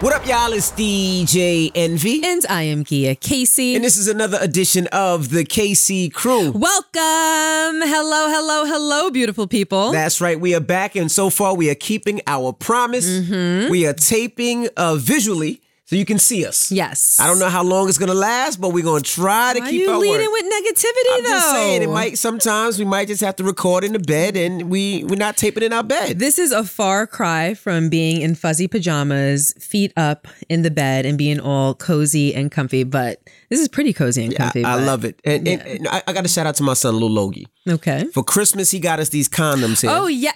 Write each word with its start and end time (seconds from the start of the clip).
What 0.00 0.12
up, 0.12 0.26
y'all? 0.26 0.52
It's 0.52 0.72
DJ 0.72 1.72
Envy. 1.74 2.22
And 2.22 2.44
I 2.50 2.64
am 2.64 2.84
Gia 2.84 3.14
Casey. 3.14 3.74
And 3.74 3.82
this 3.82 3.96
is 3.96 4.08
another 4.08 4.36
edition 4.42 4.88
of 4.88 5.30
the 5.30 5.42
Casey 5.42 6.10
Crew. 6.10 6.50
Welcome. 6.50 7.80
Hello, 7.80 8.28
hello, 8.28 8.66
hello, 8.66 9.10
beautiful 9.10 9.46
people. 9.46 9.92
That's 9.92 10.20
right. 10.20 10.38
We 10.38 10.54
are 10.54 10.60
back, 10.60 10.96
and 10.96 11.10
so 11.10 11.30
far 11.30 11.54
we 11.54 11.70
are 11.70 11.74
keeping 11.74 12.20
our 12.26 12.52
promise. 12.52 13.08
Mm-hmm. 13.08 13.70
We 13.70 13.86
are 13.86 13.94
taping 13.94 14.68
uh, 14.76 14.96
visually 14.96 15.62
so 15.88 15.94
you 15.96 16.04
can 16.04 16.18
see 16.18 16.44
us. 16.44 16.70
yes. 16.72 17.18
I 17.20 17.26
don't 17.28 17.38
know 17.38 17.48
how 17.48 17.62
long 17.62 17.88
it's 17.88 17.96
gonna 17.96 18.12
last, 18.12 18.60
but 18.60 18.70
we're 18.70 18.82
gonna 18.84 19.00
try 19.02 19.54
to 19.54 19.60
Why 19.60 19.66
are 19.66 19.70
you 19.70 19.98
leading 19.98 20.26
word. 20.26 20.32
with 20.32 20.44
negativity, 20.44 21.14
I'm 21.16 21.22
though? 21.22 21.28
just 21.30 21.50
saying 21.50 21.82
it 21.82 21.88
might 21.90 22.18
sometimes 22.18 22.78
we 22.78 22.84
might 22.84 23.06
just 23.08 23.20
have 23.22 23.36
to 23.36 23.44
record 23.44 23.84
in 23.84 23.92
the 23.92 23.98
bed 24.00 24.36
and 24.36 24.68
we 24.68 25.04
we're 25.04 25.14
not 25.16 25.36
taping 25.36 25.62
in 25.62 25.72
our 25.72 25.84
bed. 25.84 26.18
This 26.18 26.38
is 26.40 26.50
a 26.52 26.64
far 26.64 27.06
cry 27.06 27.54
from 27.54 27.88
being 27.88 28.20
in 28.20 28.34
fuzzy 28.34 28.66
pajamas, 28.68 29.52
feet 29.60 29.92
up 29.96 30.26
in 30.48 30.62
the 30.62 30.70
bed, 30.70 31.06
and 31.06 31.16
being 31.16 31.38
all 31.40 31.74
cozy 31.74 32.34
and 32.34 32.50
comfy. 32.50 32.82
But 32.84 33.20
this 33.48 33.60
is 33.60 33.68
pretty 33.68 33.92
cozy 33.92 34.24
and 34.24 34.34
I, 34.34 34.36
comfy. 34.36 34.64
I 34.64 34.76
but- 34.78 34.86
love 34.86 35.04
it. 35.04 35.20
And, 35.24 35.46
and- 35.46 35.62
and 35.62 35.88
I, 35.88 36.02
I 36.06 36.12
got 36.12 36.22
to 36.22 36.28
shout 36.28 36.46
out 36.46 36.56
to 36.56 36.62
my 36.64 36.74
son, 36.74 36.98
Lil 36.98 37.10
Logie. 37.10 37.46
Okay. 37.68 38.06
For 38.12 38.24
Christmas, 38.24 38.70
he 38.72 38.80
got 38.80 38.98
us 38.98 39.08
these 39.10 39.28
condoms 39.28 39.82
here. 39.82 39.90
Oh 39.92 40.06
yeah, 40.08 40.32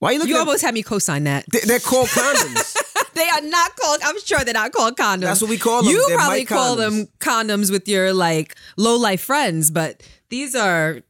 Why 0.00 0.08
are 0.10 0.12
you 0.12 0.18
looking 0.18 0.32
at 0.32 0.34
it? 0.34 0.38
you 0.38 0.42
at 0.42 0.46
almost 0.48 0.62
had 0.64 0.74
me 0.74 0.82
co-sign 0.82 1.24
that. 1.24 1.44
They're 1.66 1.78
called 1.78 2.08
condoms. 2.08 2.76
They 3.16 3.28
are 3.28 3.40
not 3.40 3.74
called. 3.76 4.00
I'm 4.04 4.20
sure 4.20 4.38
they're 4.44 4.52
not 4.54 4.72
called 4.72 4.96
condoms. 4.96 5.20
That's 5.22 5.40
what 5.40 5.50
we 5.50 5.56
call 5.58 5.82
them. 5.82 5.90
You 5.90 6.04
They're 6.06 6.18
probably 6.18 6.44
call 6.44 6.76
condoms. 6.76 6.78
them 6.78 7.08
condoms 7.18 7.70
with 7.70 7.88
your 7.88 8.12
like 8.12 8.54
low 8.76 8.96
life 8.96 9.22
friends, 9.22 9.70
but 9.70 10.02
these 10.28 10.54
are 10.54 11.00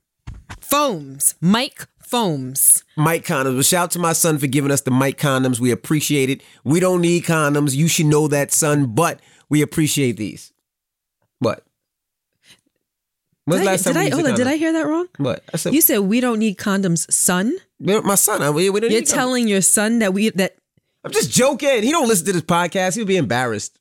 foams, 0.60 1.34
mic 1.40 1.86
foams. 2.00 2.84
mic 2.96 3.24
condoms. 3.24 3.54
Well, 3.54 3.62
shout 3.62 3.84
out 3.84 3.90
to 3.92 3.98
my 3.98 4.12
son 4.12 4.38
for 4.38 4.46
giving 4.46 4.70
us 4.70 4.82
the 4.82 4.92
mic 4.92 5.18
condoms. 5.18 5.58
We 5.58 5.72
appreciate 5.72 6.30
it. 6.30 6.42
We 6.64 6.78
don't 6.78 7.00
need 7.00 7.24
condoms. 7.24 7.74
You 7.74 7.88
should 7.88 8.06
know 8.06 8.28
that, 8.28 8.52
son, 8.52 8.94
but 8.94 9.20
we 9.48 9.60
appreciate 9.62 10.16
these. 10.16 10.52
What? 11.40 11.64
When's 13.46 13.60
Did 13.62 13.68
I, 13.68 13.70
last 13.72 13.84
time 13.84 13.94
did 13.94 14.00
I, 14.00 14.14
hold 14.14 14.26
on, 14.26 14.34
did? 14.34 14.46
I 14.46 14.56
hear 14.56 14.72
that 14.72 14.86
wrong? 14.86 15.08
What? 15.18 15.44
I 15.52 15.56
said, 15.56 15.74
You 15.74 15.80
said 15.80 15.98
we 15.98 16.20
don't 16.20 16.38
need 16.38 16.56
condoms, 16.56 17.10
son. 17.12 17.56
my 17.80 18.14
son. 18.16 18.42
I, 18.42 18.50
we, 18.50 18.70
we 18.70 18.80
don't 18.80 18.90
You're 18.90 19.02
telling 19.02 19.48
your 19.48 19.60
son 19.60 19.98
that 20.00 20.12
we 20.14 20.30
that. 20.30 20.56
I'm 21.06 21.12
just 21.12 21.30
joking. 21.30 21.82
He 21.82 21.90
don't 21.92 22.08
listen 22.08 22.26
to 22.26 22.32
this 22.32 22.42
podcast. 22.42 22.96
He'll 22.96 23.06
be 23.06 23.16
embarrassed. 23.16 23.78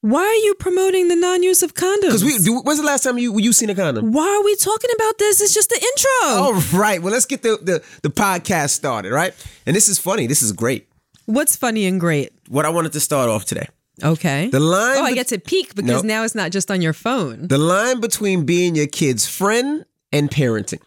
Why 0.00 0.20
are 0.22 0.34
you 0.46 0.54
promoting 0.54 1.08
the 1.08 1.16
non-use 1.16 1.62
of 1.62 1.74
condoms? 1.74 2.00
Because 2.02 2.24
we. 2.24 2.38
Do, 2.38 2.60
when's 2.60 2.78
the 2.80 2.86
last 2.86 3.02
time 3.02 3.18
you 3.18 3.38
you 3.38 3.52
seen 3.52 3.68
a 3.68 3.74
condom? 3.74 4.12
Why 4.12 4.26
are 4.28 4.44
we 4.44 4.54
talking 4.56 4.90
about 4.94 5.18
this? 5.18 5.40
It's 5.40 5.52
just 5.52 5.68
the 5.70 5.74
intro. 5.76 6.42
All 6.42 6.80
right. 6.80 7.02
Well, 7.02 7.12
let's 7.12 7.26
get 7.26 7.42
the, 7.42 7.58
the 7.60 7.84
the 8.02 8.08
podcast 8.08 8.70
started. 8.70 9.12
Right. 9.12 9.34
And 9.66 9.74
this 9.76 9.88
is 9.88 9.98
funny. 9.98 10.26
This 10.26 10.40
is 10.40 10.52
great. 10.52 10.88
What's 11.26 11.56
funny 11.56 11.84
and 11.86 12.00
great? 12.00 12.32
What 12.48 12.64
I 12.64 12.70
wanted 12.70 12.92
to 12.92 13.00
start 13.00 13.28
off 13.28 13.44
today. 13.44 13.68
Okay. 14.02 14.48
The 14.48 14.60
line. 14.60 14.98
oh, 14.98 15.02
I 15.02 15.12
get 15.12 15.26
to 15.28 15.38
peek 15.40 15.74
because 15.74 15.90
Nope. 15.90 16.04
now 16.04 16.22
it's 16.22 16.34
not 16.36 16.52
just 16.52 16.70
on 16.70 16.80
your 16.80 16.92
phone. 16.92 17.48
the 17.48 17.58
line 17.58 18.00
between 18.00 18.46
being 18.46 18.76
your 18.76 18.86
kid's 18.86 19.26
friend 19.26 19.84
and 20.12 20.30
parenting. 20.30 20.80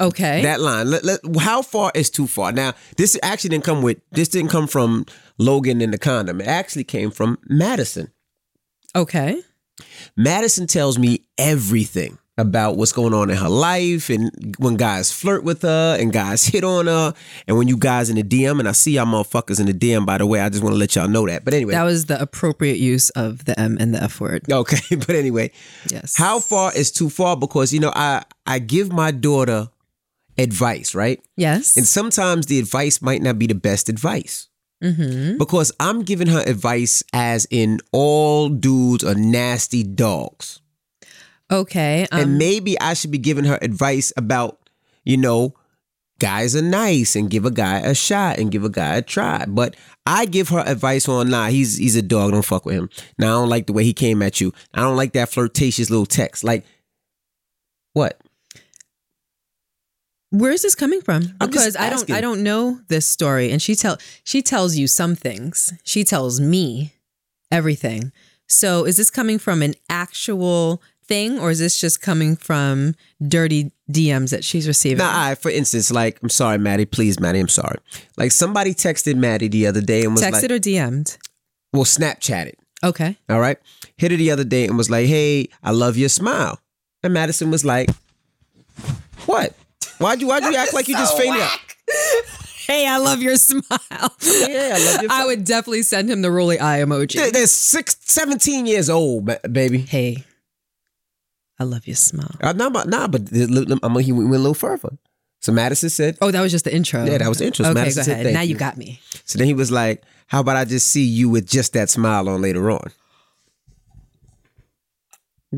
Okay. 0.00 0.42
That 0.42 0.60
line. 0.60 0.90
Let, 0.90 1.04
let, 1.04 1.20
how 1.38 1.62
far 1.62 1.92
is 1.94 2.10
too 2.10 2.26
far? 2.26 2.50
Now, 2.52 2.72
this 2.96 3.16
actually 3.22 3.50
didn't 3.50 3.64
come 3.64 3.82
with. 3.82 3.98
This 4.10 4.28
didn't 4.28 4.50
come 4.50 4.66
from 4.66 5.06
Logan 5.38 5.80
and 5.80 5.92
the 5.92 5.98
condom. 5.98 6.40
It 6.40 6.46
actually 6.48 6.84
came 6.84 7.10
from 7.10 7.38
Madison. 7.48 8.10
okay. 8.96 9.40
Madison 10.16 10.66
tells 10.68 10.98
me 10.98 11.20
everything 11.36 12.18
about 12.38 12.76
what's 12.76 12.92
going 12.92 13.14
on 13.14 13.30
in 13.30 13.36
her 13.36 13.48
life 13.48 14.08
and 14.10 14.30
when 14.58 14.76
guys 14.76 15.12
flirt 15.12 15.42
with 15.44 15.62
her 15.62 15.96
and 16.00 16.12
guys 16.12 16.44
hit 16.44 16.62
on 16.64 16.86
her 16.86 17.14
and 17.46 17.56
when 17.56 17.66
you 17.68 17.76
guys 17.76 18.10
in 18.10 18.16
the 18.16 18.22
DM 18.22 18.58
and 18.58 18.68
I 18.68 18.72
see 18.72 18.92
y'all 18.92 19.04
motherfuckers 19.06 19.58
in 19.60 19.66
the 19.66 19.72
DM 19.74 20.04
by 20.04 20.18
the 20.18 20.26
way 20.26 20.40
I 20.40 20.48
just 20.48 20.62
want 20.62 20.74
to 20.74 20.78
let 20.78 20.94
y'all 20.96 21.08
know 21.08 21.26
that 21.26 21.44
but 21.44 21.54
anyway 21.54 21.72
That 21.74 21.84
was 21.84 22.06
the 22.06 22.20
appropriate 22.20 22.78
use 22.78 23.10
of 23.10 23.44
the 23.44 23.58
M 23.58 23.76
and 23.80 23.94
the 23.94 24.02
F 24.02 24.20
word. 24.20 24.50
okay 24.50 24.96
but 24.96 25.10
anyway 25.10 25.50
Yes. 25.90 26.16
how 26.16 26.40
far 26.40 26.72
is 26.74 26.90
too 26.90 27.08
far 27.10 27.36
because 27.36 27.72
you 27.72 27.78
know 27.80 27.92
I 27.94 28.24
I 28.46 28.58
give 28.58 28.92
my 28.92 29.10
daughter 29.12 29.68
advice 30.38 30.94
right 30.94 31.20
Yes. 31.36 31.76
and 31.76 31.86
sometimes 31.86 32.46
the 32.46 32.58
advice 32.58 33.00
might 33.00 33.22
not 33.22 33.38
be 33.38 33.46
the 33.46 33.54
best 33.54 33.88
advice 33.88 34.48
mm-hmm. 34.82 35.38
because 35.38 35.72
I'm 35.78 36.02
giving 36.02 36.28
her 36.28 36.42
advice 36.46 37.02
as 37.12 37.46
in 37.50 37.80
all 37.92 38.48
dudes 38.48 39.04
are 39.04 39.14
nasty 39.14 39.82
dogs 39.82 40.60
Okay. 41.50 42.06
Um, 42.10 42.20
and 42.20 42.38
maybe 42.38 42.78
I 42.80 42.94
should 42.94 43.10
be 43.10 43.18
giving 43.18 43.44
her 43.44 43.58
advice 43.60 44.12
about, 44.16 44.58
you 45.04 45.16
know, 45.16 45.54
guys 46.18 46.56
are 46.56 46.62
nice 46.62 47.16
and 47.16 47.30
give 47.30 47.44
a 47.44 47.50
guy 47.50 47.80
a 47.80 47.94
shot 47.94 48.38
and 48.38 48.50
give 48.50 48.64
a 48.64 48.70
guy 48.70 48.96
a 48.96 49.02
try. 49.02 49.44
But 49.46 49.76
I 50.06 50.26
give 50.26 50.48
her 50.50 50.64
advice 50.66 51.08
on, 51.08 51.30
nah, 51.30 51.48
he's 51.48 51.76
he's 51.76 51.96
a 51.96 52.02
dog, 52.02 52.32
don't 52.32 52.44
fuck 52.44 52.64
with 52.64 52.76
him. 52.76 52.88
Now 53.18 53.26
I 53.26 53.40
don't 53.40 53.48
like 53.48 53.66
the 53.66 53.72
way 53.72 53.84
he 53.84 53.92
came 53.92 54.22
at 54.22 54.40
you. 54.40 54.52
I 54.72 54.80
don't 54.80 54.96
like 54.96 55.12
that 55.12 55.28
flirtatious 55.28 55.90
little 55.90 56.06
text. 56.06 56.44
Like, 56.44 56.64
what? 57.92 58.20
Where 60.34 60.50
is 60.50 60.62
this 60.62 60.74
coming 60.74 61.00
from? 61.00 61.34
Because 61.38 61.76
I 61.76 61.90
don't. 61.90 62.10
I 62.10 62.20
don't 62.20 62.42
know 62.42 62.80
this 62.88 63.06
story. 63.06 63.50
And 63.50 63.62
she 63.62 63.74
tell 63.74 63.98
she 64.24 64.42
tells 64.42 64.76
you 64.76 64.86
some 64.86 65.14
things. 65.14 65.72
She 65.84 66.02
tells 66.04 66.40
me 66.40 66.94
everything. 67.50 68.12
So 68.48 68.84
is 68.84 68.96
this 68.96 69.10
coming 69.10 69.38
from 69.38 69.62
an 69.62 69.74
actual 69.88 70.82
thing 71.06 71.38
or 71.38 71.50
is 71.50 71.58
this 71.58 71.80
just 71.80 72.00
coming 72.00 72.36
from 72.36 72.94
dirty 73.26 73.70
DMs 73.90 74.30
that 74.30 74.44
she's 74.44 74.66
receiving? 74.66 74.98
Now, 74.98 75.12
I, 75.28 75.34
for 75.34 75.50
instance, 75.50 75.90
like, 75.90 76.18
I'm 76.22 76.28
sorry, 76.28 76.58
Maddie, 76.58 76.84
please, 76.84 77.20
Maddie, 77.20 77.40
I'm 77.40 77.48
sorry. 77.48 77.78
Like, 78.16 78.32
somebody 78.32 78.74
texted 78.74 79.16
Maddie 79.16 79.48
the 79.48 79.66
other 79.66 79.80
day 79.80 80.04
and 80.04 80.12
was 80.12 80.22
like 80.22 80.34
Texted 80.34 80.42
like, 80.42 80.50
or 80.50 80.58
DM'd? 80.58 81.18
well, 81.72 81.84
Snapchatted. 81.84 82.54
Okay. 82.82 83.16
All 83.28 83.40
right. 83.40 83.58
Hit 83.96 84.10
her 84.10 84.16
the 84.16 84.30
other 84.30 84.44
day 84.44 84.66
and 84.66 84.76
was 84.76 84.90
like, 84.90 85.06
hey, 85.06 85.48
I 85.62 85.70
love 85.70 85.96
your 85.96 86.10
smile. 86.10 86.60
And 87.02 87.14
Madison 87.14 87.50
was 87.50 87.64
like, 87.64 87.90
what? 89.26 89.54
Why'd 89.98 90.20
you, 90.20 90.26
why'd 90.28 90.42
you 90.44 90.54
act 90.56 90.74
like 90.74 90.88
you 90.88 90.94
just 90.94 91.16
fainted 91.16 91.40
out? 91.42 91.58
Hey, 92.66 92.86
I 92.88 92.96
love 92.96 93.20
your 93.20 93.36
smile. 93.36 93.62
Yeah, 93.90 94.72
I 94.74 94.92
love 94.92 95.02
your 95.02 95.10
I 95.12 95.26
would 95.26 95.44
definitely 95.44 95.82
send 95.82 96.08
him 96.08 96.22
the 96.22 96.30
roly 96.30 96.58
eye 96.58 96.78
emoji. 96.78 97.16
They're, 97.16 97.30
they're 97.30 97.46
six, 97.46 97.94
17 98.00 98.64
years 98.64 98.88
old, 98.88 99.26
baby. 99.52 99.80
Hey, 99.80 100.24
I 101.58 101.64
love 101.64 101.86
your 101.86 101.96
smile. 101.96 102.34
Uh, 102.40 102.54
nah, 102.54 102.70
but, 102.70 102.88
nah, 102.88 103.06
but 103.06 103.26
the- 103.26 103.44
look, 103.46 103.78
I'm, 103.82 103.94
he 103.98 104.12
went 104.12 104.28
a 104.30 104.38
little 104.38 104.54
further. 104.54 104.96
So 105.42 105.52
Madison 105.52 105.90
said, 105.90 106.16
Oh, 106.22 106.30
that 106.30 106.40
was 106.40 106.52
just 106.52 106.64
the 106.64 106.74
intro. 106.74 107.04
Yeah, 107.04 107.18
that 107.18 107.28
was 107.28 107.36
the 107.36 107.44
intro. 107.44 107.64
So 107.64 107.70
Okay, 107.72 107.80
Madison 107.80 108.06
go 108.06 108.12
ahead. 108.12 108.24
"Thank 108.24 108.34
Now 108.34 108.40
you 108.40 108.48
you." 108.54 108.56
got 108.56 108.78
me. 108.78 108.98
so 109.26 109.38
then 109.38 109.46
he 109.46 109.52
was 109.52 109.70
like, 109.70 110.02
how 110.28 110.40
about 110.40 110.56
I 110.56 110.64
just 110.64 110.88
see 110.88 111.04
you 111.04 111.28
with 111.28 111.46
just 111.46 111.74
that 111.74 111.90
smile 111.90 112.30
on 112.30 112.40
later 112.40 112.70
on? 112.70 112.90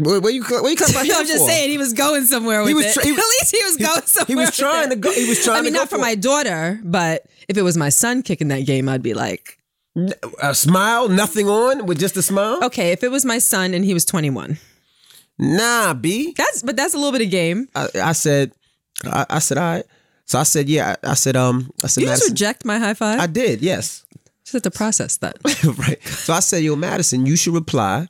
Where, 0.04 0.20
where 0.20 0.32
you, 0.32 0.42
where 0.44 0.68
you 0.70 0.76
cut 0.76 0.94
my 0.94 1.04
hair 1.04 1.16
I'm 1.18 1.26
just 1.26 1.38
for? 1.44 1.48
saying 1.48 1.70
he 1.70 1.78
was 1.78 1.92
going 1.92 2.24
somewhere 2.26 2.60
with 2.60 2.68
He 2.68 2.74
was 2.74 2.96
it. 2.96 3.02
he- 3.04 3.10
At 3.10 3.16
least 3.16 3.56
he 3.56 3.62
was 3.64 3.76
he- 3.76 3.84
going 3.84 4.02
somewhere. 4.02 4.26
he 4.26 4.34
was 4.36 4.56
trying 4.56 4.90
to 4.90 4.96
go- 4.96 5.12
he 5.12 5.28
was 5.28 5.42
trying 5.44 5.58
I 5.58 5.62
mean, 5.62 5.72
to 5.72 5.78
not 5.78 5.88
for 5.88 5.96
for 5.96 6.00
my 6.02 6.14
daughter, 6.14 6.80
but 6.84 7.24
if 7.48 7.56
it 7.56 7.62
was 7.62 7.76
my 7.76 7.88
son 7.88 8.22
kicking 8.22 8.48
that 8.48 8.66
game, 8.66 8.88
I'd 8.88 9.02
be 9.02 9.14
like, 9.14 9.58
A 10.42 10.54
smile, 10.54 11.08
nothing 11.08 11.48
on 11.48 11.86
with 11.86 11.98
just 11.98 12.16
a 12.16 12.22
smile? 12.22 12.64
okay. 12.64 12.92
If 12.92 13.02
it 13.02 13.10
was 13.10 13.24
my 13.24 13.38
son 13.38 13.72
and 13.74 13.84
he 13.84 13.94
was 13.94 14.04
21, 14.04 14.58
Nah, 15.38 15.94
B. 15.94 16.32
that's 16.36 16.62
but 16.62 16.76
that's 16.76 16.94
a 16.94 16.96
little 16.96 17.12
bit 17.12 17.22
of 17.22 17.30
game. 17.30 17.68
I, 17.74 17.88
I 18.02 18.12
said, 18.12 18.52
I, 19.04 19.26
I 19.30 19.38
said, 19.38 19.58
all 19.58 19.64
right. 19.64 19.84
So 20.24 20.38
I 20.38 20.42
said, 20.42 20.68
yeah. 20.68 20.96
I, 21.04 21.10
I 21.10 21.14
said, 21.14 21.36
um, 21.36 21.70
I 21.84 21.86
said, 21.88 22.00
You 22.02 22.08
just 22.08 22.28
reject 22.28 22.64
my 22.64 22.78
high 22.78 22.94
five. 22.94 23.20
I 23.20 23.26
did, 23.26 23.60
yes. 23.62 24.04
just 24.44 24.54
have 24.54 24.62
to 24.62 24.70
process 24.70 25.18
that. 25.18 25.36
right. 25.78 26.02
So 26.04 26.32
I 26.32 26.40
said, 26.40 26.62
yo, 26.64 26.74
Madison, 26.74 27.26
you 27.26 27.36
should 27.36 27.54
reply. 27.54 28.08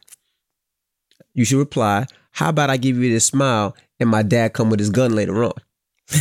You 1.37 1.45
should 1.45 1.59
reply. 1.59 2.07
How 2.33 2.49
about 2.49 2.71
I 2.71 2.77
give 2.77 2.97
you 2.99 3.13
this 3.13 3.27
smile 3.27 3.77
and 4.01 4.09
my 4.11 4.23
dad 4.23 4.53
come 4.55 4.71
with 4.71 4.81
his 4.81 4.91
gun 4.91 5.15
later 5.15 5.45
on? 5.45 5.53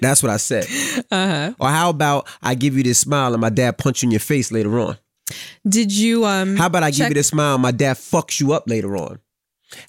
That's 0.00 0.22
what 0.22 0.30
I 0.30 0.36
said. 0.36 0.64
Uh-huh. 1.10 1.52
Or 1.58 1.68
how 1.68 1.90
about 1.90 2.28
I 2.40 2.54
give 2.54 2.76
you 2.76 2.82
this 2.84 3.00
smile 3.00 3.34
and 3.34 3.40
my 3.40 3.50
dad 3.50 3.78
punch 3.78 4.02
you 4.02 4.06
in 4.06 4.10
your 4.12 4.20
face 4.20 4.52
later 4.52 4.78
on? 4.78 4.96
Did 5.68 5.92
you 5.92 6.24
um? 6.24 6.56
How 6.56 6.66
about 6.66 6.82
I 6.84 6.90
give 6.90 7.08
you 7.08 7.14
this 7.14 7.28
smile 7.28 7.54
and 7.54 7.62
my 7.62 7.72
dad 7.72 7.96
fucks 7.96 8.40
you 8.40 8.52
up 8.52 8.68
later 8.68 8.96
on? 8.96 9.18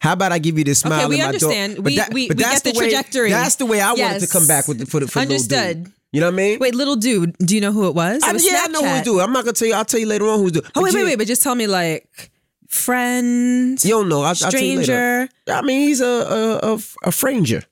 How 0.01 0.13
about 0.13 0.31
I 0.31 0.39
give 0.39 0.57
you 0.57 0.63
this 0.63 0.79
smile? 0.79 1.01
Okay, 1.01 1.09
we 1.09 1.21
and 1.21 1.31
my 1.31 1.37
dog- 1.37 1.43
understand. 1.43 1.85
We- 1.85 1.95
that- 1.97 2.13
we- 2.13 2.27
we 2.27 2.35
get 2.35 2.63
the 2.63 2.71
way- 2.71 2.89
trajectory. 2.89 3.29
That's 3.29 3.55
the 3.55 3.65
way 3.65 3.79
I 3.81 3.93
wanted 3.93 4.19
to 4.21 4.27
come 4.27 4.45
back 4.47 4.67
with 4.67 4.79
the, 4.79 4.85
for 4.85 4.99
the 4.99 5.07
for 5.07 5.19
little 5.19 5.33
Understood. 5.35 5.83
dude. 5.85 5.93
You 6.11 6.19
know 6.21 6.27
what 6.27 6.33
I 6.33 6.37
mean? 6.37 6.59
Wait, 6.59 6.73
little 6.75 6.95
dude. 6.95 7.37
Do 7.37 7.53
you 7.55 7.61
know 7.61 7.71
who 7.71 7.87
it 7.87 7.93
was? 7.95 8.17
It 8.23 8.27
I, 8.29 8.33
was 8.33 8.43
yeah, 8.45 8.63
I 8.63 8.67
know 8.69 8.81
who's 8.81 8.89
Snapchat. 8.89 9.03
doing. 9.05 9.21
I'm 9.21 9.31
not 9.31 9.45
gonna 9.45 9.53
tell 9.53 9.67
you. 9.67 9.75
I'll 9.75 9.85
tell 9.85 9.99
you 9.99 10.07
later 10.07 10.25
on 10.27 10.39
who's 10.39 10.51
doing. 10.53 10.65
Oh 10.75 10.81
wait, 10.81 10.93
wait, 10.93 11.03
wait! 11.03 11.17
But 11.19 11.27
just 11.27 11.43
tell 11.43 11.53
me 11.55 11.67
like 11.67 12.31
friend, 12.69 13.83
You 13.83 13.89
don't 13.91 14.09
know. 14.09 14.21
I'll, 14.21 14.27
I'll 14.29 14.35
tell 14.35 14.61
you 14.61 14.79
later. 14.79 14.83
stranger. 14.83 15.29
I 15.47 15.61
mean, 15.61 15.81
he's 15.81 16.01
a 16.01 16.05
a 16.05 16.73
a, 16.75 16.79
a 17.03 17.11
stranger. 17.11 17.63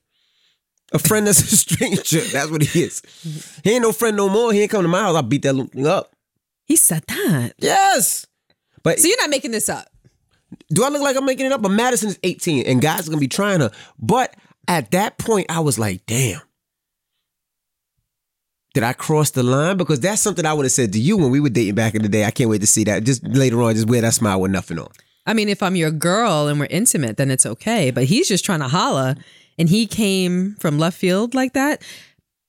A 0.92 0.98
friend 0.98 1.26
that's 1.26 1.40
a 1.40 1.56
stranger. 1.64 2.20
That's 2.20 2.50
what 2.50 2.62
he 2.62 2.82
is. 2.84 3.02
He 3.64 3.72
ain't 3.72 3.82
no 3.82 3.92
friend 3.92 4.16
no 4.16 4.28
more. 4.28 4.52
He 4.52 4.60
ain't 4.62 4.70
come 4.70 4.82
to 4.82 4.88
my 4.88 5.00
house. 5.00 5.16
I'll 5.16 5.22
beat 5.22 5.42
that 5.42 5.52
little 5.54 5.70
thing 5.70 5.86
up. 5.86 6.12
He 6.64 6.76
said 6.76 7.02
that. 7.08 7.54
Yes. 7.58 8.26
But 8.82 8.98
So 8.98 9.06
you're 9.08 9.20
not 9.20 9.30
making 9.30 9.50
this 9.50 9.68
up. 9.68 9.86
do 10.70 10.84
I 10.84 10.88
look 10.88 11.02
like 11.02 11.16
I'm 11.16 11.24
making 11.26 11.46
it 11.46 11.52
up? 11.52 11.60
But 11.62 11.70
Madison 11.72 12.08
is 12.10 12.18
18 12.22 12.66
and 12.66 12.80
guys 12.80 13.06
are 13.06 13.10
gonna 13.10 13.20
be 13.20 13.28
trying 13.28 13.60
her. 13.60 13.70
But 13.98 14.34
at 14.66 14.90
that 14.92 15.18
point, 15.18 15.46
I 15.50 15.60
was 15.60 15.78
like, 15.78 16.04
damn. 16.06 16.40
Did 18.78 18.84
I 18.84 18.92
cross 18.92 19.30
the 19.30 19.42
line? 19.42 19.76
Because 19.76 19.98
that's 19.98 20.22
something 20.22 20.46
I 20.46 20.52
would 20.52 20.64
have 20.64 20.70
said 20.70 20.92
to 20.92 21.00
you 21.00 21.16
when 21.16 21.30
we 21.32 21.40
were 21.40 21.48
dating 21.48 21.74
back 21.74 21.96
in 21.96 22.02
the 22.02 22.08
day. 22.08 22.24
I 22.24 22.30
can't 22.30 22.48
wait 22.48 22.60
to 22.60 22.66
see 22.68 22.84
that. 22.84 23.02
Just 23.02 23.26
later 23.26 23.60
on, 23.60 23.74
just 23.74 23.88
wear 23.88 24.00
that 24.02 24.14
smile 24.14 24.40
with 24.40 24.52
nothing 24.52 24.78
on. 24.78 24.86
I 25.26 25.34
mean, 25.34 25.48
if 25.48 25.64
I'm 25.64 25.74
your 25.74 25.90
girl 25.90 26.46
and 26.46 26.60
we're 26.60 26.68
intimate, 26.70 27.16
then 27.16 27.28
it's 27.28 27.44
okay. 27.44 27.90
But 27.90 28.04
he's 28.04 28.28
just 28.28 28.44
trying 28.44 28.60
to 28.60 28.68
holla, 28.68 29.16
and 29.58 29.68
he 29.68 29.88
came 29.88 30.54
from 30.60 30.78
left 30.78 30.96
field 30.96 31.34
like 31.34 31.54
that, 31.54 31.82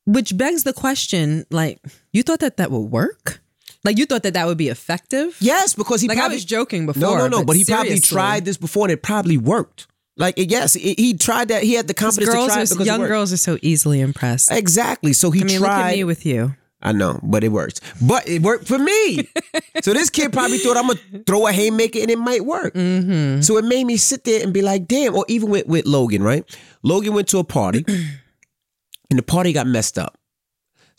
which 0.06 0.38
begs 0.38 0.66
the 0.66 0.72
question: 0.72 1.48
like, 1.50 1.80
you 2.14 2.22
thought 2.22 2.42
that 2.42 2.58
that 2.58 2.70
would 2.70 2.92
work? 2.92 3.42
Like, 3.84 3.98
you 3.98 4.06
thought 4.06 4.22
that 4.22 4.36
that 4.36 4.46
would 4.46 4.60
be 4.60 4.68
effective? 4.68 5.36
Yes, 5.40 5.74
because 5.74 6.00
he 6.00 6.08
Like 6.08 6.20
probably 6.20 6.36
I 6.36 6.38
was 6.38 6.46
joking 6.46 6.86
before. 6.86 7.02
no, 7.02 7.18
no, 7.18 7.28
no. 7.28 7.44
But, 7.44 7.56
he 7.56 7.66
probably 7.66 8.00
tried 8.00 8.46
this 8.46 8.58
before 8.58 8.86
and 8.86 8.92
it 8.92 9.02
probably 9.02 9.40
worked. 9.40 9.88
Like 10.19 10.36
yes, 10.38 10.74
he, 10.74 11.13
tried 11.13 11.48
that. 11.48 11.63
He 11.63 11.74
had 11.74 11.88
the 11.88 11.94
confidence 11.94 12.30
to 12.30 12.36
Girls 12.36 12.48
try 12.48 12.60
are, 12.60 12.63
it 12.63 12.69
because 12.69 12.86
young 12.86 13.00
worked. 13.00 13.10
girls 13.10 13.31
are 13.31 13.38
so 13.38 13.57
easily 13.62 14.01
impressed. 14.01 14.51
Exactly. 14.51 15.13
So 15.13 15.31
he 15.31 15.42
I 15.42 15.44
mean, 15.45 15.60
look 15.62 15.69
tried. 15.69 15.89
at 15.92 15.95
me 15.95 16.04
with 16.04 16.25
you. 16.25 16.56
I 16.81 16.92
know, 16.92 17.21
but 17.24 17.44
it 17.45 17.50
works. 17.50 17.80
But 18.01 18.27
it 18.27 18.42
worked 18.42 18.68
for 18.68 18.77
me. 18.77 19.30
so 19.81 19.94
this 19.94 20.10
kid 20.10 20.33
probably 20.33 20.57
thought 20.57 20.75
I'm 20.75 20.88
gonna 20.88 21.24
throw 21.25 21.48
a 21.48 21.54
haymaker 21.54 22.00
and 22.00 22.12
it 22.12 22.19
might 22.19 22.44
work. 22.44 22.74
Mm-hmm. 22.74 23.42
So 23.42 23.57
it 23.57 23.63
made 23.63 23.86
me 23.86 23.95
sit 23.95 24.25
there 24.25 24.44
and 24.44 24.54
be 24.54 24.62
like, 24.62 24.88
damn. 24.88 25.16
Or 25.16 25.24
even 25.30 25.50
with, 25.50 25.68
with 25.68 25.86
Logan, 25.86 26.21
right? 26.21 26.44
Logan 26.83 27.13
went 27.13 27.30
to 27.30 27.39
a 27.39 27.45
party 27.45 27.86
and 29.10 29.19
the 29.19 29.24
party 29.24 29.54
got 29.54 29.68
messed 29.68 29.98
up. 29.98 30.19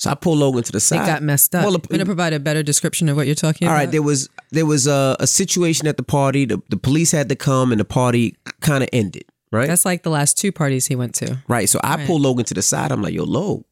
So 0.01 0.09
I 0.11 0.15
pulled 0.15 0.39
Logan 0.39 0.63
to 0.63 0.73
the 0.73 0.81
side. 0.81 1.03
It 1.03 1.07
got 1.07 1.23
messed 1.23 1.55
up. 1.55 1.63
Well, 1.63 1.75
I'm 1.75 1.83
going 1.83 1.99
to 1.99 2.07
provide 2.07 2.33
a 2.33 2.41
better 2.41 2.63
description 2.63 3.11
of 3.11 3.17
what 3.17 3.27
you're 3.27 3.35
talking 3.35 3.69
all 3.69 3.75
about. 3.75 3.81
right, 3.85 3.91
there 3.91 4.01
was 4.01 4.31
there 4.51 4.65
was 4.65 4.87
a, 4.87 5.15
a 5.21 5.27
situation 5.27 5.87
at 5.87 5.99
the 5.99 6.03
party. 6.03 6.47
The, 6.47 6.63
the 6.71 6.79
police 6.79 7.13
had 7.13 7.29
to 7.29 7.37
come 7.37 7.71
and 7.71 7.79
the 7.79 7.85
party 7.85 8.35
kind 8.61 8.83
of 8.83 8.89
ended. 8.95 9.25
Right. 9.53 9.67
That's 9.69 9.85
like 9.85 10.03
the 10.03 10.09
last 10.11 10.39
two 10.39 10.53
parties 10.53 10.87
he 10.87 10.97
went 10.97 11.15
to. 11.17 11.43
Right. 11.49 11.69
So 11.69 11.79
I 11.85 12.07
pulled 12.07 12.23
Logan 12.23 12.47
to 12.47 12.55
the 12.55 12.63
side. 12.63 12.93
I'm 12.93 13.03
like, 13.03 13.13
yo, 13.13 13.25
Lo, 13.25 13.67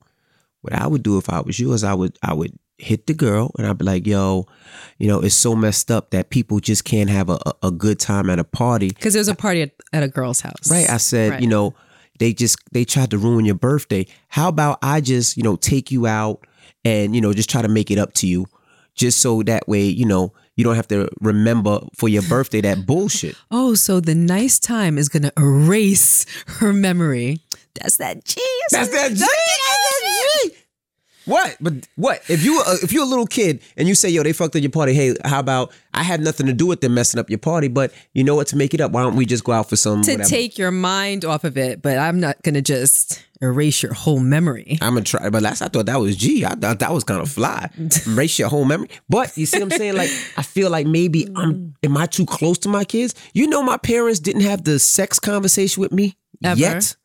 what 0.61 0.75
I 0.75 0.87
would 0.87 1.03
do 1.03 1.17
if 1.17 1.31
I 1.31 1.41
was 1.41 1.59
you 1.59 1.73
is 1.73 1.83
I 1.83 1.95
would 1.95 2.19
I 2.23 2.35
would 2.35 2.53
hit 2.77 3.07
the 3.07 3.15
girl 3.15 3.51
and 3.57 3.67
I'd 3.67 3.79
be 3.79 3.87
like, 3.87 4.07
yo, 4.07 4.45
you 4.99 5.09
know, 5.09 5.21
it's 5.21 5.35
so 5.35 5.55
messed 5.57 5.91
up 5.91 6.11
that 6.11 6.29
people 6.29 6.61
just 6.61 6.85
can't 6.85 7.09
have 7.09 7.31
a, 7.31 7.39
a, 7.47 7.69
a 7.69 7.71
good 7.71 7.99
time 7.99 8.29
at 8.29 8.39
a 8.39 8.45
party. 8.45 8.89
Because 8.89 9.15
there 9.15 9.21
was 9.21 9.29
a 9.29 9.35
party 9.35 9.63
at, 9.63 9.71
at 9.95 10.03
a 10.03 10.09
girl's 10.09 10.43
house. 10.43 10.71
Right. 10.71 10.91
I 10.91 10.99
said, 10.99 11.31
Right. 11.31 11.41
you 11.41 11.49
know, 11.49 11.75
they 12.19 12.32
just 12.32 12.59
they 12.73 12.85
tried 12.85 13.11
to 13.11 13.19
ruin 13.19 13.44
your 13.44 13.55
birthday. 13.55 14.06
How 14.29 14.49
about 14.49 14.79
I 14.82 15.00
just, 15.00 15.37
you 15.37 15.43
know, 15.43 15.56
take 15.56 15.91
you 15.91 16.06
out 16.06 16.47
and, 16.85 17.15
you 17.15 17.20
know, 17.20 17.32
just 17.32 17.50
try 17.50 17.62
to 17.62 17.69
make 17.69 17.91
it 17.91 17.99
up 17.99 18.15
to 18.15 18.26
you. 18.26 18.47
Just 18.94 19.20
so 19.20 19.43
that 19.44 19.69
way, 19.69 19.82
you 19.85 20.05
know, 20.05 20.32
you 20.56 20.65
don't 20.65 20.75
have 20.75 20.88
to 20.88 21.09
remember 21.20 21.81
for 21.94 22.09
your 22.09 22.23
birthday 22.23 22.61
that 22.62 22.85
bullshit. 22.85 23.37
Oh, 23.50 23.75
so 23.75 24.00
the 24.00 24.15
nice 24.15 24.59
time 24.59 24.99
is 24.99 25.09
going 25.09 25.23
to 25.23 25.32
erase 25.37 26.26
her 26.47 26.73
memory. 26.73 27.38
That's 27.81 27.99
that 27.99 28.25
G. 28.25 28.41
That's 28.71 28.88
that 28.91 29.12
G. 29.12 29.25
That's 31.29 31.45
that 31.45 31.59
G. 31.59 31.65
What? 31.65 31.73
But 31.73 31.89
what? 31.97 32.23
If 32.31 32.45
you 32.45 32.61
uh, 32.67 32.77
if 32.83 32.93
you're 32.93 33.05
a 33.05 33.09
little 33.09 33.27
kid 33.27 33.61
and 33.77 33.89
you 33.89 33.95
say, 33.95 34.09
"Yo, 34.09 34.23
they 34.23 34.33
fucked 34.33 34.57
up 34.57 34.63
your 34.63 34.71
party," 34.71 34.95
hey, 34.95 35.15
how 35.25 35.41
about 35.41 35.73
I 35.95 36.03
had 36.03 36.21
nothing 36.21 36.47
to 36.47 36.53
do 36.53 36.67
with 36.67 36.81
them 36.81 36.95
messing 36.95 37.21
up 37.21 37.31
your 37.31 37.39
party, 37.39 37.69
but 37.69 37.93
you 38.13 38.25
know 38.25 38.35
what? 38.35 38.47
To 38.49 38.57
make 38.57 38.75
it 38.75 38.81
up, 38.81 38.93
why 38.93 39.03
don't 39.03 39.17
we 39.17 39.27
just 39.27 39.45
go 39.45 39.53
out 39.53 39.69
for 39.69 39.77
some? 39.77 40.03
to 40.03 40.13
whatever? 40.13 40.29
take 40.29 40.59
your 40.59 40.71
mind 40.71 41.25
off 41.25 41.45
of 41.45 41.57
it, 41.57 41.83
but 41.83 41.99
I'm 41.99 42.21
not 42.21 42.43
going 42.43 42.55
to 42.55 42.63
just 42.63 43.25
erase 43.41 43.83
your 43.83 43.93
whole 43.93 44.21
memory. 44.21 44.79
I'm 44.81 44.95
gonna 44.95 45.05
try, 45.05 45.31
but 45.31 45.43
last 45.43 45.63
I 45.63 45.69
thought 45.69 45.87
that 45.87 46.01
was 46.01 46.17
G. 46.17 46.45
I 46.45 46.55
thought 46.55 46.79
that 46.81 46.93
was 46.93 47.05
kind 47.05 47.21
of 47.21 47.31
fly. 47.31 47.71
Erase 48.07 48.39
your 48.39 48.49
whole 48.49 48.65
memory. 48.65 48.89
But 49.09 49.37
you 49.37 49.47
see 49.47 49.59
what 49.59 49.73
I'm 49.73 49.79
saying? 49.79 49.97
Like 49.97 50.11
I 50.37 50.43
feel 50.43 50.71
like 50.71 50.87
maybe 50.87 51.29
I'm. 51.37 51.75
Am 51.83 51.97
I 51.97 52.07
too 52.07 52.27
close 52.27 52.59
to 52.59 52.69
my 52.69 52.85
kids? 52.85 53.15
You 53.35 53.47
know, 53.47 53.63
my 53.63 53.77
parents 53.77 54.21
didn't 54.21 54.43
have 54.43 54.65
the 54.65 54.79
sex 54.79 55.19
conversation 55.19 55.81
with 55.81 55.93
me 55.93 56.17
Ever? 56.43 56.59
yet. 56.59 56.97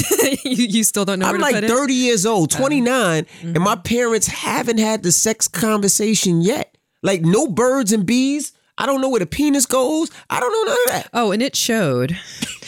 you, 0.44 0.66
you 0.66 0.84
still 0.84 1.04
don't 1.04 1.18
know 1.18 1.26
I'm 1.26 1.38
like 1.40 1.54
put 1.54 1.64
it? 1.64 1.68
30 1.70 1.94
years 1.94 2.26
old, 2.26 2.50
29, 2.50 3.26
and 3.42 3.58
my 3.60 3.76
parents 3.76 4.26
haven't 4.26 4.78
had 4.78 5.02
the 5.02 5.12
sex 5.12 5.48
conversation 5.48 6.40
yet. 6.40 6.76
Like 7.02 7.22
no 7.22 7.46
birds 7.46 7.92
and 7.92 8.04
bees. 8.04 8.52
I 8.76 8.86
don't 8.86 9.00
know 9.00 9.08
where 9.08 9.18
the 9.20 9.26
penis 9.26 9.66
goes. 9.66 10.10
I 10.30 10.38
don't 10.40 10.52
know 10.52 10.62
none 10.72 10.78
of 10.86 10.92
that. 10.92 11.10
Oh, 11.12 11.32
and 11.32 11.42
it 11.42 11.56
showed. 11.56 12.16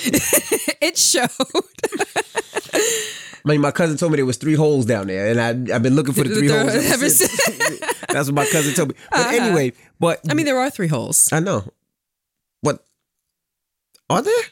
it 0.81 0.99
showed. 0.99 1.29
I 2.75 3.49
mean, 3.49 3.61
my 3.61 3.71
cousin 3.71 3.97
told 3.97 4.13
me 4.13 4.17
there 4.17 4.27
was 4.27 4.37
three 4.37 4.55
holes 4.55 4.85
down 4.87 5.07
there, 5.07 5.29
and 5.31 5.41
I, 5.41 5.75
I've 5.75 5.83
been 5.83 5.95
looking 5.97 6.13
for 6.15 6.25
the 6.25 6.35
three 6.35 6.49
There- 6.49 6.61
holes 6.61 6.75
ever 6.75 6.95
ever 6.95 7.09
since. 7.09 7.81
That's 8.09 8.29
what 8.29 8.35
my 8.35 8.47
cousin 8.47 8.75
told 8.75 8.89
me. 8.91 8.95
But 9.11 9.21
Uh-huh. 9.21 9.37
anyway, 9.45 9.73
but 9.99 10.21
I 10.29 10.35
mean, 10.35 10.47
there 10.47 10.59
are 10.59 10.69
three 10.71 10.89
holes. 10.89 11.29
I 11.33 11.41
know. 11.41 11.65
What 12.61 12.85
are 14.11 14.21
there? 14.23 14.45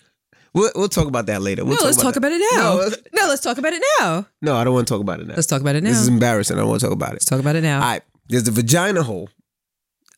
We'll, 0.58 0.70
we'll 0.74 0.88
talk 0.88 1.06
about 1.06 1.26
that 1.26 1.40
later. 1.42 1.64
We'll 1.64 1.76
no, 1.78 1.84
let's 1.84 1.96
talk 1.96 2.14
that. 2.14 2.18
about 2.18 2.32
it 2.32 2.42
now. 2.54 2.76
No, 2.76 2.88
No, 3.22 3.28
let's 3.28 3.40
talk 3.42 3.58
about 3.58 3.72
it 3.72 3.82
now. 4.00 4.26
no, 4.42 4.56
I 4.56 4.64
don't 4.64 4.74
want 4.74 4.86
to 4.88 4.92
talk 4.94 5.00
about 5.00 5.20
it 5.20 5.26
now. 5.26 5.34
Let's 5.34 5.46
talk 5.46 5.60
about 5.60 5.76
it 5.76 5.82
now. 5.82 5.90
This 5.90 5.98
is 6.00 6.08
embarrassing. 6.08 6.56
I 6.56 6.60
don't 6.60 6.68
want 6.68 6.80
to 6.80 6.86
talk 6.86 6.92
about 6.94 7.10
it. 7.10 7.14
let's 7.14 7.24
talk 7.26 7.40
about 7.40 7.56
it 7.56 7.62
now. 7.62 7.76
All 7.80 7.86
right. 7.88 8.02
There's 8.28 8.44
the 8.44 8.50
vagina 8.50 9.02
hole, 9.02 9.30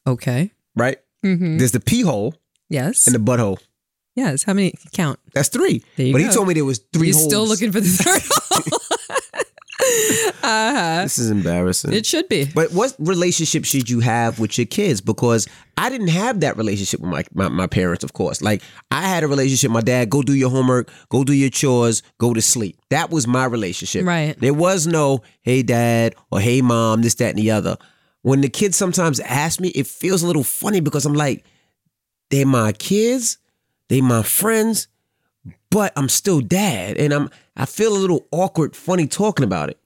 okay. 0.07 0.51
right? 0.75 0.99
hmm 1.23 1.59
There's 1.59 1.73
the 1.73 1.81
pee 1.81 2.03
hole 2.03 2.35
Yes. 2.69 3.07
and 3.07 3.15
the 3.15 3.21
butthole. 3.21 3.59
yes. 4.17 4.43
How 4.45 4.53
many? 4.55 4.75
Count. 4.93 5.19
That's 5.35 5.49
three. 5.49 5.85
But 5.97 6.13
go. 6.13 6.19
he 6.19 6.29
told 6.31 6.49
me 6.49 6.55
there 6.55 6.65
was 6.65 6.79
three 6.93 7.09
You're 7.09 7.17
holes. 7.17 7.27
still 7.29 7.47
looking 7.47 7.71
for 7.73 7.81
the 7.81 7.89
third 7.89 8.23
hole. 8.51 8.81
Uh-huh. 10.43 11.03
This 11.03 11.19
is 11.19 11.31
embarrassing. 11.31 11.93
It 11.93 12.07
should 12.07 12.29
be. 12.29 12.47
but 12.55 12.73
what 12.73 12.95
relationship 12.99 13.65
should 13.65 13.89
you 13.89 14.01
have 14.01 14.39
with 14.39 14.59
your 14.59 14.67
kids? 14.67 15.01
Because 15.01 15.47
I 15.77 15.89
didn't 15.89 16.09
have 16.09 16.41
that 16.41 16.57
relationship 16.57 17.01
with 17.01 17.11
my, 17.11 17.25
my, 17.33 17.49
my 17.49 17.67
parents, 17.67 18.05
of 18.05 18.13
course. 18.13 18.43
Like 18.43 18.63
I 18.91 19.03
had 19.03 19.23
a 19.25 19.29
relationship, 19.29 19.71
my 19.71 19.81
dad, 19.81 20.11
go 20.11 20.23
do 20.23 20.35
your 20.35 20.51
homework, 20.51 20.91
go 21.09 21.25
do 21.25 21.33
your 21.33 21.51
chores, 21.51 22.03
go 22.19 22.35
to 22.35 22.43
sleep. 22.43 22.79
That 22.91 23.11
was 23.11 23.27
my 23.27 23.45
relationship. 23.45 24.07
Right. 24.07 24.39
There 24.39 24.55
was 24.55 24.87
no, 24.87 25.23
hey 25.43 25.63
dad, 25.63 26.15
or 26.31 26.41
hey 26.41 26.63
mom, 26.63 27.03
this, 27.03 27.15
that, 27.17 27.31
and 27.31 27.39
the 27.39 27.51
other. 27.51 27.77
When 28.23 28.43
the 28.43 28.51
kids 28.51 28.77
sometimes 28.77 29.21
ask 29.21 29.61
me, 29.61 29.69
it 29.69 29.87
feels 29.87 30.23
a 30.23 30.27
little 30.27 30.45
funny 30.45 30.81
because 30.81 31.07
I'm 31.07 31.15
like, 31.15 31.45
they're 32.31 32.47
my 32.47 32.73
kids, 32.73 33.39
they 33.89 34.01
my 34.01 34.23
friends, 34.23 34.89
but 35.71 35.93
I'm 35.97 36.09
still 36.09 36.41
dad. 36.41 36.97
And 36.99 37.13
I'm 37.13 37.31
I 37.57 37.67
feel 37.67 37.95
a 37.95 37.99
little 37.99 38.27
awkward, 38.31 38.77
funny 38.77 39.07
talking 39.07 39.45
about 39.45 39.71
it. 39.71 39.80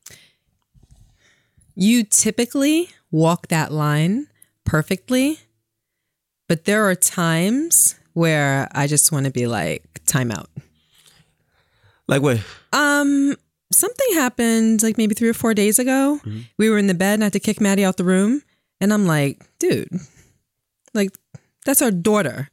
You 1.75 2.05
typically 2.05 2.91
walk 3.11 3.49
that 3.49 3.73
line 3.73 4.29
perfectly, 4.65 5.39
but 6.49 6.65
there 6.65 6.89
are 6.89 6.95
times 6.95 7.97
where 8.13 8.69
I 8.73 8.87
just 8.87 9.11
want 9.13 9.27
to 9.27 9.33
be 9.33 9.47
like, 9.47 10.01
time 10.07 10.31
out. 10.31 10.49
Like 12.07 12.23
what? 12.23 12.41
Um, 12.73 13.35
something 13.73 14.07
happened 14.15 14.83
like 14.83 14.99
maybe 14.99 15.15
three 15.15 15.29
or 15.29 15.35
four 15.35 15.55
days 15.55 15.79
ago. 15.79 16.21
We 16.59 16.71
were 16.71 16.79
in 16.79 16.87
the 16.87 16.95
bed 16.95 17.15
and 17.15 17.25
I 17.25 17.27
had 17.27 17.33
to 17.35 17.41
kick 17.41 17.61
Maddie 17.61 17.85
out 17.85 17.97
the 17.97 18.05
room. 18.05 18.43
And 18.81 18.93
I'm 18.93 19.07
like, 19.07 19.43
dude, 19.59 19.89
like, 20.93 21.17
that's 21.65 21.81
our 21.81 21.91
daughter. 21.91 22.51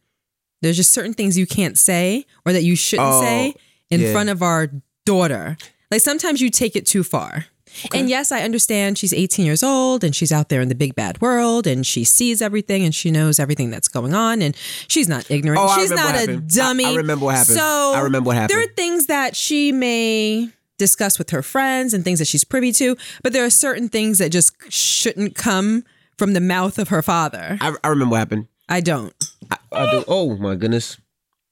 There's 0.62 0.78
just 0.78 0.92
certain 0.94 1.14
things 1.14 1.38
you 1.38 1.46
can't 1.48 1.78
say 1.78 2.26
or 2.46 2.54
that 2.54 2.64
you 2.64 2.76
shouldn't 2.76 3.10
Oh, 3.12 3.22
say 3.22 3.56
in 3.90 4.00
yeah. 4.02 4.12
front 4.14 4.30
of 4.30 4.42
our 4.42 4.70
daughter. 5.06 5.58
Like, 5.90 6.02
sometimes 6.02 6.40
you 6.40 6.50
take 6.50 6.76
it 6.76 6.86
too 6.86 7.04
far. 7.04 7.48
And 7.94 8.10
yes, 8.10 8.32
I 8.32 8.42
understand 8.42 8.98
she's 8.98 9.14
18 9.14 9.46
years 9.46 9.64
old 9.64 10.04
and 10.04 10.16
she's 10.16 10.32
out 10.32 10.50
there 10.50 10.62
in 10.62 10.70
the 10.70 10.76
big 10.76 10.94
bad 10.96 11.22
world 11.22 11.66
and 11.68 11.86
she 11.86 12.04
sees 12.04 12.42
everything 12.42 12.84
and 12.84 12.94
she 12.94 13.12
knows 13.12 13.40
everything 13.40 13.70
that's 13.70 13.88
going 13.88 14.14
on 14.14 14.42
and 14.42 14.56
she's 14.88 15.08
not 15.08 15.30
ignorant. 15.32 15.62
Oh, 15.64 15.78
she's 15.80 15.90
not 15.92 16.16
a 16.16 16.38
dummy. 16.38 16.86
I- 16.86 16.92
I 16.92 16.96
remember 16.96 17.26
what 17.26 17.36
happened. 17.36 17.58
So 17.58 17.94
I 17.96 18.02
remember 18.02 18.28
what 18.28 18.36
happened. 18.38 18.58
There 18.60 18.64
are 18.64 18.74
things 18.76 19.06
that 19.08 19.36
she 19.36 19.72
may 19.72 20.50
discuss 20.78 21.18
with 21.20 21.30
her 21.30 21.42
friends 21.44 21.94
and 21.94 22.04
things 22.04 22.20
that 22.20 22.26
she's 22.28 22.44
privy 22.44 22.72
to, 22.74 22.96
but 23.24 23.34
there 23.34 23.46
are 23.46 23.50
certain 23.52 23.88
things 23.90 24.18
that 24.18 24.32
just 24.32 24.54
shouldn't 24.72 25.36
come 25.36 25.84
from 26.18 26.34
the 26.34 26.42
mouth 26.42 26.78
of 26.80 26.90
her 26.90 27.02
father. 27.02 27.58
I, 27.62 27.76
I 27.84 27.88
remember 27.90 28.12
what 28.14 28.18
happened. 28.20 28.48
I 28.70 28.82
don't. 28.82 29.14
I, 29.52 29.58
I 29.72 29.92
do. 29.92 30.04
Oh 30.08 30.36
my 30.38 30.56
goodness, 30.56 30.98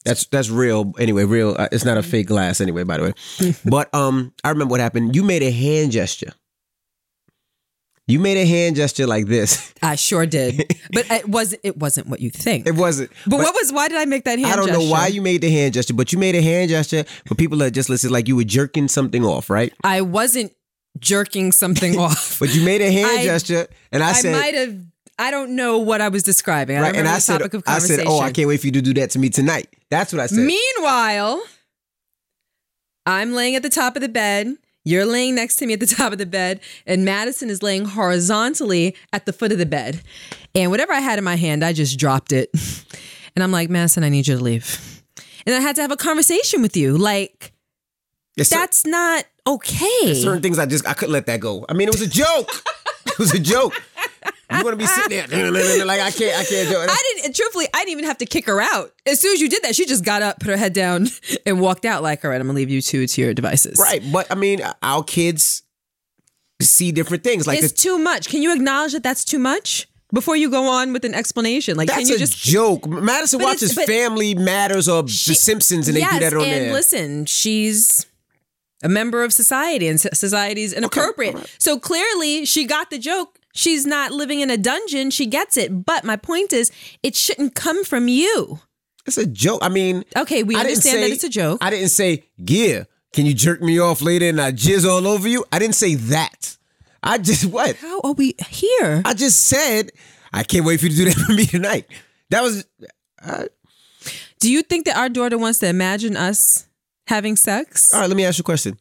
that's 0.06 0.26
that's 0.28 0.50
real. 0.50 0.94
Anyway, 0.98 1.26
real. 1.26 1.56
Uh, 1.58 1.68
it's 1.72 1.86
not 1.86 1.98
a 1.98 2.04
fake 2.04 2.28
glass. 2.28 2.62
Anyway, 2.62 2.84
by 2.84 2.98
the 2.98 3.04
way, 3.04 3.56
but 3.66 3.94
um, 3.94 4.34
I 4.44 4.50
remember 4.50 4.72
what 4.72 4.80
happened. 4.80 5.16
You 5.16 5.24
made 5.24 5.44
a 5.44 5.52
hand 5.52 5.92
gesture. 5.92 6.34
You 8.08 8.20
made 8.20 8.38
a 8.38 8.46
hand 8.46 8.76
gesture 8.76 9.06
like 9.06 9.28
this. 9.28 9.72
I 9.84 9.94
sure 9.96 10.26
did, 10.26 10.66
but 10.92 11.10
it 11.12 11.30
wasn't. 11.30 11.62
It 11.64 11.78
wasn't 11.78 12.08
what 12.08 12.22
you 12.22 12.32
think. 12.32 12.66
It 12.66 12.74
wasn't. 12.74 13.12
but, 13.28 13.38
what 13.38 13.54
was? 13.54 13.72
Why 13.72 13.88
did 13.88 13.98
I 13.98 14.06
make 14.06 14.24
that 14.24 14.40
hand? 14.40 14.52
I 14.52 14.56
don't 14.56 14.72
know 14.72 14.90
why 14.90 15.08
you 15.08 15.22
made 15.22 15.42
the 15.42 15.52
hand 15.52 15.76
gesture, 15.76 15.94
but 15.94 16.12
you 16.12 16.18
made 16.18 16.34
a 16.34 16.42
hand 16.42 16.70
gesture 16.72 17.04
for 17.28 17.36
people 17.36 17.60
that 17.60 17.72
just 17.72 17.88
listen, 17.88 18.10
like 18.10 18.28
you 18.28 18.36
were 18.36 18.44
jerking 18.44 18.88
something 18.88 19.24
off, 19.24 19.50
right? 19.50 19.72
I 19.84 20.02
wasn't 20.02 20.54
jerking 20.98 21.52
something 21.52 22.00
off. 22.00 22.40
But 22.40 22.56
you 22.56 22.66
made 22.66 22.82
a 22.82 22.92
hand 22.92 23.20
I- 23.20 23.24
gesture, 23.26 23.68
and 23.92 24.02
I, 24.02 24.10
I 24.10 24.14
said, 24.14 24.32
might 24.32 24.56
have. 24.56 24.86
I 25.20 25.32
don't 25.32 25.56
know 25.56 25.78
what 25.78 26.02
I 26.02 26.08
was 26.08 26.24
describing. 26.24 26.78
I 26.78 26.82
right, 26.82 26.96
and 26.96 27.08
I 27.08 27.16
the 27.16 27.22
said, 27.22 27.38
topic 27.40 27.54
of 27.54 27.64
I 27.68 27.80
said, 27.80 28.06
oh, 28.08 28.20
I 28.22 28.32
can't 28.32 28.48
wait 28.48 28.62
for 28.62 28.68
you 28.68 28.72
to 28.72 28.82
do 28.82 28.94
that 28.96 29.12
to 29.12 29.20
me 29.20 29.30
tonight. 29.30 29.68
That's 29.92 30.14
what 30.14 30.22
I 30.22 30.28
said. 30.28 30.40
Meanwhile, 30.40 31.44
I'm 33.06 33.34
laying 33.34 33.56
at 33.56 33.62
the 33.62 33.70
top 33.70 33.96
of 33.96 34.02
the 34.02 34.10
bed. 34.10 34.56
You're 34.86 35.06
laying 35.06 35.36
next 35.36 35.58
to 35.58 35.66
me 35.66 35.74
at 35.74 35.82
the 35.82 35.86
top 35.98 36.14
of 36.14 36.18
the 36.18 36.26
bed, 36.26 36.62
and 36.88 37.04
Madison 37.06 37.50
is 37.50 37.62
laying 37.62 37.86
horizontally 37.86 38.96
at 39.14 39.26
the 39.26 39.34
foot 39.34 39.52
of 39.52 39.58
the 39.58 39.66
bed. 39.66 40.02
And 40.56 40.72
whatever 40.72 40.94
I 40.94 41.00
had 41.00 41.20
in 41.20 41.26
my 41.26 41.36
hand, 41.36 41.64
I 41.64 41.74
just 41.74 42.00
dropped 42.00 42.32
it. 42.32 42.50
And 43.36 43.44
I'm 43.44 43.52
like, 43.52 43.70
Madison, 43.70 44.04
I 44.04 44.10
need 44.10 44.28
you 44.28 44.36
to 44.36 44.44
leave. 44.44 45.04
And 45.46 45.56
I 45.56 45.60
had 45.60 45.76
to 45.76 45.82
have 45.82 45.92
a 45.92 45.96
conversation 45.96 46.64
with 46.64 46.76
you. 46.76 46.98
Like, 46.98 47.54
Yes. 48.40 48.50
That's 48.50 48.86
not 48.86 49.26
okay. 49.46 50.14
certain 50.14 50.42
things 50.42 50.60
I 50.60 50.66
just 50.66 50.88
I 50.88 50.94
couldn't 50.94 51.12
let 51.12 51.26
that 51.26 51.42
go. 51.42 51.66
I 51.68 51.74
mean, 51.74 51.90
it 51.90 51.94
was 51.94 52.02
a 52.02 52.08
joke. 52.08 52.50
it 53.06 53.20
was 53.20 53.34
a 53.34 53.40
joke. 53.40 53.74
You 54.52 54.64
want 54.64 54.74
to 54.74 54.78
be 54.78 54.88
sitting 54.88 55.30
there 55.30 55.52
like 55.86 56.02
I 56.02 56.10
can't 56.12 56.36
I 56.40 56.44
can't 56.44 56.70
do 56.70 56.82
it. 56.82 56.90
I 56.90 57.14
didn't. 57.16 57.36
Truthfully, 57.36 57.68
I 57.74 57.80
didn't 57.80 57.92
even 57.92 58.06
have 58.06 58.18
to 58.18 58.26
kick 58.26 58.46
her 58.48 58.60
out. 58.62 58.92
As 59.06 59.20
soon 59.20 59.34
as 59.34 59.42
you 59.42 59.48
did 59.50 59.62
that, 59.64 59.76
she 59.76 59.86
just 59.86 60.04
got 60.04 60.22
up, 60.24 60.40
put 60.40 60.50
her 60.50 60.58
head 60.58 60.74
down, 60.74 61.08
and 61.46 61.62
walked 61.62 61.86
out. 61.86 62.02
Like, 62.02 62.26
all 62.26 62.32
right, 62.32 62.42
I'm 62.42 62.48
gonna 62.48 62.56
leave 62.58 62.70
you 62.70 62.82
two 62.82 63.06
to 63.06 63.22
your 63.22 63.34
devices. 63.34 63.78
Right, 63.80 64.02
but 64.12 64.32
I 64.32 64.36
mean, 64.36 64.62
our 64.82 65.04
kids 65.04 65.62
see 66.62 66.92
different 66.92 67.24
things. 67.24 67.48
Like 67.48 67.62
It's 67.62 67.72
too 67.72 67.98
much. 67.98 68.28
Can 68.30 68.42
you 68.42 68.54
acknowledge 68.54 68.94
that 68.94 69.04
that's 69.04 69.24
too 69.24 69.40
much 69.40 69.88
before 70.14 70.36
you 70.36 70.50
go 70.50 70.68
on 70.68 70.94
with 70.94 71.06
an 71.06 71.14
explanation? 71.14 71.78
Like, 71.78 71.88
that's 71.88 72.00
can 72.00 72.08
you 72.10 72.16
a 72.16 72.18
just 72.18 72.38
joke. 72.38 72.88
Madison 72.88 73.42
watches 73.42 73.74
Family 73.74 74.36
Matters 74.36 74.90
or 74.90 75.04
The 75.04 75.10
Simpsons, 75.10 75.88
and 75.88 75.96
they 75.96 76.02
yes, 76.02 76.14
do 76.14 76.20
that 76.20 76.34
on 76.34 76.42
and 76.42 76.66
there. 76.66 76.74
listen, 76.74 77.26
she's 77.26 78.08
a 78.84 78.90
member 78.90 79.24
of 79.24 79.32
society, 79.32 79.88
and 79.88 80.02
so- 80.02 80.10
society's 80.14 80.74
inappropriate. 80.74 81.36
all 81.36 81.42
right. 81.42 81.56
So 81.60 81.80
clearly, 81.80 82.46
she 82.46 82.66
got 82.66 82.90
the 82.90 82.98
joke. 82.98 83.39
She's 83.54 83.86
not 83.86 84.12
living 84.12 84.40
in 84.42 84.50
a 84.50 84.58
dungeon. 84.58 85.10
She 85.12 85.26
gets 85.26 85.58
it. 85.58 85.86
But 85.86 86.04
my 86.04 86.16
point 86.16 86.54
is, 86.54 86.72
it 87.04 87.16
shouldn't 87.16 87.56
come 87.56 87.84
from 87.84 88.08
you. 88.08 88.60
It's 89.06 89.18
a 89.18 89.26
joke. 89.26 89.60
I 89.64 89.70
mean, 89.70 90.06
Okay, 90.16 90.44
we 90.44 90.56
I 90.56 90.60
understand 90.60 91.02
that 91.04 91.10
it's 91.10 91.24
a 91.24 91.30
joke. 91.30 91.58
I 91.62 91.70
didn't 91.72 91.90
say, 91.90 92.26
"Yeah, 92.38 92.84
can 93.12 93.26
you 93.26 93.34
jerk 93.34 93.62
me 93.62 93.80
off 93.80 94.02
later 94.02 94.30
and 94.30 94.40
I 94.40 94.52
jizz 94.52 94.88
all 94.88 95.08
over 95.08 95.28
you?" 95.28 95.46
I 95.52 95.58
didn't 95.58 95.76
say 95.76 95.96
that. 95.96 96.58
I 97.02 97.18
just 97.18 97.46
what? 97.52 97.76
How 97.78 98.02
are 98.02 98.12
we 98.12 98.36
here? 98.50 99.02
I 99.06 99.14
just 99.16 99.46
said 99.46 99.92
I 100.32 100.44
can't 100.44 100.64
wait 100.66 100.80
for 100.80 100.86
you 100.86 100.92
to 100.92 100.98
do 100.98 101.06
that 101.06 101.16
for 101.26 101.34
me 101.34 101.46
tonight. 101.48 101.88
That 102.30 102.44
was 102.44 102.66
Do 104.40 104.52
you 104.52 104.62
think 104.62 104.86
that 104.86 104.96
our 104.98 105.10
daughter 105.10 105.38
wants 105.38 105.60
to 105.60 105.68
imagine 105.68 106.16
us 106.16 106.68
having 107.08 107.36
sex? 107.36 107.94
all 107.94 108.02
right. 108.02 108.08
Let 108.08 108.16
me 108.16 108.26
ask 108.26 108.38
you 108.38 108.44
a 108.44 108.46
question. 108.46 108.78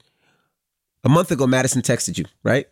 A 1.04 1.08
month 1.08 1.30
ago, 1.30 1.46
Madison 1.46 1.80
texted 1.80 2.18
you, 2.18 2.26
right? 2.42 2.66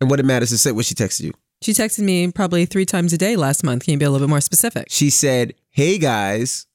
And 0.00 0.08
what 0.10 0.16
did 0.16 0.26
Madison 0.26 0.58
say? 0.58 0.72
What 0.72 0.84
she 0.84 0.94
texted 0.94 1.22
you? 1.22 1.32
She 1.60 1.72
texted 1.72 2.00
me 2.04 2.30
probably 2.30 2.66
three 2.66 2.84
times 2.86 3.12
a 3.12 3.18
day 3.18 3.34
last 3.36 3.64
month. 3.64 3.84
Can 3.84 3.92
you 3.92 3.98
be 3.98 4.04
a 4.04 4.10
little 4.10 4.26
bit 4.26 4.30
more 4.30 4.40
specific? 4.40 4.86
She 4.90 5.10
said, 5.10 5.54
"Hey 5.70 5.98
guys, 5.98 6.66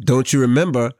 don't 0.00 0.32
you 0.32 0.40
remember? 0.40 0.92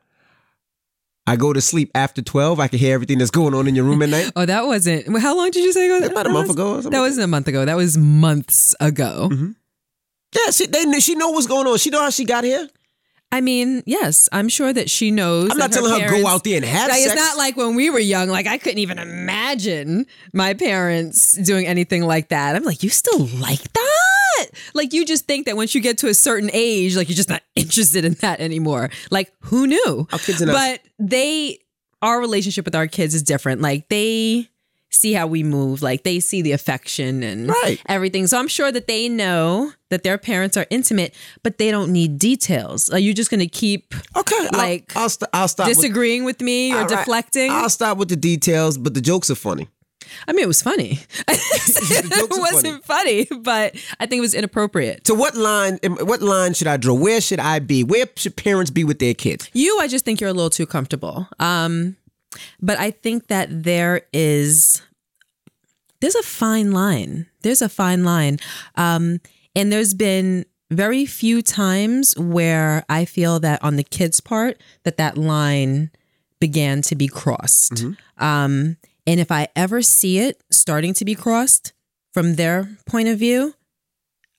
I 1.27 1.37
go 1.37 1.53
to 1.53 1.61
sleep 1.61 1.91
after 1.95 2.23
twelve. 2.23 2.59
I 2.59 2.69
can 2.69 2.79
hear 2.79 2.95
everything 2.95 3.19
that's 3.19 3.31
going 3.31 3.55
on 3.55 3.69
in 3.69 3.75
your 3.75 3.85
room 3.85 4.03
at 4.03 4.09
night." 4.09 4.33
Oh, 4.37 4.47
that 4.47 4.65
wasn't. 4.67 5.09
well, 5.09 5.21
How 5.21 5.37
long 5.37 5.51
did 5.51 5.63
you 5.63 5.73
say 5.73 5.87
ago? 5.95 6.07
About 6.07 6.27
a 6.27 6.31
month 6.31 6.51
ago 6.51 6.71
or 6.71 6.75
something 6.77 6.93
That 6.93 7.01
wasn't 7.01 7.25
a 7.25 7.29
month 7.29 7.49
ago. 7.49 7.65
That 7.65 7.77
was 7.77 7.99
months 7.99 8.75
ago. 8.81 9.29
Mm-hmm. 9.31 9.51
Yeah, 10.35 10.51
she 10.53 10.67
they 10.67 10.85
kn- 10.85 11.01
she 11.01 11.15
know 11.15 11.31
what's 11.31 11.47
going 11.47 11.67
on. 11.67 11.77
She 11.79 11.91
know 11.91 12.01
how 12.01 12.11
she 12.11 12.25
got 12.25 12.45
here. 12.45 12.67
I 13.33 13.41
mean, 13.41 13.83
yes, 13.87 14.29
I'm 14.31 14.49
sure 14.51 14.73
that 14.73 14.91
she 14.91 15.11
knows. 15.11 15.51
I'm 15.51 15.57
not 15.57 15.73
telling 15.73 15.91
her 15.93 15.99
parents- 15.99 16.23
go 16.23 16.29
out 16.29 16.45
there 16.45 16.57
and 16.57 16.65
have 16.67 16.91
Like, 16.91 17.01
sex. 17.01 17.13
It's 17.15 17.21
not 17.21 17.39
like 17.39 17.57
when 17.57 17.75
we 17.75 17.89
were 17.89 17.99
young. 17.99 18.29
Like 18.29 18.47
I 18.47 18.59
couldn't 18.59 18.79
even 18.79 18.99
imagine 18.99 20.07
my 20.35 20.53
parents 20.55 21.33
doing 21.33 21.67
anything 21.67 22.03
like 22.03 22.29
that. 22.29 22.55
I'm 22.55 22.63
like, 22.65 22.83
you 22.83 22.91
still 22.91 23.27
like 23.41 23.73
that? 23.73 24.47
Like 24.75 24.93
you 24.93 25.07
just 25.07 25.27
think 25.27 25.47
that 25.47 25.57
once 25.57 25.75
you 25.75 25.81
get 25.81 25.99
to 25.99 26.09
a 26.09 26.15
certain 26.15 26.51
age, 26.53 26.95
like 26.95 27.09
you're 27.09 27.17
just 27.17 27.31
not 27.31 27.43
interested 27.57 28.05
in 28.05 28.13
that 28.21 28.41
anymore. 28.41 28.91
Like 29.11 29.33
who 29.41 29.67
knew? 29.67 30.07
Our 30.13 30.19
kids 30.19 30.43
are 30.43 30.47
not- 30.47 30.53
But 30.55 30.81
they, 30.99 31.59
our 32.03 32.21
relationship 32.21 32.65
with 32.67 32.75
our 32.75 32.87
kids 32.87 33.15
is 33.15 33.23
different. 33.23 33.63
Like 33.63 33.89
they 33.89 34.49
see 34.93 35.13
how 35.13 35.27
we 35.27 35.43
move. 35.43 35.83
Like 35.83 36.03
they 36.05 36.21
see 36.21 36.43
the 36.43 36.53
affection 36.53 37.23
and 37.23 37.49
Right. 37.49 37.81
everything. 37.87 38.27
So 38.27 38.39
I'm 38.39 38.49
sure 38.49 38.71
that 38.71 38.87
they 38.87 39.09
know 39.09 39.73
that 39.91 40.03
their 40.05 40.19
parents 40.19 40.57
are 40.57 40.67
intimate, 40.71 41.15
but 41.43 41.59
they 41.59 41.71
don't 41.71 41.93
need 41.93 42.19
details. 42.19 42.89
Are 42.91 42.99
you 42.99 43.13
just 43.15 43.31
going 43.31 43.41
to 43.41 43.47
keep 43.47 43.95
okay, 44.17 44.49
like, 44.53 44.93
I'll, 44.97 45.03
I'll, 45.03 45.09
st- 45.09 45.29
I'll 45.33 45.49
stop. 45.49 45.67
disagreeing 45.69 46.25
with, 46.25 46.41
me 46.41 46.73
or 46.73 46.79
right, 46.81 46.89
deflecting? 46.89 47.51
I'll 47.51 47.69
stop 47.71 47.99
with 47.99 48.09
the 48.09 48.17
details, 48.17 48.79
but 48.79 48.95
the 48.95 49.01
jokes 49.01 49.31
are 49.31 49.35
funny. 49.35 49.69
I 50.27 50.33
mean, 50.33 50.45
it 50.45 50.49
was 50.49 50.61
funny. 50.63 50.99
it 51.29 52.31
wasn't 52.31 52.85
funny. 52.85 53.27
but 53.41 53.75
I 54.01 54.07
think 54.07 54.19
it 54.19 54.23
was 54.23 54.35
inappropriate. 54.35 55.07
So 55.07 55.15
what 55.15 55.35
line? 55.35 55.79
What 55.85 56.21
line 56.23 56.55
should 56.55 56.67
I 56.67 56.77
draw? 56.77 56.95
Where 56.95 57.21
should 57.21 57.41
I 57.41 57.61
be? 57.61 57.85
Where 57.85 58.07
should 58.17 58.37
parents 58.37 58.71
be 58.71 58.85
with 58.85 58.99
their 58.99 59.15
kids? 59.15 59.49
You, 59.53 59.79
I 59.81 59.89
just 59.89 60.05
think 60.05 60.21
you're 60.21 60.31
a 60.31 60.35
little 60.35 60.51
too 60.51 60.67
comfortable. 60.67 61.29
Um, 61.39 61.97
but 62.61 62.79
I 62.79 62.91
think 62.91 63.29
that 63.29 63.65
there 63.65 64.03
is 64.13 64.83
there's 66.01 66.15
a 66.17 66.23
fine 66.23 66.73
line. 66.73 67.27
There's 67.43 67.63
a 67.63 67.69
fine 67.69 68.05
line. 68.05 68.39
Um, 68.75 69.21
and 69.55 69.73
there's 69.73 69.95
been 69.95 70.45
very 70.71 71.07
few 71.07 71.43
times 71.43 72.15
where 72.19 72.85
I 72.89 73.05
feel 73.05 73.39
that 73.41 73.63
on 73.63 73.77
the 73.77 73.85
kids' 73.85 74.21
part 74.21 74.61
that 74.83 74.97
that 74.97 75.17
line 75.17 75.91
began 76.41 76.83
to 76.83 76.97
be 76.97 77.07
crossed. 77.07 77.85
Um, 78.19 78.79
and 79.07 79.21
if 79.21 79.31
I 79.31 79.49
ever 79.55 79.81
see 79.81 80.19
it 80.19 80.43
starting 80.51 80.93
to 80.95 81.05
be 81.05 81.15
crossed 81.15 81.73
from 82.13 82.35
their 82.35 82.77
point 82.87 83.09
of 83.09 83.19
view, 83.19 83.55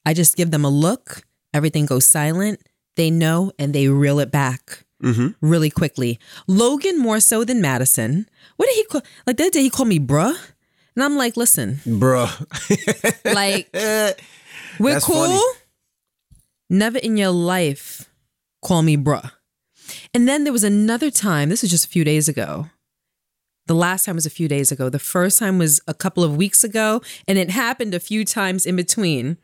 I 0.06 0.14
just 0.14 0.36
give 0.36 0.52
them 0.52 0.66
a 0.66 0.70
look. 0.70 1.24
Everything 1.54 1.86
goes 1.86 2.06
silent. 2.06 2.62
They 2.98 3.10
know 3.10 3.52
and 3.58 3.74
they 3.74 3.88
reel 3.88 4.20
it 4.20 4.32
back 4.32 4.84
Mm-hmm. 5.04 5.28
really 5.46 5.70
quickly. 5.70 6.20
Logan 6.48 6.98
more 7.00 7.20
so 7.20 7.44
than 7.44 7.62
Madison. 7.62 8.28
What 8.56 8.68
did 8.68 8.76
he 8.76 8.84
call? 8.86 9.02
Like 9.28 9.38
the 9.38 9.44
other 9.44 9.52
day, 9.52 9.62
he 9.62 9.70
called 9.70 9.90
me 9.90 10.00
bruh. 10.00 10.36
And 10.96 11.04
I'm 11.04 11.18
like, 11.18 11.36
listen, 11.36 11.80
Bruh. 11.86 12.30
like, 13.34 13.68
we're 13.74 14.94
That's 14.94 15.06
cool. 15.06 15.26
funny. 15.26 15.40
Never 16.70 17.00
in 17.00 17.18
your 17.18 17.32
life 17.32 18.10
call 18.64 18.84
me 18.84 18.96
bruh. 18.96 19.32
And 20.14 20.28
then 20.28 20.44
there 20.44 20.54
was 20.54 20.64
another 20.64 21.10
time, 21.12 21.50
this 21.50 21.62
was 21.64 21.72
just 21.72 21.86
a 21.86 21.90
few 21.90 22.04
days 22.04 22.30
ago. 22.30 22.70
The 23.66 23.74
last 23.76 24.06
time 24.06 24.16
was 24.16 24.26
a 24.26 24.30
few 24.30 24.48
days 24.48 24.72
ago. 24.72 24.90
The 24.90 25.00
first 25.00 25.40
time 25.40 25.58
was 25.58 25.82
a 25.88 25.94
couple 25.94 26.24
of 26.24 26.36
weeks 26.38 26.64
ago. 26.64 27.02
And 27.28 27.38
it 27.38 27.50
happened 27.50 27.94
a 27.94 28.00
few 28.00 28.24
times 28.26 28.66
in 28.66 28.76
between. 28.76 29.38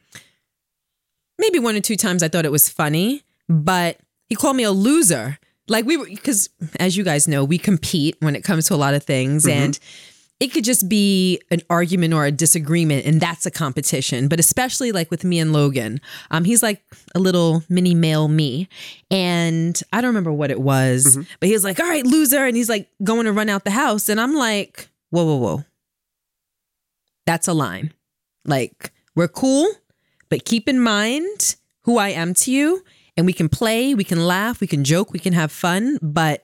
Maybe 1.40 1.58
one 1.58 1.76
or 1.76 1.82
two 1.82 1.96
times 1.96 2.22
I 2.22 2.28
thought 2.28 2.46
it 2.46 2.52
was 2.52 2.68
funny, 2.70 3.24
but 3.48 3.98
he 4.28 4.36
called 4.36 4.58
me 4.58 4.64
a 4.64 4.72
loser. 4.72 5.40
Like 5.70 5.86
we 5.86 5.98
were, 5.98 6.06
because 6.06 6.50
as 6.80 6.98
you 6.98 7.04
guys 7.04 7.28
know, 7.28 7.44
we 7.44 7.58
compete 7.58 8.18
when 8.20 8.36
it 8.36 8.44
comes 8.44 8.66
to 8.68 8.74
a 8.74 8.78
lot 8.78 8.94
of 8.94 9.04
things. 9.04 9.46
And 9.48 9.80
it 10.40 10.54
could 10.54 10.64
just 10.64 10.88
be 10.88 11.42
an 11.52 11.60
argument 11.70 12.14
or 12.14 12.26
a 12.26 12.32
disagreement, 12.32 13.06
and 13.06 13.20
that's 13.20 13.46
a 13.46 13.52
competition. 13.52 14.30
But 14.30 14.40
especially 14.40 14.94
like 14.94 15.12
with 15.12 15.26
me 15.26 15.38
and 15.38 15.52
Logan, 15.52 16.00
um, 16.32 16.46
he's 16.46 16.64
like 16.64 16.82
a 17.14 17.20
little 17.20 17.62
mini 17.68 17.94
male 17.94 18.30
me, 18.30 18.70
and 19.12 19.82
I 19.92 20.00
don't 20.00 20.10
remember 20.10 20.32
what 20.32 20.50
it 20.50 20.62
was, 20.62 21.18
but 21.42 21.48
he 21.48 21.54
was 21.54 21.66
like, 21.66 21.78
"All 21.80 21.88
right, 21.90 22.06
loser," 22.06 22.46
and 22.46 22.56
he's 22.56 22.70
like 22.70 22.88
going 23.04 23.26
to 23.26 23.34
run 23.34 23.50
out 23.50 23.66
the 23.66 23.72
house, 23.72 24.08
and 24.08 24.20
I'm 24.20 24.34
like, 24.34 24.88
"Whoa, 25.10 25.26
whoa, 25.26 25.36
whoa, 25.36 25.66
that's 27.26 27.50
a 27.50 27.54
line. 27.54 27.94
Like 28.46 28.94
we're 29.16 29.28
cool, 29.28 29.70
but 30.30 30.46
keep 30.46 30.70
in 30.70 30.80
mind 30.80 31.58
who 31.82 31.98
I 31.98 32.10
am 32.10 32.34
to 32.36 32.52
you, 32.52 32.82
and 33.20 33.26
we 33.28 33.34
can 33.34 33.50
play, 33.50 33.94
we 33.94 34.04
can 34.04 34.26
laugh, 34.26 34.62
we 34.62 34.68
can 34.68 34.84
joke, 34.84 35.12
we 35.12 35.20
can 35.20 35.34
have 35.34 35.52
fun, 35.52 36.00
but." 36.02 36.44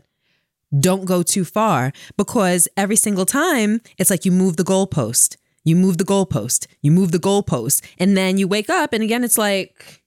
don't 0.78 1.06
go 1.06 1.24
too 1.24 1.46
far 1.46 1.94
because 2.18 2.68
every 2.76 2.96
single 2.96 3.26
time 3.26 3.80
it's 3.98 4.10
like 4.10 4.26
you 4.26 4.32
move 4.32 4.58
the 4.58 4.64
goalpost, 4.64 5.38
you 5.64 5.76
move 5.76 5.98
the 5.98 6.04
goalpost, 6.04 6.68
you 6.82 6.92
move 6.92 7.12
the 7.12 7.20
goalpost, 7.20 7.82
and 7.98 8.18
then 8.18 8.38
you 8.38 8.48
wake 8.48 8.70
up 8.70 8.92
and 8.92 9.04
again 9.04 9.24
it's 9.24 9.38
like, 9.38 10.04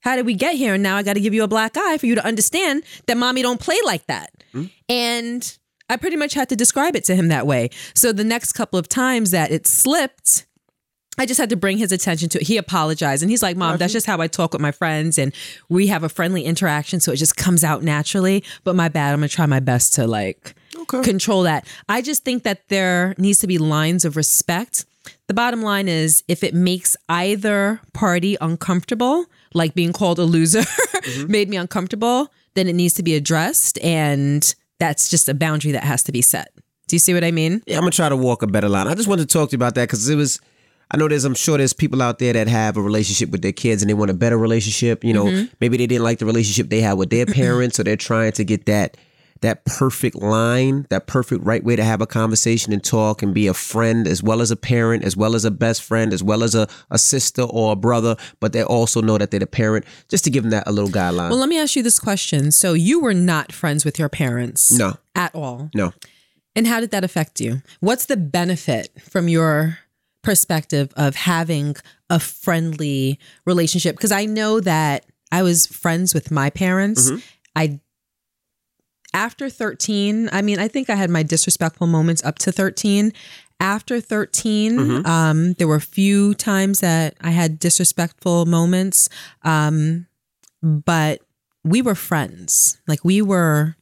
how 0.00 0.16
did 0.16 0.26
we 0.26 0.34
get 0.34 0.54
here? 0.54 0.74
And 0.74 0.82
now 0.82 0.96
I 0.96 1.02
got 1.02 1.14
to 1.14 1.20
give 1.20 1.32
you 1.32 1.42
a 1.44 1.48
black 1.48 1.76
eye 1.76 1.96
for 1.98 2.06
you 2.06 2.14
to 2.14 2.24
understand 2.24 2.82
that 3.06 3.16
mommy 3.16 3.40
don't 3.42 3.60
play 3.60 3.78
like 3.86 4.06
that. 4.06 4.30
Hmm? 4.52 4.64
And 4.88 5.58
I 5.88 5.96
pretty 5.96 6.16
much 6.16 6.34
had 6.34 6.50
to 6.50 6.56
describe 6.56 6.94
it 6.94 7.04
to 7.04 7.14
him 7.14 7.28
that 7.28 7.46
way. 7.46 7.70
So 7.94 8.12
the 8.12 8.24
next 8.24 8.52
couple 8.52 8.78
of 8.78 8.88
times 8.88 9.30
that 9.30 9.50
it 9.50 9.66
slipped, 9.66 10.46
I 11.18 11.26
just 11.26 11.38
had 11.38 11.50
to 11.50 11.56
bring 11.56 11.78
his 11.78 11.92
attention 11.92 12.28
to 12.30 12.40
it. 12.40 12.46
He 12.46 12.56
apologized 12.56 13.22
and 13.22 13.30
he's 13.30 13.42
like, 13.42 13.56
Mom, 13.56 13.76
that's 13.76 13.92
just 13.92 14.06
how 14.06 14.20
I 14.20 14.26
talk 14.26 14.52
with 14.52 14.60
my 14.60 14.72
friends. 14.72 15.18
And 15.18 15.32
we 15.68 15.86
have 15.86 16.02
a 16.02 16.08
friendly 16.08 16.44
interaction. 16.44 17.00
So 17.00 17.12
it 17.12 17.16
just 17.16 17.36
comes 17.36 17.62
out 17.62 17.82
naturally. 17.82 18.42
But 18.64 18.74
my 18.74 18.88
bad. 18.88 19.12
I'm 19.12 19.20
going 19.20 19.28
to 19.28 19.34
try 19.34 19.46
my 19.46 19.60
best 19.60 19.94
to 19.94 20.06
like 20.06 20.54
Okay. 20.76 21.02
control 21.02 21.42
that. 21.44 21.66
I 21.88 22.02
just 22.02 22.24
think 22.24 22.42
that 22.42 22.68
there 22.68 23.14
needs 23.16 23.38
to 23.40 23.46
be 23.46 23.58
lines 23.58 24.04
of 24.04 24.16
respect. 24.16 24.84
The 25.28 25.34
bottom 25.34 25.62
line 25.62 25.88
is 25.88 26.24
if 26.28 26.42
it 26.42 26.52
makes 26.54 26.96
either 27.08 27.80
party 27.92 28.36
uncomfortable, 28.40 29.26
like 29.54 29.74
being 29.74 29.92
called 29.92 30.18
a 30.18 30.24
loser 30.24 30.60
mm-hmm. 30.62 31.30
made 31.30 31.48
me 31.48 31.56
uncomfortable, 31.56 32.28
then 32.54 32.66
it 32.68 32.74
needs 32.74 32.94
to 32.94 33.02
be 33.02 33.14
addressed. 33.14 33.78
And 33.82 34.54
that's 34.80 35.08
just 35.08 35.28
a 35.28 35.34
boundary 35.34 35.72
that 35.72 35.84
has 35.84 36.02
to 36.04 36.12
be 36.12 36.22
set. 36.22 36.48
Do 36.88 36.96
you 36.96 37.00
see 37.00 37.14
what 37.14 37.24
I 37.24 37.30
mean? 37.30 37.62
Yeah, 37.66 37.76
I'm 37.76 37.82
gonna 37.82 37.92
try 37.92 38.08
to 38.08 38.16
walk 38.16 38.42
a 38.42 38.46
better 38.46 38.68
line. 38.68 38.88
I 38.88 38.94
just 38.94 39.08
wanted 39.08 39.28
to 39.28 39.32
talk 39.32 39.50
to 39.50 39.52
you 39.52 39.58
about 39.58 39.74
that 39.76 39.84
because 39.84 40.08
it 40.08 40.16
was. 40.16 40.40
I 40.90 40.96
know 40.96 41.08
there's. 41.08 41.24
I'm 41.24 41.34
sure 41.34 41.58
there's 41.58 41.72
people 41.72 42.02
out 42.02 42.18
there 42.18 42.32
that 42.32 42.48
have 42.48 42.76
a 42.76 42.82
relationship 42.82 43.30
with 43.30 43.42
their 43.42 43.52
kids 43.52 43.82
and 43.82 43.88
they 43.88 43.94
want 43.94 44.10
a 44.10 44.14
better 44.14 44.38
relationship. 44.38 45.02
You 45.04 45.12
know, 45.12 45.24
mm-hmm. 45.24 45.52
maybe 45.60 45.76
they 45.76 45.86
didn't 45.86 46.04
like 46.04 46.18
the 46.18 46.26
relationship 46.26 46.68
they 46.68 46.80
had 46.80 46.94
with 46.94 47.10
their 47.10 47.26
parents, 47.26 47.76
so 47.76 47.82
they're 47.82 47.96
trying 47.96 48.32
to 48.32 48.44
get 48.44 48.66
that 48.66 48.96
that 49.44 49.64
perfect 49.66 50.16
line, 50.16 50.86
that 50.88 51.06
perfect 51.06 51.44
right 51.44 51.62
way 51.62 51.76
to 51.76 51.84
have 51.84 52.00
a 52.00 52.06
conversation 52.06 52.72
and 52.72 52.82
talk 52.82 53.22
and 53.22 53.34
be 53.34 53.46
a 53.46 53.52
friend 53.52 54.08
as 54.08 54.22
well 54.22 54.40
as 54.40 54.50
a 54.50 54.56
parent, 54.56 55.04
as 55.04 55.16
well 55.16 55.34
as 55.34 55.44
a 55.44 55.50
best 55.50 55.82
friend, 55.82 56.14
as 56.14 56.22
well 56.22 56.42
as 56.42 56.54
a, 56.54 56.66
a 56.90 56.98
sister 56.98 57.42
or 57.42 57.72
a 57.72 57.76
brother, 57.76 58.16
but 58.40 58.54
they 58.54 58.62
also 58.62 59.02
know 59.02 59.18
that 59.18 59.30
they're 59.30 59.40
the 59.40 59.46
parent, 59.46 59.84
just 60.08 60.24
to 60.24 60.30
give 60.30 60.44
them 60.44 60.50
that 60.50 60.66
a 60.66 60.72
little 60.72 60.88
guideline. 60.88 61.28
Well, 61.28 61.38
let 61.38 61.50
me 61.50 61.58
ask 61.58 61.76
you 61.76 61.82
this 61.82 61.98
question. 62.00 62.52
So 62.52 62.72
you 62.72 63.00
were 63.00 63.12
not 63.12 63.52
friends 63.52 63.84
with 63.84 63.98
your 63.98 64.08
parents? 64.08 64.72
No. 64.72 64.94
At 65.14 65.34
all? 65.34 65.70
no. 65.74 65.92
And 66.56 66.66
how 66.66 66.80
did 66.80 66.92
that 66.92 67.04
affect 67.04 67.40
you? 67.40 67.62
What's 67.80 68.06
the 68.06 68.16
benefit 68.16 68.90
from 69.02 69.28
your 69.28 69.80
perspective 70.24 70.92
of 70.96 71.14
having 71.14 71.76
a 72.10 72.18
friendly 72.18 73.18
relationship? 73.46 73.94
Because 73.96 74.12
I 74.12 74.24
know 74.24 74.58
that 74.60 75.06
I 75.30 75.42
was 75.42 75.66
friends 75.66 76.14
with 76.14 76.30
my 76.30 76.50
parents. 76.50 77.10
Mm-hmm. 77.10 77.18
I 77.56 77.80
after 79.12 79.48
13, 79.48 80.28
I 80.32 80.42
mean, 80.42 80.58
I 80.58 80.66
think 80.66 80.90
I 80.90 80.96
had 80.96 81.08
my 81.08 81.22
disrespectful 81.22 81.86
moments 81.86 82.24
up 82.24 82.38
to 82.40 82.50
13. 82.50 83.12
After 83.60 84.00
13, 84.00 84.76
Mm-hmm. 84.76 85.06
um, 85.06 85.52
there 85.54 85.68
were 85.68 85.76
a 85.76 85.80
few 85.80 86.34
times 86.34 86.80
that 86.80 87.14
I 87.20 87.30
had 87.30 87.60
disrespectful 87.60 88.44
moments. 88.46 89.08
Um, 89.42 90.06
but 90.62 91.20
we 91.62 91.80
were 91.80 91.94
friends. 91.94 92.80
Like 92.88 93.04
we 93.04 93.22
were 93.22 93.76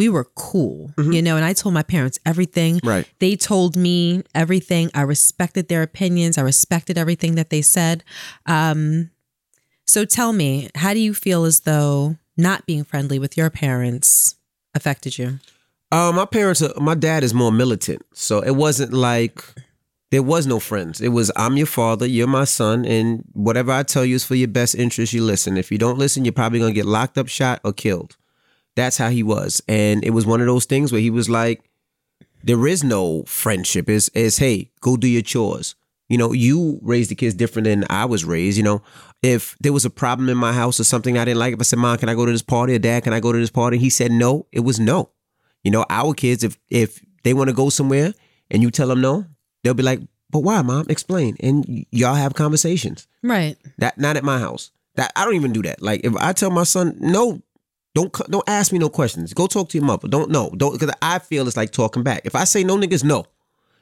we 0.00 0.08
were 0.08 0.24
cool, 0.34 0.94
you 0.96 1.20
know, 1.20 1.36
and 1.36 1.44
I 1.44 1.52
told 1.52 1.74
my 1.74 1.82
parents 1.82 2.18
everything. 2.24 2.76
Mm-hmm. 2.76 2.88
Right. 2.88 3.08
They 3.18 3.36
told 3.36 3.76
me 3.76 4.22
everything. 4.34 4.90
I 4.94 5.02
respected 5.02 5.68
their 5.68 5.82
opinions. 5.82 6.38
I 6.38 6.40
respected 6.40 6.96
everything 6.96 7.34
that 7.34 7.50
they 7.50 7.60
said. 7.60 8.02
Um, 8.46 9.10
so 9.86 10.06
tell 10.06 10.32
me, 10.32 10.70
how 10.74 10.94
do 10.94 11.00
you 11.00 11.12
feel 11.12 11.44
as 11.44 11.60
though 11.60 12.16
not 12.38 12.64
being 12.64 12.82
friendly 12.82 13.18
with 13.18 13.36
your 13.36 13.50
parents 13.50 14.36
affected 14.74 15.18
you? 15.18 15.38
Uh, 15.92 16.12
my 16.14 16.24
parents, 16.24 16.62
are, 16.62 16.72
my 16.80 16.94
dad 16.94 17.22
is 17.22 17.34
more 17.34 17.52
militant, 17.52 18.00
so 18.14 18.40
it 18.40 18.52
wasn't 18.52 18.94
like 18.94 19.44
there 20.10 20.22
was 20.22 20.46
no 20.46 20.60
friends. 20.60 21.02
It 21.02 21.08
was 21.08 21.30
I'm 21.36 21.58
your 21.58 21.66
father, 21.66 22.06
you're 22.06 22.26
my 22.26 22.44
son, 22.44 22.86
and 22.86 23.22
whatever 23.34 23.70
I 23.70 23.82
tell 23.82 24.06
you 24.06 24.14
is 24.14 24.24
for 24.24 24.34
your 24.34 24.48
best 24.48 24.74
interest. 24.74 25.12
You 25.12 25.22
listen. 25.22 25.58
If 25.58 25.70
you 25.70 25.76
don't 25.76 25.98
listen, 25.98 26.24
you're 26.24 26.32
probably 26.32 26.58
gonna 26.58 26.72
get 26.72 26.86
locked 26.86 27.18
up, 27.18 27.28
shot, 27.28 27.60
or 27.64 27.74
killed. 27.74 28.16
That's 28.76 28.96
how 28.96 29.10
he 29.10 29.22
was, 29.22 29.60
and 29.68 30.04
it 30.04 30.10
was 30.10 30.26
one 30.26 30.40
of 30.40 30.46
those 30.46 30.64
things 30.64 30.92
where 30.92 31.00
he 31.00 31.10
was 31.10 31.28
like, 31.28 31.62
"There 32.42 32.66
is 32.66 32.84
no 32.84 33.24
friendship. 33.24 33.88
Is 33.88 34.08
is 34.14 34.38
hey, 34.38 34.70
go 34.80 34.96
do 34.96 35.08
your 35.08 35.22
chores." 35.22 35.74
You 36.08 36.18
know, 36.18 36.32
you 36.32 36.80
raised 36.82 37.10
the 37.10 37.14
kids 37.14 37.34
different 37.34 37.66
than 37.66 37.84
I 37.88 38.04
was 38.04 38.24
raised. 38.24 38.56
You 38.56 38.64
know, 38.64 38.82
if 39.22 39.56
there 39.60 39.72
was 39.72 39.84
a 39.84 39.90
problem 39.90 40.28
in 40.28 40.36
my 40.36 40.52
house 40.52 40.80
or 40.80 40.84
something 40.84 41.16
I 41.16 41.24
didn't 41.24 41.38
like, 41.38 41.54
if 41.54 41.60
I 41.60 41.62
said, 41.62 41.78
"Mom, 41.78 41.98
can 41.98 42.08
I 42.08 42.14
go 42.14 42.26
to 42.26 42.32
this 42.32 42.42
party?" 42.42 42.74
or 42.74 42.78
"Dad, 42.78 43.04
can 43.04 43.12
I 43.12 43.20
go 43.20 43.32
to 43.32 43.38
this 43.38 43.50
party?" 43.50 43.78
he 43.78 43.90
said 43.90 44.12
no. 44.12 44.46
It 44.52 44.60
was 44.60 44.80
no. 44.80 45.10
You 45.62 45.70
know, 45.70 45.84
our 45.90 46.14
kids, 46.14 46.42
if 46.42 46.58
if 46.68 47.00
they 47.22 47.34
want 47.34 47.48
to 47.48 47.54
go 47.54 47.68
somewhere 47.70 48.14
and 48.50 48.62
you 48.62 48.70
tell 48.70 48.88
them 48.88 49.00
no, 49.00 49.26
they'll 49.62 49.74
be 49.74 49.82
like, 49.82 50.00
"But 50.30 50.40
why, 50.40 50.62
mom? 50.62 50.86
Explain." 50.88 51.36
And 51.40 51.86
y'all 51.90 52.14
have 52.14 52.34
conversations. 52.34 53.06
Right. 53.22 53.56
That 53.78 53.98
not 53.98 54.16
at 54.16 54.24
my 54.24 54.38
house. 54.38 54.70
That 54.96 55.12
I 55.14 55.24
don't 55.24 55.36
even 55.36 55.52
do 55.52 55.62
that. 55.62 55.82
Like 55.82 56.00
if 56.02 56.16
I 56.16 56.32
tell 56.32 56.50
my 56.50 56.64
son 56.64 56.96
no, 56.98 57.42
don't 58.00 58.30
don't 58.30 58.48
ask 58.48 58.72
me 58.72 58.78
no 58.78 58.88
questions. 58.88 59.34
Go 59.34 59.46
talk 59.46 59.68
to 59.70 59.78
your 59.78 59.86
mother. 59.86 60.08
Don't 60.08 60.30
know. 60.30 60.50
Don't 60.56 60.78
because 60.78 60.94
I 61.02 61.18
feel 61.18 61.46
it's 61.46 61.56
like 61.56 61.72
talking 61.72 62.02
back. 62.02 62.22
If 62.24 62.34
I 62.34 62.44
say 62.44 62.64
no, 62.64 62.76
niggas 62.76 63.04
no. 63.04 63.26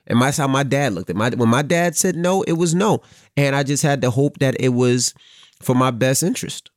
And 0.06 0.20
that's 0.22 0.38
how 0.38 0.48
my 0.48 0.62
dad 0.62 0.94
looked 0.94 1.10
at 1.10 1.16
my 1.16 1.30
when 1.30 1.48
my 1.48 1.62
dad 1.62 1.96
said 1.96 2.16
no, 2.16 2.42
it 2.42 2.52
was 2.52 2.74
no, 2.74 3.02
and 3.36 3.54
I 3.54 3.62
just 3.62 3.82
had 3.82 4.00
to 4.02 4.10
hope 4.10 4.38
that 4.38 4.56
it 4.58 4.70
was 4.70 5.14
for 5.60 5.74
my 5.74 5.90
best 5.90 6.22
interest. 6.22 6.70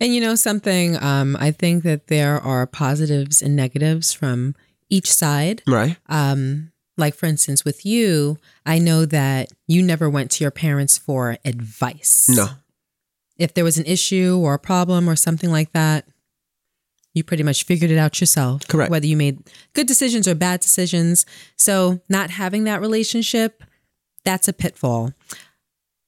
And 0.00 0.12
you 0.12 0.20
know 0.20 0.34
something, 0.34 1.00
um, 1.00 1.36
I 1.38 1.52
think 1.52 1.84
that 1.84 2.08
there 2.08 2.40
are 2.40 2.66
positives 2.66 3.40
and 3.40 3.54
negatives 3.54 4.12
from 4.12 4.56
each 4.90 5.12
side. 5.12 5.62
Right. 5.68 5.96
Um, 6.08 6.72
like 6.96 7.14
for 7.14 7.26
instance, 7.26 7.64
with 7.64 7.86
you, 7.86 8.38
I 8.66 8.80
know 8.80 9.06
that 9.06 9.50
you 9.68 9.80
never 9.80 10.10
went 10.10 10.32
to 10.32 10.44
your 10.44 10.50
parents 10.50 10.98
for 10.98 11.36
advice. 11.44 12.28
No. 12.28 12.48
If 13.38 13.54
there 13.54 13.64
was 13.64 13.78
an 13.78 13.86
issue 13.86 14.40
or 14.42 14.54
a 14.54 14.58
problem 14.58 15.08
or 15.08 15.14
something 15.14 15.50
like 15.50 15.72
that, 15.72 16.06
you 17.14 17.22
pretty 17.24 17.42
much 17.42 17.64
figured 17.64 17.90
it 17.90 17.98
out 17.98 18.20
yourself. 18.20 18.66
Correct. 18.68 18.90
Whether 18.90 19.06
you 19.06 19.16
made 19.16 19.38
good 19.74 19.86
decisions 19.86 20.26
or 20.26 20.34
bad 20.34 20.60
decisions. 20.60 21.26
So 21.56 22.00
not 22.08 22.30
having 22.30 22.64
that 22.64 22.80
relationship, 22.80 23.62
that's 24.24 24.48
a 24.48 24.52
pitfall. 24.52 25.12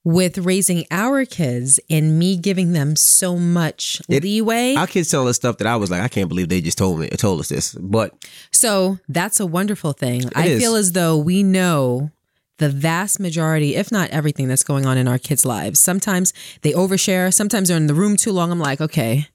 With 0.06 0.36
raising 0.36 0.84
our 0.90 1.24
kids 1.24 1.80
and 1.88 2.18
me 2.18 2.36
giving 2.36 2.72
them 2.72 2.94
so 2.94 3.38
much 3.38 4.02
It- 4.10 4.22
leeway. 4.22 4.74
Our 4.74 4.86
kids 4.86 5.10
telling 5.10 5.28
us 5.28 5.36
stuff 5.36 5.56
that 5.58 5.66
I 5.66 5.76
was 5.76 5.90
like, 5.90 6.02
I 6.02 6.08
can't 6.08 6.28
believe 6.28 6.50
they 6.50 6.60
just 6.60 6.76
told 6.76 7.00
me, 7.00 7.08
told 7.08 7.40
us 7.40 7.48
this. 7.48 7.74
But 7.74 8.12
So 8.52 8.98
that's 9.08 9.40
a 9.40 9.46
wonderful 9.46 9.94
thing. 9.94 10.24
I 10.34 10.48
is. 10.48 10.60
feel 10.60 10.74
as 10.74 10.92
though 10.92 11.16
we 11.16 11.42
know 11.42 12.10
the 12.58 12.68
vast 12.68 13.18
majority, 13.18 13.76
if 13.76 13.90
not 13.90 14.10
everything 14.10 14.46
that's 14.46 14.62
going 14.62 14.84
on 14.84 14.98
in 14.98 15.08
our 15.08 15.18
kids' 15.18 15.46
lives. 15.46 15.80
Sometimes 15.80 16.34
they 16.60 16.72
overshare, 16.72 17.32
sometimes 17.32 17.68
they're 17.68 17.76
in 17.78 17.86
the 17.86 17.94
room 17.94 18.18
too 18.18 18.30
long. 18.30 18.52
I'm 18.52 18.60
like, 18.60 18.82
okay. 18.82 19.28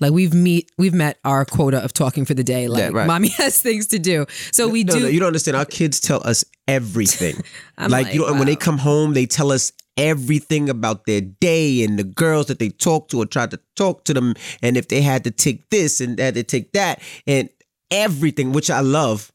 Like 0.00 0.12
we've 0.12 0.34
meet 0.34 0.70
we've 0.76 0.94
met 0.94 1.18
our 1.24 1.44
quota 1.44 1.82
of 1.82 1.92
talking 1.92 2.24
for 2.24 2.34
the 2.34 2.44
day. 2.44 2.68
Like 2.68 2.80
Yeah, 2.80 2.90
right. 2.92 3.06
mommy 3.06 3.28
has 3.36 3.60
things 3.60 3.86
to 3.88 3.98
do. 3.98 4.26
So 4.52 4.68
we 4.68 4.84
no, 4.84 4.94
do 4.94 5.00
no, 5.00 5.06
you 5.08 5.20
don't 5.20 5.28
understand. 5.28 5.56
Our 5.56 5.64
kids 5.64 6.00
tell 6.00 6.26
us 6.26 6.44
everything. 6.66 7.36
I'm 7.78 7.90
like, 7.90 8.12
you 8.12 8.20
know, 8.20 8.24
like, 8.24 8.30
and 8.30 8.38
when 8.40 8.46
they 8.46 8.56
come 8.56 8.78
home, 8.78 9.14
they 9.14 9.26
tell 9.26 9.52
us 9.52 9.72
everything 9.96 10.68
about 10.68 11.06
their 11.06 11.20
day 11.20 11.84
and 11.84 11.98
the 11.98 12.04
girls 12.04 12.46
that 12.46 12.58
they 12.58 12.68
talked 12.68 13.12
to 13.12 13.22
or 13.22 13.26
tried 13.26 13.52
to 13.52 13.60
talk 13.76 14.04
to 14.04 14.14
them, 14.14 14.34
and 14.62 14.76
if 14.76 14.88
they 14.88 15.00
had 15.00 15.22
to 15.24 15.30
take 15.30 15.70
this 15.70 16.00
and 16.00 16.18
had 16.18 16.34
to 16.34 16.42
take 16.42 16.72
that 16.72 17.00
and 17.26 17.48
everything, 17.90 18.52
which 18.52 18.70
I 18.70 18.80
love. 18.80 19.30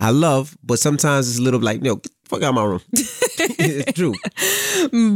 I 0.00 0.10
love, 0.10 0.56
but 0.62 0.78
sometimes 0.78 1.28
it's 1.28 1.40
a 1.40 1.42
little 1.42 1.58
like, 1.60 1.82
no, 1.82 2.00
fuck 2.24 2.42
out 2.42 2.50
of 2.50 2.54
my 2.54 2.64
room. 2.64 2.80
it's 2.92 3.92
true. 3.94 4.14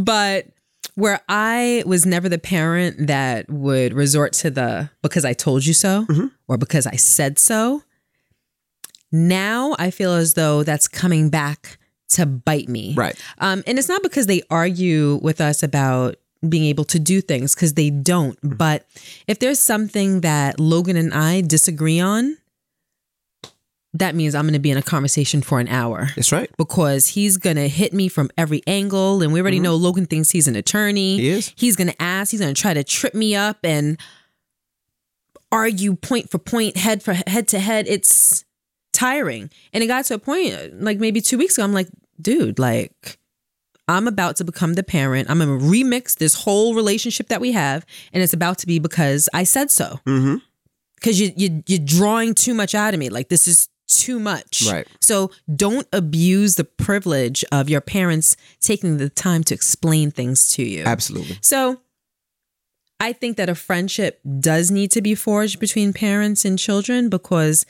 but 0.03 0.47
where 0.95 1.21
I 1.29 1.83
was 1.87 2.05
never 2.05 2.29
the 2.29 2.39
parent 2.39 3.07
that 3.07 3.49
would 3.51 3.93
resort 3.95 4.33
to 4.35 4.51
the 4.51 4.91
because 5.03 5.25
I 5.25 5.33
told 5.33 5.65
you 5.65 5.73
so 5.75 6.07
Mm-hmm. 6.07 6.27
or 6.49 6.59
because 6.59 6.87
I 6.87 6.97
said 6.97 7.39
so. 7.39 7.83
Now 9.11 9.75
I 9.79 9.91
feel 9.91 10.13
as 10.13 10.35
though 10.35 10.63
that's 10.63 10.89
coming 10.89 11.29
back 11.31 11.79
to 12.11 12.27
bite 12.27 12.69
me. 12.69 12.95
Right. 12.95 13.19
Um, 13.39 13.63
and 13.67 13.79
it's 13.79 13.89
not 13.89 14.03
because 14.03 14.27
they 14.27 14.43
argue 14.51 15.19
with 15.23 15.41
us 15.41 15.63
about 15.63 16.17
being 16.47 16.65
able 16.65 16.85
to 16.85 16.99
do 16.99 17.21
things 17.21 17.55
because 17.55 17.75
they 17.75 17.89
don't. 17.91 18.37
Mm-hmm. 18.43 18.57
But 18.57 18.87
if 19.27 19.39
there's 19.39 19.59
something 19.61 20.21
that 20.23 20.59
Logan 20.59 20.97
and 20.97 21.15
I 21.15 21.41
disagree 21.41 22.01
on, 22.01 22.37
that 23.95 24.15
means 24.15 24.35
I'm 24.35 24.45
going 24.45 24.55
to 24.55 24.59
be 24.59 24.71
in 24.71 24.79
a 24.79 24.83
conversation 24.83 25.43
for 25.43 25.61
an 25.61 25.69
hour 25.69 26.09
That's 26.17 26.33
right. 26.33 26.51
because 26.57 27.09
he's 27.09 27.37
gonna 27.37 27.69
hit 27.69 27.93
me 27.93 28.09
from 28.09 28.31
every 28.39 28.63
angle, 28.67 29.23
and 29.23 29.33
we 29.33 29.41
already 29.41 29.61
know 29.61 29.77
Logan 29.77 30.07
thinks 30.07 30.31
he's 30.31 30.49
an 30.49 30.57
attorney. 30.57 31.19
Mm-hmm. 31.19 31.23
He 31.23 31.29
is. 31.29 31.53
He's 31.57 31.77
gonna 31.77 31.95
ask. 32.01 32.31
He's 32.31 32.41
gonna 32.41 32.55
try 32.55 32.73
to 32.73 32.85
trip 32.85 33.15
me 33.15 33.35
up 33.35 33.59
and 33.63 33.99
argue 35.51 35.95
point 35.95 36.31
for 36.31 36.39
point, 36.39 36.77
head 36.77 37.03
for 37.03 37.13
head 37.13 37.49
to 37.49 37.59
head. 37.59 37.87
It's 37.87 38.45
tiring, 38.95 39.51
and 39.75 39.85
it 39.85 39.89
got 39.89 40.07
to 40.07 40.15
a 40.15 40.19
point 40.19 40.83
like 40.83 40.99
maybe 40.99 41.21
two 41.21 41.37
weeks 41.37 41.59
ago. 41.59 41.65
I'm 41.65 41.75
like, 41.75 41.89
dude, 42.21 42.59
like. 42.59 43.19
I'm 43.89 44.07
about 44.07 44.37
to 44.37 44.45
become 44.45 44.75
the 44.75 44.85
parent. 44.85 45.29
I'm 45.29 45.41
gonna 45.41 45.59
remix 45.59 46.17
this 46.17 46.35
whole 46.35 46.75
relationship 46.77 47.27
that 47.29 47.41
we 47.41 47.51
have, 47.51 47.85
and 48.13 48.23
it's 48.23 48.33
about 48.33 48.59
to 48.59 48.67
be 48.67 48.79
because 48.79 49.29
I 49.35 49.43
said 49.43 49.73
so. 49.73 49.99
Mm-hmm. 50.07 50.37
Because 50.95 51.21
you 51.21 51.33
you 51.37 51.65
you're 51.67 51.85
drawing 51.85 52.33
too 52.35 52.55
much 52.55 52.77
out 52.77 52.95
of 52.95 53.01
me. 53.01 53.11
Like 53.11 53.29
this 53.29 53.49
is 53.49 53.69
too 53.99 54.19
much. 54.19 54.65
Right. 54.71 54.87
So 55.01 55.31
don't 55.55 55.87
abuse 55.93 56.57
the 56.57 56.65
privilege 56.65 57.45
of 57.53 57.69
your 57.69 57.81
parents 57.81 58.37
taking 58.61 58.97
the 58.97 59.09
time 59.09 59.45
to 59.45 59.55
explain 59.55 60.11
things 60.11 60.49
to 60.55 60.63
you. 60.63 60.85
Absolutely. 60.85 61.39
So 61.41 61.81
I 63.01 63.13
think 63.13 63.37
that 63.37 63.49
a 63.49 63.55
friendship 63.55 64.21
does 64.39 64.71
need 64.71 64.91
to 64.93 65.03
be 65.03 65.15
forged 65.15 65.59
between 65.59 65.93
parents 65.93 66.45
and 66.45 66.59
children 66.59 67.09
because 67.09 67.67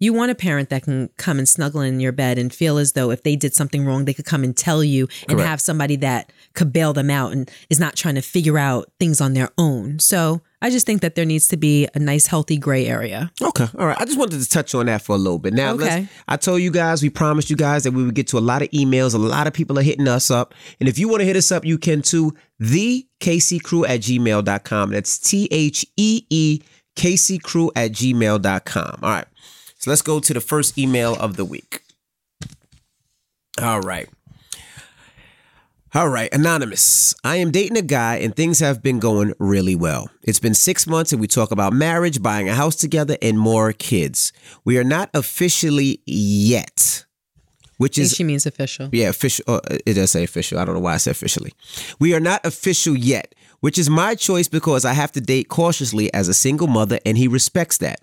you 0.00 0.12
want 0.12 0.30
a 0.30 0.34
parent 0.34 0.68
that 0.70 0.84
can 0.84 1.10
come 1.16 1.38
and 1.38 1.48
snuggle 1.48 1.80
in 1.80 2.00
your 2.00 2.12
bed 2.12 2.38
and 2.38 2.52
feel 2.52 2.78
as 2.78 2.92
though 2.92 3.10
if 3.10 3.22
they 3.22 3.36
did 3.36 3.54
something 3.54 3.84
wrong, 3.84 4.04
they 4.04 4.14
could 4.14 4.24
come 4.24 4.44
and 4.44 4.56
tell 4.56 4.82
you 4.84 5.08
and 5.28 5.38
Correct. 5.38 5.48
have 5.48 5.60
somebody 5.60 5.96
that 5.96 6.32
could 6.54 6.72
bail 6.72 6.92
them 6.92 7.10
out 7.10 7.32
and 7.32 7.50
is 7.68 7.80
not 7.80 7.96
trying 7.96 8.14
to 8.14 8.20
figure 8.20 8.58
out 8.58 8.90
things 9.00 9.20
on 9.20 9.34
their 9.34 9.50
own. 9.58 9.98
So 9.98 10.42
I 10.60 10.70
just 10.70 10.86
think 10.86 11.02
that 11.02 11.14
there 11.14 11.24
needs 11.24 11.46
to 11.48 11.56
be 11.56 11.86
a 11.94 11.98
nice, 12.00 12.26
healthy 12.26 12.58
gray 12.58 12.86
area. 12.86 13.30
Okay. 13.40 13.66
All 13.78 13.86
right. 13.86 13.96
I 14.00 14.04
just 14.04 14.18
wanted 14.18 14.40
to 14.42 14.48
touch 14.48 14.74
on 14.74 14.86
that 14.86 15.02
for 15.02 15.14
a 15.14 15.18
little 15.18 15.38
bit. 15.38 15.54
Now, 15.54 15.72
let's- 15.72 15.94
Okay. 15.94 16.08
I 16.26 16.36
told 16.36 16.60
you 16.62 16.72
guys, 16.72 17.00
we 17.00 17.10
promised 17.10 17.48
you 17.48 17.54
guys 17.56 17.84
that 17.84 17.92
we 17.92 18.02
would 18.04 18.14
get 18.14 18.26
to 18.28 18.38
a 18.38 18.40
lot 18.40 18.62
of 18.62 18.68
emails. 18.70 19.14
A 19.14 19.18
lot 19.18 19.46
of 19.46 19.52
people 19.52 19.78
are 19.78 19.82
hitting 19.82 20.08
us 20.08 20.30
up. 20.32 20.54
And 20.80 20.88
if 20.88 20.98
you 20.98 21.08
want 21.08 21.20
to 21.20 21.24
hit 21.26 21.36
us 21.36 21.52
up, 21.52 21.64
you 21.64 21.78
can 21.78 22.02
too. 22.02 22.34
the 22.58 23.06
Casey 23.20 23.60
Crew 23.60 23.84
at 23.84 24.00
gmail.com. 24.00 24.90
That's 24.90 25.16
T 25.18 25.46
H 25.52 25.86
E 25.96 26.26
E 26.28 26.60
Casey 26.96 27.38
Crew 27.38 27.70
at 27.76 27.92
gmail.com. 27.92 28.98
All 29.00 29.10
right. 29.10 29.26
So 29.78 29.90
let's 29.90 30.02
go 30.02 30.18
to 30.18 30.34
the 30.34 30.40
first 30.40 30.76
email 30.76 31.14
of 31.20 31.36
the 31.36 31.44
week. 31.44 31.82
All 33.62 33.80
right. 33.80 34.08
All 35.94 36.10
right, 36.10 36.32
Anonymous. 36.34 37.14
I 37.24 37.36
am 37.36 37.50
dating 37.50 37.78
a 37.78 37.82
guy 37.82 38.16
and 38.16 38.36
things 38.36 38.60
have 38.60 38.82
been 38.82 38.98
going 38.98 39.32
really 39.38 39.74
well. 39.74 40.10
It's 40.22 40.38
been 40.38 40.52
six 40.52 40.86
months 40.86 41.12
and 41.12 41.20
we 41.20 41.26
talk 41.26 41.50
about 41.50 41.72
marriage, 41.72 42.22
buying 42.22 42.46
a 42.46 42.54
house 42.54 42.76
together, 42.76 43.16
and 43.22 43.38
more 43.38 43.72
kids. 43.72 44.32
We 44.66 44.76
are 44.76 44.84
not 44.84 45.08
officially 45.14 46.02
yet, 46.04 47.06
which 47.78 47.96
is 47.96 48.12
she 48.12 48.22
means 48.22 48.44
official. 48.44 48.90
yeah, 48.92 49.08
official. 49.08 49.44
Uh, 49.48 49.60
it 49.86 49.94
does 49.94 50.10
say 50.10 50.24
official. 50.24 50.58
I 50.58 50.66
don't 50.66 50.74
know 50.74 50.80
why 50.80 50.92
I 50.92 50.98
said 50.98 51.12
officially. 51.12 51.54
We 51.98 52.12
are 52.14 52.20
not 52.20 52.44
official 52.44 52.94
yet, 52.94 53.34
which 53.60 53.78
is 53.78 53.88
my 53.88 54.14
choice 54.14 54.46
because 54.46 54.84
I 54.84 54.92
have 54.92 55.12
to 55.12 55.22
date 55.22 55.48
cautiously 55.48 56.12
as 56.12 56.28
a 56.28 56.34
single 56.34 56.66
mother, 56.66 56.98
and 57.06 57.16
he 57.16 57.28
respects 57.28 57.78
that. 57.78 58.00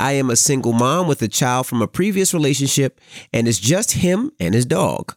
I 0.00 0.12
am 0.12 0.30
a 0.30 0.36
single 0.36 0.72
mom 0.72 1.06
with 1.06 1.22
a 1.22 1.28
child 1.28 1.68
from 1.68 1.80
a 1.80 1.86
previous 1.86 2.34
relationship, 2.34 3.00
and 3.32 3.46
it's 3.46 3.60
just 3.60 3.92
him 3.92 4.32
and 4.40 4.52
his 4.52 4.66
dog. 4.66 5.14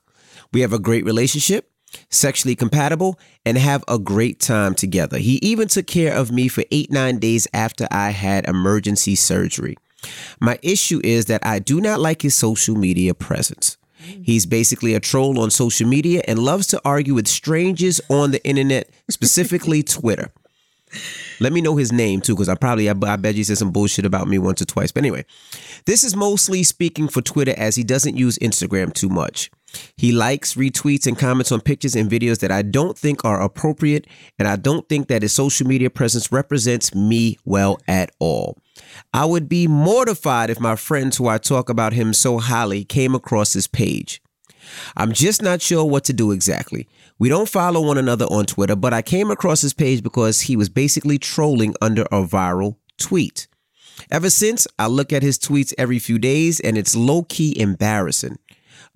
We 0.53 0.61
have 0.61 0.73
a 0.73 0.79
great 0.79 1.03
relationship, 1.03 1.71
sexually 2.09 2.55
compatible, 2.55 3.19
and 3.45 3.57
have 3.57 3.83
a 3.87 3.99
great 3.99 4.39
time 4.39 4.75
together. 4.75 5.17
He 5.17 5.35
even 5.41 5.67
took 5.67 5.87
care 5.87 6.13
of 6.13 6.31
me 6.31 6.47
for 6.47 6.63
eight, 6.71 6.91
nine 6.91 7.19
days 7.19 7.47
after 7.53 7.87
I 7.91 8.11
had 8.11 8.47
emergency 8.47 9.15
surgery. 9.15 9.77
My 10.39 10.59
issue 10.61 11.01
is 11.03 11.25
that 11.25 11.45
I 11.45 11.59
do 11.59 11.81
not 11.81 11.99
like 11.99 12.21
his 12.21 12.35
social 12.35 12.75
media 12.75 13.13
presence. 13.13 13.77
He's 13.99 14.45
basically 14.45 14.93
a 14.93 14.99
troll 14.99 15.39
on 15.39 15.49
social 15.49 15.87
media 15.87 16.21
and 16.27 16.39
loves 16.39 16.67
to 16.67 16.81
argue 16.85 17.13
with 17.13 17.27
strangers 17.27 17.99
on 18.09 18.31
the 18.31 18.45
internet, 18.45 18.89
specifically 19.09 19.83
Twitter. 19.83 20.31
Let 21.39 21.51
me 21.53 21.61
know 21.61 21.75
his 21.75 21.91
name 21.91 22.21
too, 22.21 22.33
because 22.33 22.49
I 22.49 22.55
probably 22.55 22.89
I, 22.89 22.93
I 23.03 23.15
bet 23.17 23.35
you 23.35 23.43
said 23.43 23.57
some 23.57 23.71
bullshit 23.71 24.05
about 24.05 24.27
me 24.27 24.37
once 24.37 24.61
or 24.61 24.65
twice. 24.65 24.91
But 24.91 25.01
anyway, 25.01 25.25
this 25.85 26.03
is 26.03 26.15
mostly 26.15 26.63
speaking 26.63 27.07
for 27.07 27.21
Twitter 27.21 27.53
as 27.57 27.75
he 27.75 27.83
doesn't 27.83 28.15
use 28.15 28.37
Instagram 28.39 28.93
too 28.93 29.09
much. 29.09 29.51
He 29.97 30.11
likes, 30.11 30.53
retweets, 30.55 31.07
and 31.07 31.17
comments 31.17 31.51
on 31.51 31.61
pictures 31.61 31.95
and 31.95 32.09
videos 32.09 32.39
that 32.39 32.51
I 32.51 32.61
don't 32.61 32.97
think 32.97 33.25
are 33.25 33.41
appropriate, 33.41 34.07
and 34.39 34.47
I 34.47 34.55
don't 34.55 34.87
think 34.87 35.07
that 35.07 35.21
his 35.21 35.33
social 35.33 35.67
media 35.67 35.89
presence 35.89 36.31
represents 36.31 36.95
me 36.95 37.37
well 37.45 37.77
at 37.87 38.11
all. 38.19 38.57
I 39.13 39.25
would 39.25 39.49
be 39.49 39.67
mortified 39.67 40.49
if 40.49 40.59
my 40.59 40.75
friends 40.75 41.17
who 41.17 41.27
I 41.27 41.37
talk 41.37 41.69
about 41.69 41.93
him 41.93 42.13
so 42.13 42.37
highly 42.37 42.85
came 42.85 43.15
across 43.15 43.53
his 43.53 43.67
page. 43.67 44.21
I'm 44.95 45.11
just 45.13 45.41
not 45.41 45.61
sure 45.61 45.85
what 45.85 46.03
to 46.05 46.13
do 46.13 46.31
exactly. 46.31 46.87
We 47.19 47.29
don't 47.29 47.49
follow 47.49 47.81
one 47.81 47.97
another 47.97 48.25
on 48.25 48.45
Twitter, 48.45 48.75
but 48.75 48.93
I 48.93 49.01
came 49.01 49.31
across 49.31 49.61
his 49.61 49.73
page 49.73 50.03
because 50.03 50.41
he 50.41 50.55
was 50.55 50.69
basically 50.69 51.17
trolling 51.17 51.73
under 51.81 52.03
a 52.03 52.23
viral 52.23 52.75
tweet. 52.97 53.47
Ever 54.11 54.29
since, 54.29 54.67
I 54.77 54.87
look 54.87 55.11
at 55.11 55.23
his 55.23 55.39
tweets 55.39 55.73
every 55.77 55.99
few 55.99 56.19
days 56.19 56.59
and 56.59 56.77
it's 56.77 56.95
low 56.95 57.23
key 57.23 57.59
embarrassing. 57.59 58.37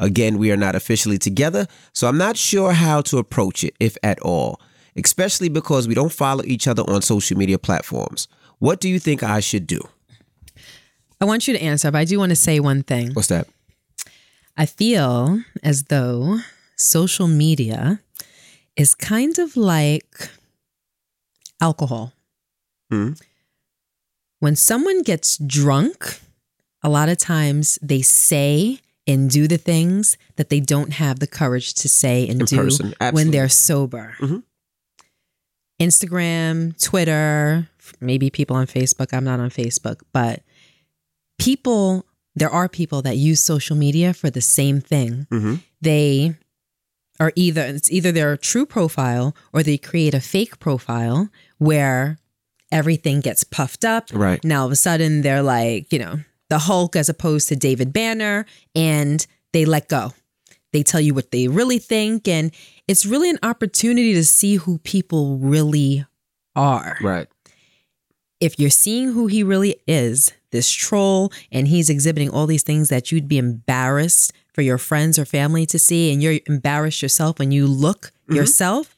Again, 0.01 0.39
we 0.39 0.51
are 0.51 0.57
not 0.57 0.75
officially 0.75 1.19
together, 1.19 1.67
so 1.93 2.07
I'm 2.07 2.17
not 2.17 2.35
sure 2.35 2.73
how 2.73 3.01
to 3.01 3.19
approach 3.19 3.63
it, 3.63 3.75
if 3.79 3.95
at 4.01 4.19
all, 4.21 4.59
especially 4.95 5.47
because 5.47 5.87
we 5.87 5.93
don't 5.93 6.11
follow 6.11 6.43
each 6.43 6.67
other 6.67 6.81
on 6.89 7.03
social 7.03 7.37
media 7.37 7.59
platforms. 7.59 8.27
What 8.57 8.81
do 8.81 8.89
you 8.89 8.97
think 8.97 9.21
I 9.21 9.39
should 9.39 9.67
do? 9.67 9.79
I 11.21 11.25
want 11.25 11.47
you 11.47 11.53
to 11.53 11.61
answer, 11.61 11.91
but 11.91 11.99
I 11.99 12.05
do 12.05 12.17
want 12.17 12.31
to 12.31 12.35
say 12.35 12.59
one 12.59 12.81
thing. 12.81 13.13
What's 13.13 13.27
that? 13.27 13.47
I 14.57 14.65
feel 14.65 15.43
as 15.61 15.83
though 15.83 16.39
social 16.75 17.27
media 17.27 18.01
is 18.75 18.95
kind 18.95 19.37
of 19.37 19.55
like 19.55 20.29
alcohol. 21.61 22.13
Hmm. 22.89 23.13
When 24.39 24.55
someone 24.55 25.03
gets 25.03 25.37
drunk, 25.37 26.19
a 26.81 26.89
lot 26.89 27.07
of 27.07 27.19
times 27.19 27.77
they 27.83 28.01
say 28.01 28.79
and 29.07 29.29
do 29.29 29.47
the 29.47 29.57
things 29.57 30.17
that 30.35 30.49
they 30.49 30.59
don't 30.59 30.93
have 30.93 31.19
the 31.19 31.27
courage 31.27 31.73
to 31.73 31.89
say 31.89 32.27
and 32.27 32.41
In 32.41 32.45
do 32.45 32.57
person, 32.57 32.93
when 33.11 33.31
they're 33.31 33.49
sober. 33.49 34.15
Mhm. 34.19 34.43
Instagram, 35.81 36.79
Twitter, 36.81 37.67
maybe 37.99 38.29
people 38.29 38.55
on 38.55 38.67
Facebook. 38.67 39.13
I'm 39.13 39.23
not 39.23 39.39
on 39.39 39.49
Facebook, 39.49 40.01
but 40.13 40.43
people, 41.39 42.05
there 42.35 42.49
are 42.51 42.69
people 42.69 43.01
that 43.01 43.17
use 43.17 43.41
social 43.41 43.75
media 43.75 44.13
for 44.13 44.29
the 44.29 44.41
same 44.41 44.79
thing. 44.79 45.25
Mm-hmm. 45.31 45.55
They 45.81 46.35
are 47.19 47.33
either, 47.35 47.63
it's 47.63 47.91
either 47.91 48.11
their 48.11 48.37
true 48.37 48.65
profile 48.67 49.35
or 49.53 49.63
they 49.63 49.77
create 49.77 50.13
a 50.13 50.19
fake 50.21 50.59
profile 50.59 51.29
where 51.57 52.19
everything 52.71 53.19
gets 53.19 53.43
puffed 53.43 53.83
up. 53.83 54.09
Right. 54.13 54.43
Now 54.43 54.61
all 54.61 54.65
of 54.67 54.71
a 54.71 54.75
sudden 54.75 55.21
they're 55.23 55.43
like, 55.43 55.91
you 55.91 55.97
know, 55.99 56.19
the 56.51 56.59
Hulk 56.59 56.97
as 56.97 57.07
opposed 57.07 57.47
to 57.47 57.55
David 57.55 57.93
Banner 57.93 58.45
and 58.75 59.25
they 59.53 59.63
let 59.63 59.87
go. 59.87 60.11
They 60.73 60.83
tell 60.83 60.99
you 60.99 61.13
what 61.13 61.31
they 61.31 61.47
really 61.47 61.79
think. 61.79 62.27
And 62.27 62.51
it's 62.89 63.05
really 63.05 63.29
an 63.29 63.39
opportunity 63.41 64.13
to 64.15 64.25
see 64.25 64.57
who 64.57 64.77
people 64.79 65.37
really 65.37 66.05
are. 66.53 66.97
Right. 67.01 67.29
If 68.41 68.59
you're 68.59 68.69
seeing 68.69 69.13
who 69.13 69.27
he 69.27 69.43
really 69.43 69.77
is, 69.87 70.33
this 70.51 70.69
troll, 70.69 71.31
and 71.53 71.69
he's 71.69 71.89
exhibiting 71.89 72.29
all 72.29 72.47
these 72.47 72.63
things 72.63 72.89
that 72.89 73.13
you'd 73.13 73.29
be 73.29 73.37
embarrassed 73.37 74.33
for 74.53 74.61
your 74.61 74.77
friends 74.77 75.17
or 75.17 75.23
family 75.23 75.65
to 75.67 75.79
see, 75.79 76.11
and 76.11 76.21
you're 76.21 76.39
embarrassed 76.47 77.01
yourself 77.01 77.39
when 77.39 77.51
you 77.51 77.65
look 77.65 78.11
Mhm. 78.27 78.35
yourself, 78.35 78.97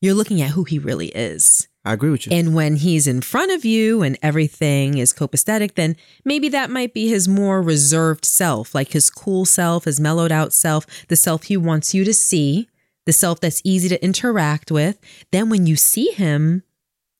you're 0.00 0.14
looking 0.14 0.42
at 0.42 0.50
who 0.50 0.64
he 0.64 0.80
really 0.80 1.08
is. 1.10 1.68
I 1.84 1.94
agree 1.94 2.10
with 2.10 2.26
you. 2.26 2.32
And 2.32 2.54
when 2.54 2.76
he's 2.76 3.06
in 3.08 3.22
front 3.22 3.50
of 3.50 3.64
you 3.64 4.02
and 4.02 4.16
everything 4.22 4.98
is 4.98 5.12
copacetic, 5.12 5.74
then 5.74 5.96
maybe 6.24 6.48
that 6.50 6.70
might 6.70 6.94
be 6.94 7.08
his 7.08 7.26
more 7.26 7.60
reserved 7.60 8.24
self, 8.24 8.74
like 8.74 8.92
his 8.92 9.10
cool 9.10 9.44
self, 9.44 9.84
his 9.84 9.98
mellowed 9.98 10.30
out 10.30 10.52
self, 10.52 10.86
the 11.08 11.16
self 11.16 11.44
he 11.44 11.56
wants 11.56 11.92
you 11.92 12.04
to 12.04 12.14
see, 12.14 12.68
the 13.04 13.12
self 13.12 13.40
that's 13.40 13.60
easy 13.64 13.88
to 13.88 14.02
interact 14.04 14.70
with. 14.70 14.98
Then 15.32 15.48
when 15.48 15.66
you 15.66 15.74
see 15.74 16.12
him 16.12 16.62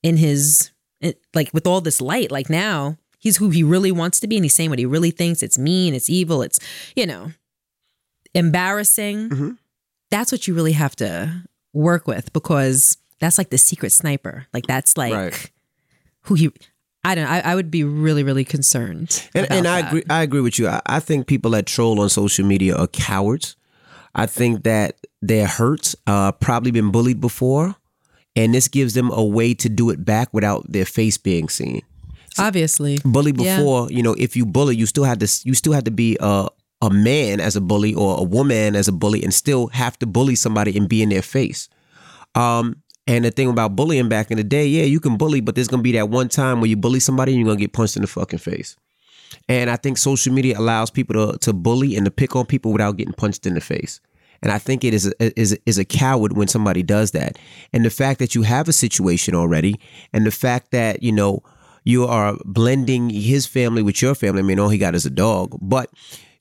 in 0.03 0.17
his, 0.19 0.71
like 1.35 1.53
with 1.53 1.67
all 1.67 1.81
this 1.81 2.01
light, 2.01 2.31
like 2.31 2.49
now, 2.49 2.99
he's 3.19 3.39
who 3.39 3.51
he 3.51 3.65
really 3.65 3.91
wants 3.91 4.21
to 4.21 4.29
be 4.29 4.37
and 4.37 4.45
he's 4.45 4.55
saying 4.55 4.71
what 4.71 4.79
he 4.79 4.87
really 4.87 5.11
thinks. 5.11 5.43
It's 5.43 5.59
mean, 5.59 5.93
it's 5.93 6.09
evil, 6.09 6.41
it's, 6.41 6.61
you 6.95 7.07
know, 7.07 7.33
embarrassing. 8.33 9.29
Mhm. 9.29 9.59
That's 10.11 10.31
what 10.31 10.47
you 10.47 10.55
really 10.55 10.73
have 10.73 10.95
to 10.97 11.43
work 11.73 12.07
with 12.07 12.33
because 12.33 12.97
that's 13.23 13.39
like 13.39 13.49
the 13.51 13.59
secret 13.59 13.91
sniper. 13.93 14.47
Like 14.53 14.67
that's 14.67 14.97
like 14.99 15.13
Right. 15.15 15.51
who 16.23 16.35
he. 16.35 16.51
I 17.05 17.15
don't. 17.15 17.25
know. 17.25 17.31
I, 17.31 17.41
I 17.41 17.55
would 17.55 17.71
be 17.71 17.83
really, 17.85 18.23
really 18.23 18.45
concerned. 18.45 19.29
And, 19.35 19.51
and 19.51 19.67
I 19.67 19.83
that. 19.83 19.89
agree. 19.89 20.03
I 20.11 20.23
agree 20.23 20.41
with 20.41 20.59
you. 20.59 20.69
I, 20.69 20.81
I 20.87 21.01
think 21.01 21.27
people 21.27 21.51
that 21.53 21.67
troll 21.67 22.01
on 22.01 22.09
social 22.09 22.45
media 22.45 22.77
are 22.77 22.87
cowards. 22.87 23.57
I 24.15 24.27
think 24.27 24.65
that 24.65 24.97
they're 25.23 25.47
hurt, 25.49 25.95
uh, 26.07 26.33
probably 26.33 26.71
been 26.71 26.91
bullied 26.93 27.21
before, 27.21 27.75
and 28.37 28.55
this 28.55 28.69
gives 28.69 28.93
them 28.95 29.11
a 29.11 29.25
way 29.25 29.55
to 29.55 29.69
do 29.69 29.89
it 29.91 30.05
back 30.05 30.29
without 30.35 30.71
their 30.71 30.85
face 30.85 31.17
being 31.17 31.49
seen. 31.49 31.81
Obviously, 32.39 32.99
Bully 33.05 33.33
Yeah. 33.37 33.57
before, 33.59 33.91
you 33.91 34.03
know, 34.03 34.15
if 34.15 34.37
you 34.37 34.45
bully, 34.47 34.77
you 34.77 34.87
still 34.87 35.05
have 35.05 35.19
to 35.19 35.41
you 35.45 35.55
still 35.55 35.73
had 35.73 35.85
to 35.87 35.91
be 35.91 36.17
a 36.21 36.47
a 36.83 36.91
man 36.91 37.41
as 37.41 37.57
a 37.57 37.61
bully 37.61 37.95
or 37.95 38.19
a 38.19 38.23
woman 38.23 38.75
as 38.77 38.87
a 38.89 38.93
bully, 38.93 39.23
and 39.25 39.33
still 39.35 39.69
have 39.69 39.99
to 40.01 40.07
bully 40.07 40.35
somebody 40.35 40.77
and 40.77 40.89
be 40.89 41.03
in 41.03 41.09
their 41.09 41.23
face. 41.23 41.69
Um, 42.35 42.77
and 43.07 43.25
the 43.25 43.31
thing 43.31 43.49
about 43.49 43.75
bullying 43.75 44.09
back 44.09 44.31
in 44.31 44.37
the 44.37 44.45
day, 44.45 44.67
yeah, 44.67 44.85
you 44.85 45.01
can 45.01 45.17
bully, 45.17 45.41
but 45.41 45.55
there's 45.55 45.69
gonna 45.69 45.83
be 45.83 45.93
that 45.93 46.09
one 46.09 46.29
time 46.29 46.61
where 46.61 46.69
you 46.69 46.77
bully 46.77 47.01
somebody 47.01 47.33
and 47.33 47.41
you're 47.41 47.49
gonna 47.49 47.61
get 47.61 47.73
punched 47.73 47.97
in 47.97 48.03
the 48.03 48.09
fucking 48.09 48.39
face. 48.39 48.77
And 49.49 49.71
I 49.71 49.77
think 49.77 49.99
social 49.99 50.33
media 50.33 50.59
allows 50.59 50.91
people 50.91 51.33
to 51.33 51.39
to 51.39 51.53
bully 51.53 51.97
and 51.97 52.05
to 52.05 52.11
pick 52.11 52.37
on 52.37 52.47
people 52.47 52.73
without 52.73 52.97
getting 52.97 53.15
punched 53.15 53.47
in 53.47 53.55
the 53.55 53.61
face. 53.61 54.01
And 54.43 54.51
I 54.51 54.59
think 54.59 54.85
it 54.85 54.95
is 54.95 55.13
a, 55.21 55.41
is 55.41 55.59
is 55.67 55.79
a 55.79 55.85
coward 55.85 56.37
when 56.37 56.49
somebody 56.49 56.83
does 56.83 57.13
that. 57.13 57.39
And 57.73 57.85
the 57.85 57.91
fact 57.91 58.19
that 58.19 58.35
you 58.35 58.43
have 58.43 58.69
a 58.69 58.73
situation 58.73 59.35
already, 59.35 59.81
and 60.13 60.27
the 60.27 60.31
fact 60.31 60.71
that 60.73 61.03
you 61.03 61.13
know 61.13 61.43
you 61.85 62.05
are 62.05 62.37
blending 62.45 63.11
his 63.11 63.47
family 63.47 63.83
with 63.83 64.01
your 64.03 64.15
family. 64.15 64.41
I 64.41 64.43
mean, 64.43 64.61
all 64.61 64.69
he 64.69 64.79
got 64.79 64.95
is 64.95 65.07
a 65.07 65.11
dog, 65.11 65.57
but 65.61 65.91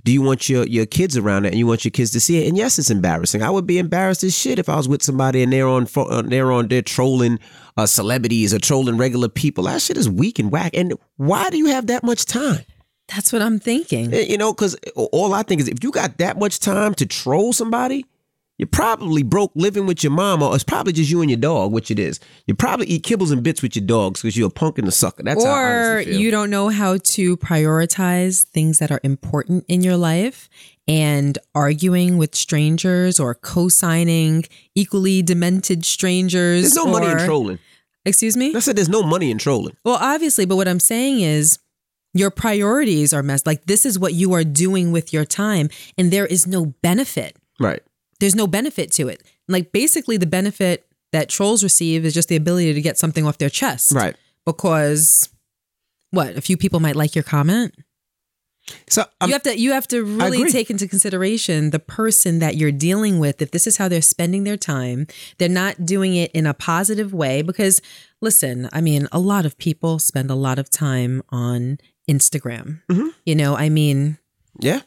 do 0.04 0.12
you 0.12 0.22
want 0.22 0.50
your 0.50 0.66
your 0.68 0.86
kids 0.86 1.18
around 1.18 1.46
it 1.46 1.50
and 1.50 1.58
you 1.58 1.68
want 1.68 1.86
your 1.86 1.92
kids 1.92 2.12
to 2.12 2.20
see 2.20 2.44
it? 2.44 2.48
And 2.48 2.58
yes, 2.58 2.80
it's 2.80 2.90
embarrassing. 2.90 3.44
I 3.44 3.50
would 3.50 3.68
be 3.68 3.78
embarrassed 3.78 4.24
as 4.24 4.38
shit 4.38 4.60
if 4.60 4.68
I 4.70 4.76
was 4.76 4.88
with 4.88 5.04
somebody 5.04 5.44
and 5.44 5.52
they're 5.54 5.68
on 5.68 5.88
uh, 5.96 6.22
they're 6.24 6.52
on 6.52 6.68
they're 6.68 6.82
trolling 6.82 7.40
uh, 7.78 7.86
celebrities 7.86 8.54
or 8.54 8.60
trolling 8.60 8.98
regular 8.98 9.30
people. 9.30 9.66
That 9.66 9.82
shit 9.82 9.98
is 9.98 10.10
weak 10.10 10.40
and 10.40 10.52
whack. 10.52 10.72
And 10.74 10.94
why 11.18 11.50
do 11.50 11.58
you 11.58 11.68
have 11.68 11.88
that 11.88 12.04
much 12.04 12.26
time? 12.26 12.60
that's 13.14 13.34
what 13.34 13.42
I'm 13.42 13.60
thinking. 13.60 14.14
Eh, 14.14 14.22
You 14.30 14.38
know, 14.38 14.54
because 14.54 14.76
all 14.96 15.34
I 15.34 15.44
think 15.44 15.60
is 15.60 15.68
if 15.68 15.84
you 15.84 15.92
got 15.92 16.18
that 16.20 16.40
much 16.40 16.60
time 16.60 16.94
to 16.96 17.06
troll 17.06 17.52
somebody, 17.52 18.06
you're 18.62 18.68
probably 18.68 19.24
broke 19.24 19.52
living 19.56 19.88
with 19.88 20.04
your 20.04 20.12
mom, 20.12 20.44
or 20.44 20.54
it's 20.54 20.64
probably 20.64 20.94
just 20.94 21.10
you 21.10 21.22
and 21.22 21.32
your 21.32 21.40
dog, 21.40 21.72
which 21.72 21.90
it 21.90 21.98
is. 21.98 22.20
You 22.46 22.54
probably 22.54 22.86
eat 22.86 23.02
kibbles 23.02 23.32
and 23.32 23.42
bits 23.42 23.64
with 23.64 23.76
your 23.76 23.84
dogs 23.84 24.22
because 24.22 24.38
you're 24.38 24.50
a 24.50 24.52
punk 24.52 24.78
and 24.78 24.88
a 24.88 24.92
sucker. 24.92 25.24
That's 25.24 25.44
or 25.44 26.02
you 26.02 26.30
don't 26.30 26.52
know 26.52 26.70
how 26.70 26.98
to 26.98 27.38
prioritize 27.38 28.44
things 28.44 28.78
that 28.78 28.92
are 28.92 29.00
important 29.04 29.66
in 29.68 29.82
your 29.82 29.98
life 29.98 30.48
and 30.88 31.40
arguing 31.56 32.20
with 32.20 32.36
strangers 32.36 33.20
or 33.20 33.34
co-signing 33.34 34.44
equally 34.76 35.24
demented 35.24 35.84
strangers 35.84 36.62
There's 36.62 36.76
no 36.76 36.86
money 36.86 37.08
in 37.08 37.18
trolling. 37.18 37.58
excuse 38.06 38.38
me 38.38 38.54
I 38.56 38.60
said 38.60 38.76
there's 38.76 38.90
no 38.90 39.02
money 39.02 39.32
in 39.32 39.40
trolling. 39.40 39.76
Well, 39.84 39.98
obviously, 40.00 40.46
but 40.46 40.58
what 40.58 40.68
I'm 40.68 40.80
saying 40.80 41.22
is 41.22 41.58
your 42.14 42.30
priorities 42.30 43.12
are 43.12 43.24
messed. 43.24 43.48
Like 43.48 43.66
this 43.66 43.88
is 43.88 43.98
what 43.98 44.14
you 44.14 44.34
are 44.34 44.44
doing 44.44 44.92
with 44.92 45.12
your 45.12 45.26
time, 45.26 45.70
and 45.98 46.12
there 46.12 46.28
is 46.28 46.46
no 46.46 46.68
benefit. 46.84 47.36
Right. 47.60 47.82
There's 48.22 48.36
no 48.36 48.48
benefit 48.48 48.92
to 48.94 49.10
it. 49.10 49.24
Like 49.50 49.74
basically 49.74 50.16
the 50.16 50.26
benefit 50.26 50.88
that 51.12 51.28
trolls 51.28 51.64
receive 51.64 52.06
is 52.06 52.14
just 52.14 52.30
the 52.30 52.38
ability 52.38 52.74
to 52.74 52.82
get 52.82 52.98
something 52.98 53.26
off 53.26 53.38
their 53.38 53.50
chest. 53.50 53.92
Right. 53.92 54.16
Because 54.46 55.30
what, 56.12 56.38
a 56.38 56.42
few 56.42 56.56
people 56.56 56.80
might 56.80 56.96
like 56.96 57.16
your 57.16 57.24
comment? 57.24 57.76
So 58.88 59.04
um, 59.20 59.28
you 59.28 59.34
have 59.34 59.44
to 59.44 59.60
you 59.60 59.72
have 59.72 59.88
to 59.88 60.04
really 60.04 60.50
take 60.52 60.70
into 60.70 60.88
consideration 60.88 61.72
the 61.72 61.80
person 61.80 62.40
that 62.40 62.56
you're 62.56 62.72
dealing 62.72 63.18
with. 63.18 63.42
If 63.42 63.52
this 63.52 63.66
is 63.66 63.78
how 63.78 63.88
they're 63.88 64.04
spending 64.04 64.44
their 64.44 64.56
time, 64.56 65.08
they're 65.40 65.50
not 65.50 65.84
doing 65.84 66.16
it 66.16 66.32
in 66.32 66.46
a 66.46 66.54
positive 66.54 67.12
way. 67.12 67.42
Because 67.42 67.82
listen, 68.22 68.70
I 68.72 68.80
mean, 68.80 69.08
a 69.12 69.20
lot 69.20 69.48
of 69.48 69.58
people 69.58 69.98
spend 69.98 70.30
a 70.30 70.36
lot 70.36 70.60
of 70.60 70.70
time 70.70 71.24
on 71.30 71.80
Instagram. 72.08 72.82
Mm-hmm. 72.90 73.08
You 73.26 73.36
know, 73.36 73.58
I 73.58 73.70
mean, 73.70 74.20
yeah. 74.60 74.82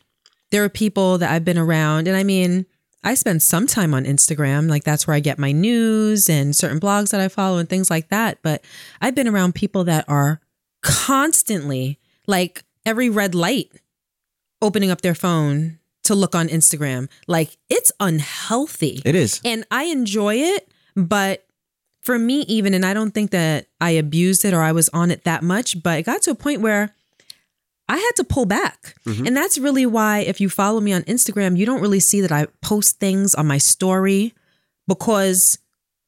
there 0.53 0.63
are 0.63 0.69
people 0.69 1.19
that 1.19 1.33
I've 1.33 1.45
been 1.45 1.59
around, 1.59 2.07
and 2.07 2.17
I 2.17 2.23
mean, 2.23 2.67
I 3.05 3.15
spend 3.15 3.43
some 3.43 3.67
time 3.67 3.95
on 3.95 4.05
Instagram. 4.05 4.69
Like 4.69 4.83
that's 4.83 5.07
where 5.07 5.15
I 5.15 5.21
get 5.21 5.39
my 5.39 5.53
news 5.53 6.29
and 6.29 6.57
certain 6.57 6.81
blogs 6.81 7.11
that 7.11 7.21
I 7.21 7.29
follow 7.29 7.59
and 7.59 7.69
things 7.69 7.91
like 7.91 8.09
that. 8.09 8.39
But 8.43 8.65
I've 9.01 9.15
been 9.15 9.29
around 9.29 9.55
people 9.55 9.85
that 9.85 10.07
are 10.09 10.41
constantly 10.83 11.99
like 12.27 12.65
every 12.87 13.11
red 13.11 13.35
light 13.35 13.71
opening 14.63 14.91
up 14.91 15.03
their 15.03 15.15
phone 15.15 15.79
to 16.05 16.15
look 16.15 16.35
on 16.35 16.49
Instagram. 16.49 17.09
Like 17.27 17.57
it's 17.69 17.93
unhealthy. 18.01 19.03
It 19.05 19.15
is. 19.15 19.41
And 19.45 19.67
I 19.71 19.85
enjoy 19.85 20.37
it, 20.37 20.69
but 20.97 21.47
for 22.03 22.19
me, 22.19 22.41
even, 22.43 22.75
and 22.75 22.85
I 22.85 22.93
don't 22.93 23.13
think 23.13 23.31
that 23.31 23.67
I 23.81 23.91
abused 23.91 24.45
it 24.45 24.53
or 24.53 24.63
I 24.63 24.73
was 24.73 24.91
on 24.91 25.11
it 25.11 25.25
that 25.25 25.43
much, 25.43 25.83
but 25.83 25.99
it 25.99 26.03
got 26.03 26.23
to 26.23 26.31
a 26.31 26.35
point 26.35 26.61
where 26.61 26.95
I 27.89 27.97
had 27.97 28.13
to 28.17 28.25
pull 28.25 28.47
back. 28.47 28.95
Mm-hmm. 29.07 29.27
And 29.27 29.37
that's 29.37 29.59
really 29.59 29.87
why, 29.87 30.21
if 30.21 30.41
you 30.41 30.49
follow 30.49 30.81
me 30.81 30.93
on 30.93 31.03
Instagram, 31.03 31.57
you 31.57 31.67
don't 31.67 31.81
really 31.83 32.01
see 32.01 32.21
that 32.21 32.33
I 32.33 32.47
post 32.63 32.99
things 32.99 33.35
on 33.35 33.47
my 33.47 33.59
story 33.59 34.35
because 34.89 35.59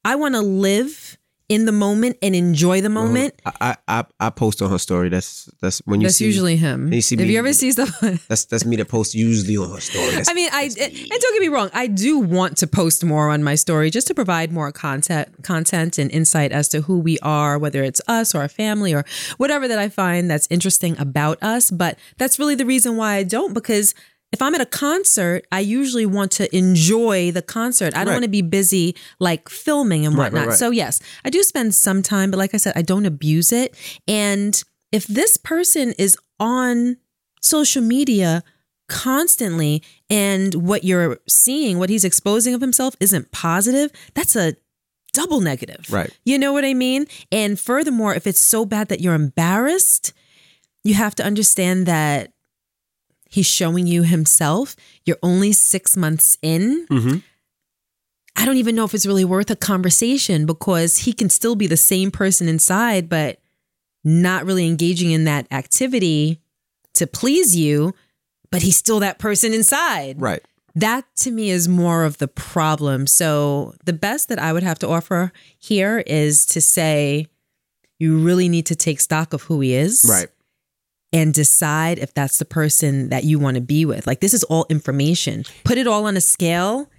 I 0.04 0.14
want 0.14 0.34
to 0.34 0.40
live 0.40 1.18
in 1.48 1.64
the 1.64 1.72
moment 1.72 2.16
and 2.22 2.34
enjoy 2.34 2.80
the 2.80 2.88
uh-huh. 2.88 3.04
moment. 3.04 3.34
I, 3.60 3.76
I 3.86 4.04
I 4.18 4.30
post 4.30 4.60
on 4.62 4.70
her 4.70 4.78
story. 4.78 5.08
That's 5.08 5.44
that's 5.60 5.78
when 5.84 6.00
you 6.00 6.08
That's 6.08 6.16
see 6.16 6.26
usually 6.26 6.56
him. 6.56 6.92
you 6.92 7.00
see 7.00 7.14
if 7.14 7.20
me- 7.20 7.32
you 7.32 7.38
ever 7.38 7.52
see 7.52 7.70
stuff, 7.72 8.00
that's 8.28 8.46
that's 8.46 8.64
me 8.64 8.76
that 8.76 8.88
posts 8.88 9.14
usually 9.14 9.56
on 9.56 9.70
her 9.70 9.80
story. 9.80 10.06
That's- 10.06 10.28
I 10.30 10.34
mean, 10.34 10.50
I 10.52 10.64
and 10.64 10.70
don't 10.72 11.34
get 11.34 11.40
me 11.40 11.48
wrong, 11.48 11.70
I 11.72 11.86
do 11.86 12.18
want 12.18 12.56
to 12.58 12.66
post 12.66 13.04
more 13.04 13.30
on 13.30 13.44
my 13.44 13.54
story 13.54 13.90
just 13.90 14.06
to 14.08 14.14
provide 14.14 14.52
more 14.52 14.72
content, 14.72 15.42
content 15.42 15.98
and 15.98 16.10
insight 16.10 16.52
as 16.52 16.68
to 16.70 16.82
who 16.82 16.98
we 16.98 17.18
are, 17.20 17.58
whether 17.58 17.82
it's 17.82 18.00
us 18.08 18.34
or 18.34 18.40
our 18.40 18.48
family 18.48 18.92
or 18.92 19.04
whatever 19.36 19.68
that 19.68 19.78
I 19.78 19.88
find 19.88 20.30
that's 20.30 20.48
interesting 20.50 20.98
about 20.98 21.42
us. 21.42 21.70
But 21.70 21.98
that's 22.18 22.38
really 22.38 22.54
the 22.54 22.66
reason 22.66 22.96
why 22.96 23.14
I 23.14 23.22
don't 23.22 23.54
because. 23.54 23.94
If 24.32 24.42
I'm 24.42 24.54
at 24.54 24.60
a 24.60 24.66
concert, 24.66 25.46
I 25.52 25.60
usually 25.60 26.04
want 26.06 26.32
to 26.32 26.54
enjoy 26.56 27.30
the 27.30 27.42
concert. 27.42 27.94
I 27.94 27.98
don't 27.98 28.08
Right. 28.08 28.14
want 28.14 28.24
to 28.24 28.28
be 28.28 28.42
busy 28.42 28.96
like 29.20 29.48
filming 29.48 30.04
and 30.04 30.14
Right, 30.16 30.24
right, 30.24 30.32
whatnot. 30.32 30.48
right. 30.48 30.58
So 30.58 30.70
yes, 30.70 31.00
I 31.24 31.30
do 31.30 31.42
spend 31.42 31.74
some 31.74 32.02
time, 32.02 32.30
but 32.30 32.38
like 32.38 32.52
I 32.52 32.56
said, 32.58 32.72
I 32.76 32.82
don't 32.82 33.06
abuse 33.06 33.52
it. 33.52 33.74
And 34.08 34.62
if 34.92 35.06
this 35.06 35.36
person 35.36 35.92
is 35.92 36.16
on 36.40 36.96
social 37.40 37.82
media 37.82 38.42
constantly 38.88 39.82
and 40.10 40.54
what 40.54 40.84
you're 40.84 41.18
seeing, 41.28 41.78
what 41.78 41.90
he's 41.90 42.04
exposing 42.04 42.54
of 42.54 42.60
himself 42.60 42.94
isn't 43.00 43.30
positive, 43.32 43.90
that's 44.14 44.36
a 44.36 44.56
double 45.12 45.40
negative. 45.40 45.86
Right. 45.90 46.10
You 46.24 46.38
know 46.38 46.52
what 46.52 46.64
I 46.64 46.74
mean? 46.74 47.06
And 47.32 47.58
furthermore, 47.58 48.14
if 48.14 48.26
it's 48.26 48.40
so 48.40 48.64
bad 48.64 48.88
that 48.88 49.00
you're 49.00 49.14
embarrassed, 49.14 50.12
you 50.84 50.94
have 50.94 51.14
to 51.16 51.24
understand 51.24 51.86
that 51.86 52.32
he's 53.28 53.46
showing 53.46 53.86
you 53.86 54.02
himself. 54.02 54.76
You're 55.04 55.18
only 55.22 55.52
six 55.52 55.96
months 55.96 56.38
in. 56.42 56.86
Mhm. 56.90 57.22
I 58.36 58.44
don't 58.44 58.58
even 58.58 58.74
know 58.76 58.84
if 58.84 58.94
it's 58.94 59.06
really 59.06 59.24
worth 59.24 59.50
a 59.50 59.56
conversation 59.56 60.44
because 60.46 60.98
he 60.98 61.12
can 61.12 61.30
still 61.30 61.54
be 61.54 61.66
the 61.66 61.76
same 61.76 62.10
person 62.10 62.48
inside, 62.48 63.08
but 63.08 63.38
not 64.04 64.44
really 64.44 64.66
engaging 64.66 65.10
in 65.10 65.24
that 65.24 65.46
activity 65.50 66.40
to 66.94 67.06
please 67.06 67.56
you, 67.56 67.94
but 68.50 68.62
he's 68.62 68.76
still 68.76 69.00
that 69.00 69.18
person 69.18 69.52
inside. 69.54 70.20
right. 70.20 70.42
That 70.74 71.06
to 71.20 71.30
me 71.30 71.48
is 71.48 71.68
more 71.68 72.04
of 72.04 72.18
the 72.18 72.28
problem. 72.28 73.06
So 73.06 73.74
the 73.86 73.94
best 73.94 74.28
that 74.28 74.38
I 74.38 74.52
would 74.52 74.62
have 74.62 74.78
to 74.80 74.88
offer 74.88 75.32
here 75.58 76.04
is 76.06 76.44
to 76.46 76.60
say 76.60 77.28
you 77.98 78.18
really 78.18 78.50
need 78.50 78.66
to 78.66 78.76
take 78.76 79.00
stock 79.00 79.32
of 79.32 79.40
who 79.44 79.60
he 79.60 79.72
is 79.72 80.04
Right. 80.06 80.28
And 81.12 81.32
decide 81.32 81.98
if 81.98 82.12
that's 82.14 82.38
the 82.38 82.44
person 82.44 83.08
that 83.10 83.24
you 83.24 83.38
want 83.38 83.54
to 83.54 83.60
be 83.60 83.84
with. 83.84 84.06
Like 84.06 84.20
this 84.20 84.34
is 84.34 84.42
all 84.44 84.66
information. 84.68 85.44
Put 85.64 85.78
it 85.78 85.86
all 85.86 86.06
on 86.06 86.16
a 86.16 86.20
scale 86.20 86.90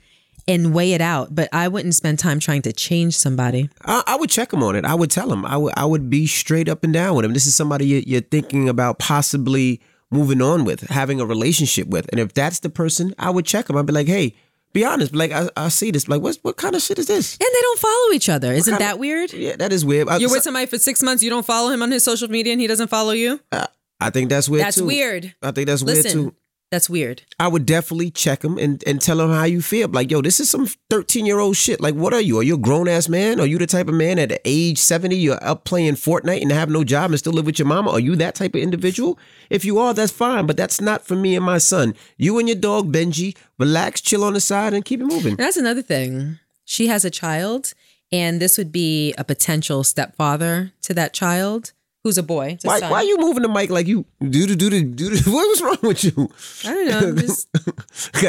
and 0.47 0.73
weigh 0.73 0.93
it 0.93 1.01
out. 1.01 1.35
But 1.35 1.49
I 1.51 1.67
wouldn't 1.67 1.93
spend 1.93 2.19
time 2.19 2.39
trying 2.39 2.61
to 2.63 2.71
change 2.73 3.17
somebody. 3.17 3.69
I, 3.83 4.03
I 4.07 4.15
would 4.15 4.29
check 4.29 4.53
him 4.53 4.63
on 4.63 4.75
it. 4.75 4.85
I 4.85 4.95
would 4.95 5.11
tell 5.11 5.31
him. 5.31 5.45
I 5.45 5.57
would 5.57 5.73
I 5.75 5.85
would 5.85 6.09
be 6.09 6.25
straight 6.27 6.69
up 6.69 6.83
and 6.83 6.93
down 6.93 7.15
with 7.15 7.25
him. 7.25 7.33
This 7.33 7.45
is 7.47 7.55
somebody 7.55 7.85
you- 7.87 8.03
you're 8.07 8.21
thinking 8.21 8.69
about 8.69 8.97
possibly 8.99 9.81
moving 10.09 10.41
on 10.41 10.63
with, 10.63 10.81
having 10.89 11.19
a 11.19 11.25
relationship 11.25 11.87
with. 11.87 12.07
And 12.13 12.19
if 12.19 12.33
that's 12.33 12.59
the 12.59 12.69
person, 12.69 13.13
I 13.19 13.29
would 13.29 13.45
check 13.45 13.69
him. 13.69 13.75
I'd 13.75 13.85
be 13.85 13.91
like, 13.91 14.07
hey, 14.07 14.35
be 14.71 14.85
honest. 14.85 15.13
Like 15.13 15.33
I, 15.33 15.49
I 15.57 15.67
see 15.67 15.91
this. 15.91 16.07
Like 16.07 16.21
what 16.21 16.37
what 16.43 16.55
kind 16.55 16.75
of 16.75 16.81
shit 16.81 16.97
is 16.97 17.07
this? 17.07 17.33
And 17.33 17.49
they 17.53 17.61
don't 17.61 17.79
follow 17.79 18.13
each 18.13 18.29
other. 18.29 18.53
Isn't 18.53 18.79
that 18.79 18.99
weird? 18.99 19.33
Yeah, 19.33 19.57
that 19.57 19.73
is 19.73 19.83
weird. 19.83 20.07
I, 20.07 20.17
You're 20.17 20.31
with 20.31 20.43
somebody 20.43 20.65
for 20.65 20.77
six 20.77 21.03
months, 21.03 21.21
you 21.23 21.29
don't 21.29 21.45
follow 21.45 21.69
him 21.71 21.81
on 21.83 21.91
his 21.91 22.03
social 22.05 22.29
media 22.29 22.53
and 22.53 22.61
he 22.61 22.67
doesn't 22.67 22.87
follow 22.87 23.11
you? 23.11 23.41
Uh, 23.51 23.67
I 23.99 24.09
think 24.09 24.29
that's 24.29 24.47
weird 24.47 24.65
That's 24.65 24.77
too. 24.77 24.85
weird. 24.85 25.33
I 25.41 25.51
think 25.51 25.67
that's 25.67 25.83
weird 25.83 26.05
too. 26.05 26.35
that's 26.69 26.89
weird. 26.89 27.23
I 27.39 27.47
would 27.47 27.65
definitely 27.65 28.11
check 28.11 28.43
him 28.43 28.57
and, 28.59 28.83
and 28.85 29.01
tell 29.01 29.19
him 29.21 29.29
how 29.31 29.45
you 29.45 29.61
feel. 29.61 29.87
Like, 29.87 30.11
yo, 30.11 30.21
this 30.21 30.39
is 30.39 30.49
some 30.49 30.67
13 30.89 31.25
year 31.25 31.39
old 31.39 31.55
shit. 31.57 31.81
Like, 31.81 31.95
what 31.95 32.13
are 32.13 32.21
you? 32.21 32.37
Are 32.39 32.43
you 32.43 32.55
a 32.55 32.59
grown 32.59 32.87
ass 32.87 33.09
man? 33.09 33.39
Are 33.39 33.45
you 33.47 33.57
the 33.57 33.65
type 33.65 33.87
of 33.87 33.95
man 33.95 34.19
at 34.19 34.39
age 34.45 34.77
70 34.77 35.15
you're 35.15 35.43
up 35.43 35.63
playing 35.63 35.95
Fortnite 35.95 36.41
and 36.43 36.51
have 36.51 36.69
no 36.69 36.83
job 36.83 37.09
and 37.09 37.17
still 37.19 37.33
live 37.33 37.45
with 37.47 37.57
your 37.57 37.67
mama? 37.67 37.89
Are 37.91 37.99
you 37.99 38.15
that 38.17 38.35
type 38.35 38.53
of 38.53 38.61
individual? 38.61 39.17
If 39.49 39.65
you 39.65 39.79
are, 39.79 39.93
that's 39.93 40.11
fine, 40.11 40.45
but 40.45 40.57
that's 40.57 40.79
not 40.81 41.07
for 41.07 41.15
me 41.15 41.35
and 41.35 41.45
my 41.45 41.57
son. 41.57 41.95
You 42.17 42.37
and 42.37 42.47
your 42.47 42.57
dog, 42.57 42.91
Benji, 42.93 43.35
relax, 43.57 44.01
chill 44.01 44.23
on 44.23 44.33
the 44.33 44.41
side, 44.41 44.73
and 44.73 44.85
keep 44.85 44.99
it 44.99 45.05
moving. 45.05 45.31
And 45.31 45.37
that's 45.39 45.57
another 45.57 45.81
thing. 45.81 46.37
She 46.65 46.87
has 46.87 47.03
a 47.05 47.09
child, 47.09 47.73
and 48.11 48.39
this 48.41 48.57
would 48.57 48.71
be 48.73 49.13
a 49.17 49.23
potential 49.23 49.83
stepfather 49.85 50.73
to 50.81 50.93
that 50.93 51.13
child 51.13 51.71
who's 52.07 52.17
a 52.17 52.23
boy. 52.23 52.57
Why, 52.63 52.79
why 52.79 52.99
are 52.99 53.03
you 53.03 53.17
moving 53.19 53.43
the 53.43 53.49
mic 53.49 53.69
like 53.69 53.85
you 53.87 54.05
do 54.21 54.47
do 54.55 54.69
the 54.69 54.81
do 54.81 55.09
the? 55.09 55.29
What 55.35 55.47
was 55.47 55.61
wrong 55.61 55.77
with 55.83 56.03
you? 56.03 56.29
I 56.63 56.73
don't 56.73 56.87
know. 56.87 57.15
Just- 57.21 57.47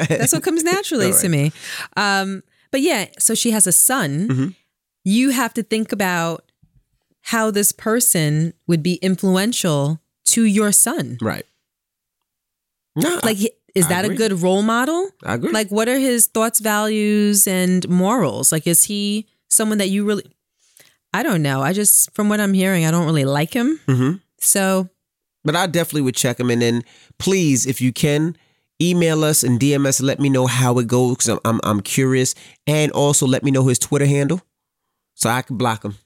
that's 0.09 0.33
what 0.33 0.43
comes 0.43 0.65
naturally 0.65 1.13
All 1.13 1.19
to 1.19 1.29
me. 1.29 1.53
Um, 1.97 2.43
but 2.71 2.81
yeah, 2.81 3.07
so 3.19 3.35
she 3.35 3.51
has 3.53 3.67
a 3.67 3.73
son. 3.73 4.29
Mm-hmm. 4.29 4.49
You 5.05 5.31
have 5.31 5.55
to 5.55 5.63
think 5.63 5.93
about 5.93 6.45
how 7.23 7.51
this 7.51 7.73
person 7.73 8.53
would 8.67 8.83
be 8.83 8.95
influential 8.97 10.01
to 10.35 10.43
your 10.45 10.73
son. 10.73 11.17
right. 11.21 11.47
No, 12.97 13.21
Like, 13.23 13.39
is 13.75 13.87
I 13.87 13.89
that 13.91 14.05
a 14.07 14.15
good 14.15 14.43
role 14.43 14.63
model? 14.63 15.11
I 15.23 15.35
agree. 15.35 15.53
Like, 15.53 15.69
what 15.71 15.89
are 15.89 15.99
his 15.99 16.27
thoughts, 16.27 16.59
values, 16.59 17.47
and 17.47 17.89
morals? 17.89 18.51
Like, 18.51 18.67
is 18.67 18.85
he 18.85 19.27
someone 19.49 19.79
that 19.79 19.89
you 19.89 20.05
really? 20.05 20.25
I 21.13 21.23
don't 21.23 21.43
know. 21.43 21.63
I 21.63 21.73
just, 21.73 22.13
from 22.15 22.29
what 22.29 22.41
I'm 22.41 22.53
hearing, 22.55 22.85
I 22.85 22.91
don't 22.91 23.07
really 23.07 23.25
like 23.25 23.53
him. 23.55 23.81
hmm 23.87 24.13
So 24.41 24.89
But 25.45 25.57
I 25.57 25.67
definitely 25.67 26.03
would 26.03 26.17
check 26.17 26.39
him, 26.39 26.51
and 26.51 26.61
then 26.61 26.83
please, 27.19 27.67
if 27.67 27.81
you 27.81 27.93
can, 27.93 28.37
email 28.81 29.25
us 29.25 29.43
and 29.43 29.59
DM 29.59 29.87
us. 29.87 30.01
Let 30.01 30.21
me 30.21 30.29
know 30.29 30.47
how 30.47 30.79
it 30.79 30.87
goes 30.87 31.27
I'm, 31.29 31.41
I'm 31.45 31.61
I'm 31.65 31.81
curious, 31.81 32.35
and 32.67 32.93
also 32.93 33.27
let 33.27 33.43
me 33.43 33.51
know 33.51 33.67
his 33.67 33.79
Twitter 33.79 34.07
handle 34.07 34.41
so 35.15 35.31
I 35.31 35.43
can 35.43 35.57
block 35.57 35.85
him. 35.85 35.97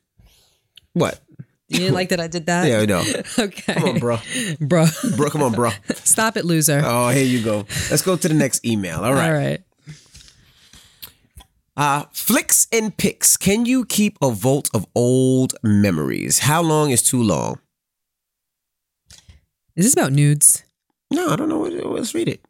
What? 0.94 1.20
you 1.68 1.78
didn't 1.78 1.94
like 1.94 2.10
that 2.10 2.20
I 2.20 2.28
did 2.28 2.46
that? 2.46 2.66
Yeah, 2.68 2.80
I 2.80 2.86
know. 2.86 3.02
Okay. 3.38 3.74
Come 3.74 3.84
on, 3.84 3.98
bro. 3.98 4.18
bro. 4.60 4.86
Bro, 5.16 5.30
come 5.30 5.42
on, 5.42 5.52
bro. 5.52 5.70
Stop 5.94 6.36
it, 6.36 6.44
loser. 6.44 6.82
Oh, 6.84 7.08
here 7.08 7.24
you 7.24 7.42
go. 7.42 7.66
Let's 7.90 8.02
go 8.02 8.14
to 8.16 8.28
the 8.28 8.34
next 8.34 8.64
email. 8.64 9.00
All 9.02 9.12
right. 9.14 9.26
All 9.26 9.32
right. 9.34 9.60
Uh, 11.76 12.04
flicks 12.12 12.66
and 12.70 12.96
pics. 12.96 13.36
Can 13.36 13.64
you 13.64 13.84
keep 13.84 14.18
a 14.20 14.30
vault 14.30 14.68
of 14.74 14.86
old 14.94 15.54
memories? 15.62 16.40
How 16.40 16.62
long 16.62 16.90
is 16.90 17.02
too 17.02 17.22
long? 17.22 17.60
Is 19.74 19.86
this 19.86 19.94
about 19.94 20.12
nudes? 20.12 20.64
No, 21.10 21.28
I 21.30 21.36
don't 21.36 21.48
know. 21.48 21.62
Let's 21.62 22.14
read 22.14 22.28
it. 22.28 22.44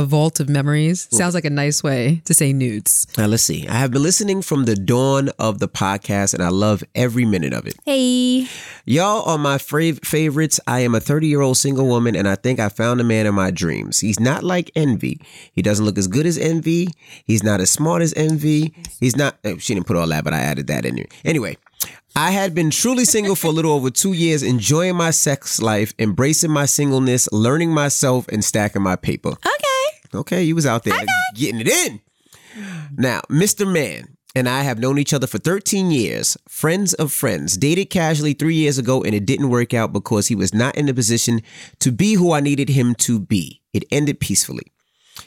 A, 0.00 0.02
a 0.02 0.06
vault 0.06 0.40
of 0.40 0.48
memories 0.48 1.08
sounds 1.10 1.34
like 1.34 1.44
a 1.44 1.50
nice 1.50 1.82
way 1.82 2.22
to 2.24 2.34
say 2.34 2.52
nudes. 2.52 3.06
Now, 3.18 3.26
let's 3.26 3.42
see. 3.42 3.66
I 3.68 3.74
have 3.74 3.90
been 3.90 4.02
listening 4.02 4.42
from 4.42 4.64
the 4.64 4.74
dawn 4.74 5.28
of 5.38 5.58
the 5.58 5.68
podcast, 5.68 6.34
and 6.34 6.42
I 6.42 6.48
love 6.48 6.82
every 6.94 7.24
minute 7.24 7.52
of 7.52 7.66
it. 7.66 7.74
Hey. 7.84 8.46
Y'all 8.86 9.22
are 9.28 9.38
my 9.38 9.58
fav- 9.58 10.04
favorites. 10.04 10.58
I 10.66 10.80
am 10.80 10.94
a 10.94 11.00
30 11.00 11.26
year 11.28 11.40
old 11.42 11.56
single 11.56 11.86
woman, 11.86 12.16
and 12.16 12.26
I 12.28 12.34
think 12.36 12.58
I 12.60 12.68
found 12.68 13.00
a 13.00 13.04
man 13.04 13.26
in 13.26 13.34
my 13.34 13.50
dreams. 13.50 14.00
He's 14.00 14.18
not 14.18 14.42
like 14.42 14.70
Envy. 14.74 15.20
He 15.52 15.62
doesn't 15.62 15.84
look 15.84 15.98
as 15.98 16.08
good 16.08 16.26
as 16.26 16.38
Envy. 16.38 16.88
He's 17.24 17.42
not 17.42 17.60
as 17.60 17.70
smart 17.70 18.02
as 18.02 18.14
Envy. 18.14 18.74
He's 19.00 19.16
not. 19.16 19.36
oh, 19.44 19.58
She 19.58 19.74
didn't 19.74 19.86
put 19.86 19.96
all 19.96 20.06
that, 20.08 20.24
but 20.24 20.32
I 20.34 20.38
added 20.40 20.66
that 20.68 20.84
in 20.84 20.96
there. 20.96 21.06
Anyway, 21.24 21.56
I 22.16 22.32
had 22.32 22.54
been 22.54 22.70
truly 22.70 23.04
single 23.04 23.36
for 23.36 23.48
a 23.48 23.50
little 23.50 23.72
over 23.72 23.90
two 23.90 24.12
years, 24.12 24.42
enjoying 24.42 24.96
my 24.96 25.10
sex 25.10 25.60
life, 25.62 25.92
embracing 25.98 26.50
my 26.50 26.66
singleness, 26.66 27.28
learning 27.32 27.70
myself, 27.70 28.26
and 28.28 28.44
stacking 28.44 28.82
my 28.82 28.96
paper. 28.96 29.30
Okay. 29.30 29.69
Okay, 30.14 30.42
you 30.42 30.54
was 30.54 30.66
out 30.66 30.84
there 30.84 30.98
getting 31.34 31.60
it 31.60 31.68
in. 31.68 32.00
Now, 32.96 33.20
Mr. 33.30 33.70
Man 33.70 34.16
and 34.34 34.48
I 34.48 34.62
have 34.62 34.78
known 34.78 34.98
each 34.98 35.12
other 35.12 35.26
for 35.26 35.38
13 35.38 35.90
years, 35.90 36.36
friends 36.48 36.94
of 36.94 37.12
friends, 37.12 37.56
dated 37.56 37.90
casually 37.90 38.32
three 38.32 38.54
years 38.54 38.78
ago, 38.78 39.02
and 39.02 39.14
it 39.14 39.26
didn't 39.26 39.50
work 39.50 39.74
out 39.74 39.92
because 39.92 40.28
he 40.28 40.34
was 40.34 40.54
not 40.54 40.76
in 40.76 40.86
the 40.86 40.94
position 40.94 41.42
to 41.80 41.90
be 41.90 42.14
who 42.14 42.32
I 42.32 42.40
needed 42.40 42.68
him 42.68 42.94
to 42.96 43.18
be. 43.18 43.60
It 43.72 43.84
ended 43.90 44.20
peacefully. 44.20 44.72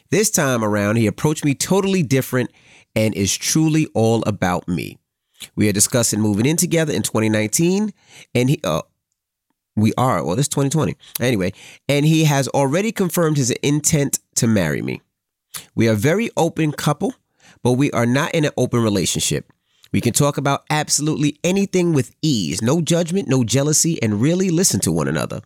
This 0.09 0.31
time 0.31 0.63
around, 0.63 0.97
he 0.97 1.07
approached 1.07 1.45
me 1.45 1.53
totally 1.53 2.03
different 2.03 2.51
and 2.95 3.13
is 3.13 3.35
truly 3.35 3.87
all 3.93 4.23
about 4.25 4.67
me. 4.67 4.97
We 5.55 5.67
are 5.67 5.73
discussing 5.73 6.21
moving 6.21 6.45
in 6.45 6.55
together 6.55 6.93
in 6.93 7.03
2019, 7.03 7.93
and 8.33 8.49
he, 8.49 8.59
uh, 8.63 8.83
we 9.75 9.93
are, 9.97 10.23
well, 10.23 10.35
this 10.35 10.47
2020. 10.47 10.95
Anyway, 11.19 11.51
and 11.89 12.05
he 12.05 12.23
has 12.25 12.47
already 12.49 12.91
confirmed 12.91 13.37
his 13.37 13.51
intent 13.51 14.19
to 14.35 14.47
marry 14.47 14.81
me. 14.81 15.01
We 15.75 15.87
are 15.87 15.93
a 15.93 15.95
very 15.95 16.29
open 16.37 16.71
couple, 16.71 17.13
but 17.61 17.73
we 17.73 17.91
are 17.91 18.05
not 18.05 18.33
in 18.33 18.45
an 18.45 18.51
open 18.57 18.83
relationship. 18.83 19.51
We 19.91 20.01
can 20.01 20.13
talk 20.13 20.37
about 20.37 20.63
absolutely 20.69 21.39
anything 21.43 21.93
with 21.93 22.15
ease, 22.21 22.61
no 22.61 22.81
judgment, 22.81 23.27
no 23.27 23.43
jealousy, 23.43 24.01
and 24.01 24.21
really 24.21 24.49
listen 24.49 24.79
to 24.81 24.91
one 24.91 25.07
another. 25.07 25.41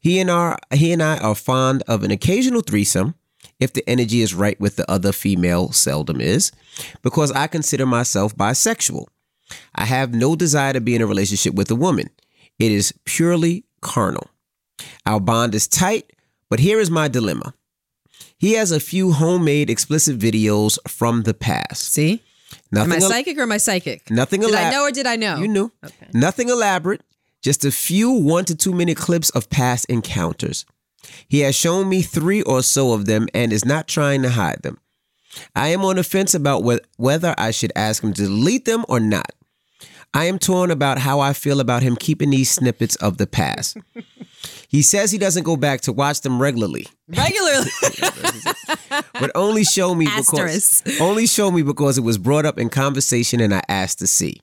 He 0.00 0.20
and 0.20 0.30
our 0.30 0.58
he 0.72 0.92
and 0.92 1.02
I 1.02 1.18
are 1.18 1.34
fond 1.34 1.82
of 1.88 2.02
an 2.04 2.10
occasional 2.10 2.62
threesome 2.62 3.14
if 3.58 3.72
the 3.72 3.88
energy 3.88 4.22
is 4.22 4.34
right 4.34 4.58
with 4.60 4.76
the 4.76 4.90
other 4.90 5.12
female 5.12 5.72
seldom 5.72 6.20
is, 6.20 6.50
because 7.02 7.30
I 7.32 7.46
consider 7.46 7.86
myself 7.86 8.34
bisexual. 8.34 9.06
I 9.74 9.84
have 9.84 10.14
no 10.14 10.36
desire 10.36 10.72
to 10.72 10.80
be 10.80 10.94
in 10.94 11.02
a 11.02 11.06
relationship 11.06 11.54
with 11.54 11.70
a 11.70 11.74
woman. 11.74 12.10
It 12.58 12.72
is 12.72 12.94
purely 13.04 13.64
carnal. 13.80 14.28
Our 15.04 15.20
bond 15.20 15.54
is 15.54 15.66
tight, 15.66 16.12
but 16.48 16.60
here 16.60 16.80
is 16.80 16.90
my 16.90 17.08
dilemma. 17.08 17.54
He 18.40 18.52
has 18.54 18.72
a 18.72 18.80
few 18.80 19.12
homemade 19.12 19.68
explicit 19.68 20.18
videos 20.18 20.78
from 20.88 21.22
the 21.24 21.34
past. 21.34 21.92
See? 21.92 22.22
Am 22.74 22.80
I 22.82 22.86
Nothing, 22.86 23.02
el- 23.02 23.08
psychic 23.10 23.38
or 23.38 23.42
am 23.42 23.52
I 23.52 23.58
psychic? 23.58 24.10
nothing 24.10 24.42
elaborate. 24.42 24.58
Did 24.62 24.66
I 24.66 24.70
know 24.72 24.82
or 24.84 24.90
did 24.90 25.06
I 25.06 25.16
know? 25.16 25.36
You 25.42 25.48
knew. 25.48 25.72
Okay. 25.84 26.06
Nothing 26.14 26.48
elaborate, 26.48 27.02
just 27.42 27.64
a 27.64 27.70
few 27.70 28.10
one 28.10 28.44
to 28.46 28.54
two 28.56 28.72
minute 28.72 28.96
clips 28.96 29.30
of 29.30 29.50
past 29.50 29.84
encounters. 29.90 30.64
He 31.28 31.40
has 31.40 31.54
shown 31.54 31.88
me 31.88 32.02
three 32.02 32.42
or 32.42 32.62
so 32.62 32.92
of 32.92 33.04
them 33.06 33.28
and 33.34 33.52
is 33.52 33.64
not 33.64 33.86
trying 33.86 34.22
to 34.22 34.30
hide 34.30 34.62
them. 34.62 34.78
I 35.54 35.68
am 35.68 35.84
on 35.84 35.96
the 35.96 36.02
fence 36.04 36.34
about 36.34 36.62
whe- 36.64 36.84
whether 36.96 37.34
I 37.38 37.50
should 37.52 37.72
ask 37.76 38.02
him 38.02 38.12
to 38.14 38.22
delete 38.22 38.64
them 38.64 38.84
or 38.88 38.98
not. 39.00 39.30
I 40.12 40.24
am 40.24 40.38
torn 40.38 40.70
about 40.70 40.98
how 40.98 41.20
I 41.20 41.32
feel 41.32 41.60
about 41.60 41.82
him 41.82 41.94
keeping 41.96 42.30
these 42.30 42.50
snippets 42.50 42.96
of 42.96 43.16
the 43.18 43.26
past. 43.28 43.76
he 44.68 44.82
says 44.82 45.12
he 45.12 45.18
doesn't 45.18 45.44
go 45.44 45.56
back 45.56 45.82
to 45.82 45.92
watch 45.92 46.22
them 46.22 46.42
regularly, 46.42 46.86
Regularly. 47.08 47.70
but 49.12 49.30
only 49.36 49.62
show 49.64 49.94
me 49.94 50.06
because 50.06 50.32
Asterisk. 50.34 51.00
only 51.00 51.26
show 51.26 51.50
me 51.50 51.62
because 51.62 51.96
it 51.96 52.02
was 52.02 52.18
brought 52.18 52.44
up 52.44 52.58
in 52.58 52.68
conversation 52.70 53.40
and 53.40 53.54
I 53.54 53.62
asked 53.68 54.00
to 54.00 54.06
see. 54.08 54.40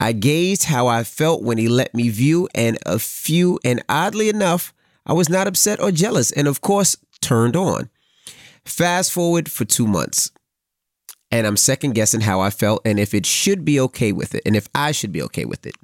I 0.00 0.12
gauged 0.12 0.64
how 0.64 0.86
I 0.86 1.04
felt 1.04 1.42
when 1.42 1.58
he 1.58 1.68
let 1.68 1.94
me 1.94 2.08
view 2.08 2.48
and 2.54 2.78
a 2.86 2.98
few 2.98 3.58
and 3.64 3.82
oddly 3.88 4.28
enough, 4.28 4.72
I 5.06 5.12
was 5.12 5.28
not 5.28 5.46
upset 5.46 5.80
or 5.80 5.90
jealous 5.92 6.32
and 6.32 6.48
of 6.48 6.60
course 6.60 6.96
turned 7.20 7.56
on. 7.56 7.90
Fast 8.64 9.12
forward 9.12 9.50
for 9.50 9.64
2 9.64 9.86
months. 9.86 10.30
And 11.30 11.46
I'm 11.46 11.56
second 11.56 11.94
guessing 11.94 12.22
how 12.22 12.40
I 12.40 12.50
felt 12.50 12.82
and 12.84 12.98
if 12.98 13.12
it 13.12 13.26
should 13.26 13.64
be 13.64 13.78
okay 13.80 14.12
with 14.12 14.34
it 14.34 14.42
and 14.46 14.56
if 14.56 14.68
I 14.74 14.92
should 14.92 15.12
be 15.12 15.22
okay 15.22 15.44
with 15.44 15.66
it. 15.66 15.74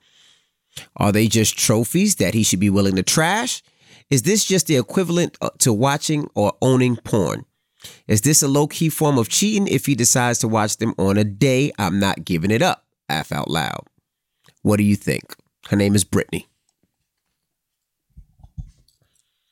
Are 0.96 1.12
they 1.12 1.28
just 1.28 1.58
trophies 1.58 2.16
that 2.16 2.34
he 2.34 2.42
should 2.42 2.60
be 2.60 2.70
willing 2.70 2.96
to 2.96 3.02
trash? 3.02 3.62
Is 4.10 4.22
this 4.22 4.44
just 4.44 4.66
the 4.66 4.76
equivalent 4.76 5.36
uh, 5.40 5.50
to 5.58 5.72
watching 5.72 6.28
or 6.34 6.54
owning 6.60 6.96
porn? 6.96 7.44
Is 8.08 8.22
this 8.22 8.42
a 8.42 8.48
low 8.48 8.66
key 8.66 8.88
form 8.88 9.18
of 9.18 9.28
cheating 9.28 9.68
if 9.68 9.86
he 9.86 9.94
decides 9.94 10.38
to 10.40 10.48
watch 10.48 10.78
them 10.78 10.94
on 10.98 11.18
a 11.18 11.24
day 11.24 11.72
I'm 11.78 11.98
not 11.98 12.24
giving 12.24 12.50
it 12.50 12.62
up? 12.62 12.84
Laugh 13.08 13.30
out 13.32 13.50
loud. 13.50 13.86
What 14.62 14.78
do 14.78 14.82
you 14.82 14.96
think? 14.96 15.36
Her 15.68 15.76
name 15.76 15.94
is 15.94 16.04
Brittany. 16.04 16.46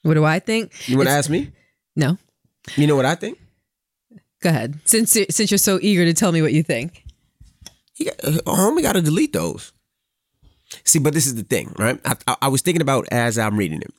what 0.02 0.14
do 0.14 0.24
I 0.24 0.38
think? 0.38 0.88
You 0.88 0.96
want 0.96 1.09
to 1.09 1.14
ask 1.14 1.31
me? 1.31 1.52
No. 1.94 2.18
You 2.76 2.87
know 2.87 2.96
what 2.96 3.05
I 3.05 3.14
think? 3.14 3.38
Go 4.42 4.50
ahead. 4.50 4.78
Since 4.85 5.12
since 5.31 5.50
you're 5.50 5.59
so 5.59 5.78
eager 5.81 6.05
to 6.05 6.12
tell 6.14 6.33
me 6.33 6.42
what 6.42 6.52
you 6.52 6.62
think. 6.62 7.05
He 7.94 8.05
got, 8.07 8.18
homie 8.18 8.83
got 8.83 8.92
to 8.94 9.02
delete 9.02 9.33
those. 9.33 9.72
See, 10.85 10.98
but 10.98 11.12
this 11.14 11.26
is 11.26 11.35
the 11.35 11.42
thing, 11.42 11.74
right? 11.78 12.00
I, 12.05 12.16
I, 12.26 12.37
I 12.42 12.48
was 12.48 12.62
thinking 12.62 12.81
about 12.83 13.07
as 13.11 13.38
I'm 13.38 13.57
reading 13.57 13.81
it. 13.83 13.92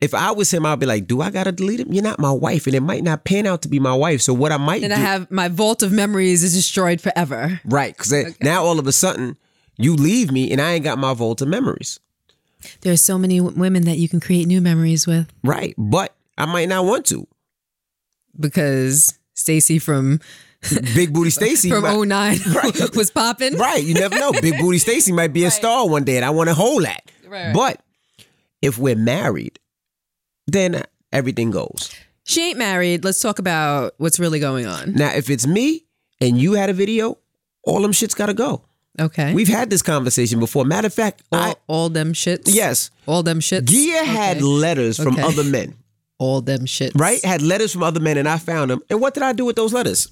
If 0.00 0.14
I 0.14 0.30
was 0.30 0.50
him, 0.52 0.64
I'd 0.64 0.80
be 0.80 0.86
like, 0.86 1.06
"Do 1.06 1.20
I 1.20 1.30
gotta 1.30 1.52
delete 1.52 1.80
him? 1.80 1.92
You're 1.92 2.02
not 2.02 2.18
my 2.18 2.30
wife, 2.32 2.66
and 2.66 2.74
it 2.74 2.80
might 2.80 3.04
not 3.04 3.24
pan 3.24 3.46
out 3.46 3.60
to 3.62 3.68
be 3.68 3.78
my 3.78 3.92
wife. 3.94 4.22
So 4.22 4.32
what 4.32 4.50
I 4.50 4.56
might 4.56 4.82
And 4.82 4.90
do, 4.92 4.96
I 4.96 4.98
have 5.02 5.30
my 5.30 5.48
vault 5.48 5.82
of 5.82 5.92
memories 5.92 6.42
is 6.42 6.54
destroyed 6.54 7.00
forever. 7.02 7.60
right? 7.66 7.94
Because 7.96 8.40
now 8.40 8.64
all 8.64 8.78
of 8.78 8.86
a 8.86 8.92
sudden 8.92 9.36
you 9.76 9.94
leave 9.94 10.32
me, 10.32 10.50
and 10.50 10.60
I 10.60 10.72
ain't 10.72 10.84
got 10.84 10.96
my 10.98 11.12
vault 11.12 11.42
of 11.42 11.48
memories, 11.48 12.00
There 12.80 12.92
are 12.94 12.96
so 12.96 13.18
many 13.18 13.38
w- 13.40 13.58
women 13.60 13.84
that 13.84 13.98
you 13.98 14.08
can 14.08 14.20
create 14.20 14.46
new 14.46 14.62
memories 14.62 15.06
with 15.06 15.28
right? 15.44 15.74
But 15.76 16.14
I 16.38 16.46
might 16.46 16.70
not 16.70 16.86
want 16.86 17.04
to. 17.06 17.26
Because 18.38 19.18
Stacy 19.34 19.78
from 19.78 20.20
Big 20.94 21.12
Booty 21.12 21.30
Stacy, 21.40 21.70
from 21.70 21.82
might- 21.82 22.06
09 22.06 22.38
was 22.94 23.10
popping. 23.10 23.56
right? 23.56 23.82
You 23.82 23.94
never 23.94 24.16
know. 24.18 24.32
Big 24.32 24.58
Booty 24.58 24.78
Stacy 24.78 25.12
might 25.12 25.32
be 25.32 25.44
a 25.44 25.50
star 25.50 25.88
one 25.88 26.04
day, 26.04 26.16
and 26.16 26.24
I 26.24 26.30
want 26.30 26.48
to 26.48 26.54
hold 26.54 26.84
that. 26.84 27.10
Right. 27.26 27.52
But 27.54 27.80
if 28.60 28.76
we're 28.78 28.96
married, 28.96 29.58
then 30.46 30.82
everything 31.12 31.50
goes. 31.50 31.90
She 32.24 32.50
ain't 32.50 32.58
married. 32.58 33.04
Let's 33.04 33.20
talk 33.20 33.38
about 33.38 33.94
what's 33.98 34.20
really 34.20 34.40
going 34.40 34.66
on. 34.66 34.92
Now, 34.94 35.12
if 35.14 35.30
it's 35.30 35.46
me 35.46 35.86
and 36.20 36.38
you 36.38 36.52
had 36.52 36.68
a 36.70 36.72
video, 36.74 37.18
all 37.64 37.80
them 37.80 37.92
shits 37.92 38.14
gotta 38.14 38.34
go. 38.34 38.62
Okay. 39.00 39.32
We've 39.32 39.48
had 39.48 39.70
this 39.70 39.82
conversation 39.82 40.38
before. 40.40 40.64
Matter 40.64 40.88
of 40.88 40.94
fact, 40.94 41.22
all, 41.32 41.40
I 41.40 41.54
all 41.68 41.88
them 41.88 42.12
shits. 42.12 42.42
yes, 42.46 42.90
All 43.06 43.22
them 43.22 43.40
shits. 43.40 43.64
Gia 43.64 44.04
had 44.04 44.36
Okay. 44.38 44.44
letters 44.44 44.96
from 44.98 45.14
Okay. 45.14 45.22
other 45.22 45.44
men, 45.44 45.74
all 46.20 46.40
them 46.40 46.66
shits. 46.66 46.92
right? 46.94 47.20
Had 47.24 47.42
letters 47.42 47.72
from 47.72 47.82
other 47.82 47.98
men, 47.98 48.16
and 48.16 48.28
I 48.28 48.38
found 48.38 48.70
them. 48.70 48.80
And 48.88 49.00
what 49.00 49.14
did 49.14 49.24
I 49.24 49.32
do 49.32 49.44
with 49.44 49.56
those 49.56 49.72
letters? 49.72 50.06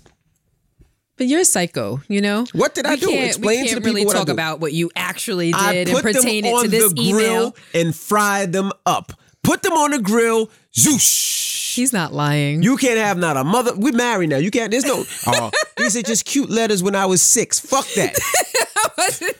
But 1.16 1.26
you're 1.26 1.40
a 1.40 1.44
psycho, 1.44 2.00
you 2.08 2.20
know? 2.20 2.46
What 2.52 2.74
did 2.74 2.86
I 2.86 2.94
We 2.94 3.00
do? 3.00 3.08
can't- 3.08 3.26
Explain 3.26 3.60
we 3.60 3.68
to 3.68 3.74
can't 3.74 3.84
the 3.84 3.88
really 3.90 4.00
people 4.02 4.14
I 4.14 4.18
talk 4.18 4.28
about 4.28 4.60
what 4.60 4.72
you 4.72 4.90
actually 4.96 5.52
did 5.52 5.60
I 5.60 5.72
and 5.74 5.90
pertain 6.00 6.44
them 6.44 6.54
it 6.54 6.62
to 6.62 6.68
this 6.68 6.92
the 6.92 7.08
email. 7.08 7.56
and 7.74 7.94
fry 7.94 8.46
them 8.46 8.72
up. 8.86 9.12
Put 9.42 9.62
them 9.62 9.72
on 9.72 9.90
the 9.92 9.98
grill. 10.00 10.50
Zoosh. 10.76 11.74
He's 11.74 11.92
not 11.92 12.12
lying. 12.12 12.62
You 12.62 12.76
can't 12.76 12.98
have 12.98 13.18
not 13.18 13.36
a 13.36 13.44
mother. 13.44 13.72
We're 13.76 13.92
married 13.92 14.30
now. 14.30 14.36
You 14.38 14.50
can't. 14.50 14.70
There's 14.70 14.84
no. 14.84 15.04
Oh, 15.26 15.50
these 15.76 15.96
are 15.96 16.02
just 16.02 16.24
cute 16.24 16.50
letters 16.50 16.82
when 16.82 16.94
I 16.96 17.06
was 17.06 17.20
six. 17.22 17.58
Fuck 17.60 17.86
that. 17.96 18.16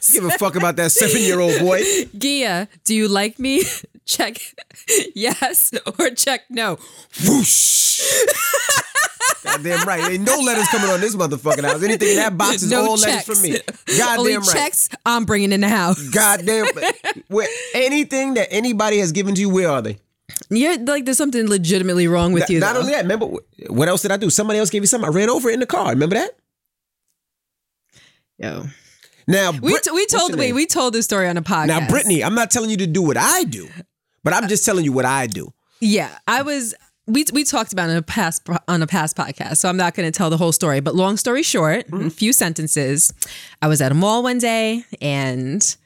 Give 0.13 0.25
a 0.25 0.31
fuck 0.31 0.57
about 0.57 0.77
that 0.77 0.91
seven 0.93 1.21
year 1.23 1.41
old 1.41 1.59
boy. 1.61 1.83
Gia, 2.19 2.69
do 2.85 2.95
you 2.95 3.09
like 3.09 3.39
me? 3.39 3.63
Check 4.09 4.41
yes 5.15 5.73
or 5.99 6.11
check 6.11 6.43
no. 6.51 6.79
Whoosh. 7.27 8.03
Goddamn 9.45 9.87
right. 9.87 10.11
Ain't 10.13 10.25
no 10.27 10.39
letters 10.41 10.67
coming 10.69 10.91
on 10.91 11.01
this 11.01 11.15
motherfucking 11.15 11.65
house. 11.65 11.83
Anything 11.83 12.09
in 12.11 12.17
that 12.17 12.37
box 12.37 12.63
is 12.63 12.71
no 12.71 12.87
all 12.91 12.97
checks. 12.97 13.29
letters 13.29 13.41
from 13.41 13.51
me. 13.51 13.59
Only 13.89 14.33
Goddamn 14.33 14.41
right. 14.41 14.57
checks 14.57 14.89
I'm 15.07 15.25
bringing 15.25 15.53
in 15.53 15.61
the 15.61 15.69
house. 15.69 16.09
Goddamn. 16.09 16.67
Where 17.29 17.49
anything 17.75 18.35
that 18.35 18.49
anybody 18.51 18.99
has 18.99 19.13
given 19.13 19.35
to 19.35 19.41
you, 19.41 19.49
where 19.51 19.71
are 19.71 19.83
they? 19.83 19.99
You're 20.51 20.79
like 20.79 21.05
there's 21.05 21.19
something 21.19 21.49
legitimately 21.49 22.09
wrong 22.09 22.33
with 22.33 22.49
you. 22.51 22.61
Not 22.61 22.75
though. 22.75 22.81
only 22.81 22.93
that, 22.93 23.03
remember 23.03 23.27
what 23.69 23.89
else 23.89 24.03
did 24.03 24.13
I 24.13 24.17
do? 24.17 24.31
Somebody 24.31 24.59
else 24.59 24.71
gave 24.71 24.83
you 24.83 24.87
something. 24.87 25.09
I 25.09 25.13
ran 25.13 25.31
over 25.31 25.49
it 25.51 25.55
in 25.55 25.61
the 25.61 25.67
car. 25.67 25.91
Remember 25.91 26.17
that? 26.17 26.31
Yo. 28.39 28.65
Now 29.27 29.51
We, 29.53 29.59
Brit- 29.73 29.83
t- 29.83 29.91
we 29.91 30.07
told 30.07 30.31
your 30.31 30.39
wait, 30.39 30.53
we 30.55 30.65
told 30.67 30.95
this 30.95 31.05
story 31.05 31.29
on 31.29 31.37
a 31.37 31.43
podcast. 31.43 31.67
Now, 31.67 31.87
Brittany, 31.89 32.25
I'm 32.25 32.35
not 32.35 32.51
telling 32.51 32.71
you 32.71 32.79
to 32.79 32.87
do 32.87 33.03
what 33.03 33.17
I 33.19 33.45
do, 33.45 33.69
but 34.29 34.43
I'm 34.43 34.47
just 34.47 34.63
telling 34.63 34.85
you 34.85 34.93
what 34.93 35.07
I 35.07 35.27
do. 35.27 35.55
Yeah, 35.81 36.19
I 36.27 36.43
was. 36.43 36.75
We 37.07 37.25
we 37.33 37.45
talked 37.45 37.73
about 37.73 37.89
it 37.89 37.93
in 37.93 37.99
a 37.99 38.03
past 38.03 38.47
on 38.69 38.83
a 38.83 38.87
past 38.87 39.17
podcast, 39.17 39.57
so 39.57 39.71
I'm 39.71 39.79
not 39.79 39.95
going 39.95 40.07
to 40.07 40.15
tell 40.15 40.29
the 40.29 40.37
whole 40.37 40.53
story. 40.53 40.81
But 40.81 40.95
long 40.95 41.17
story 41.17 41.43
short, 41.43 41.87
in 41.89 41.95
a 41.95 41.97
mm-hmm. 41.97 42.09
few 42.09 42.35
sentences, 42.35 43.11
I 43.63 43.69
was 43.69 43.81
at 43.81 43.91
a 43.91 43.95
mall 43.95 44.23
one 44.23 44.37
day 44.37 44.85
and 45.01 45.77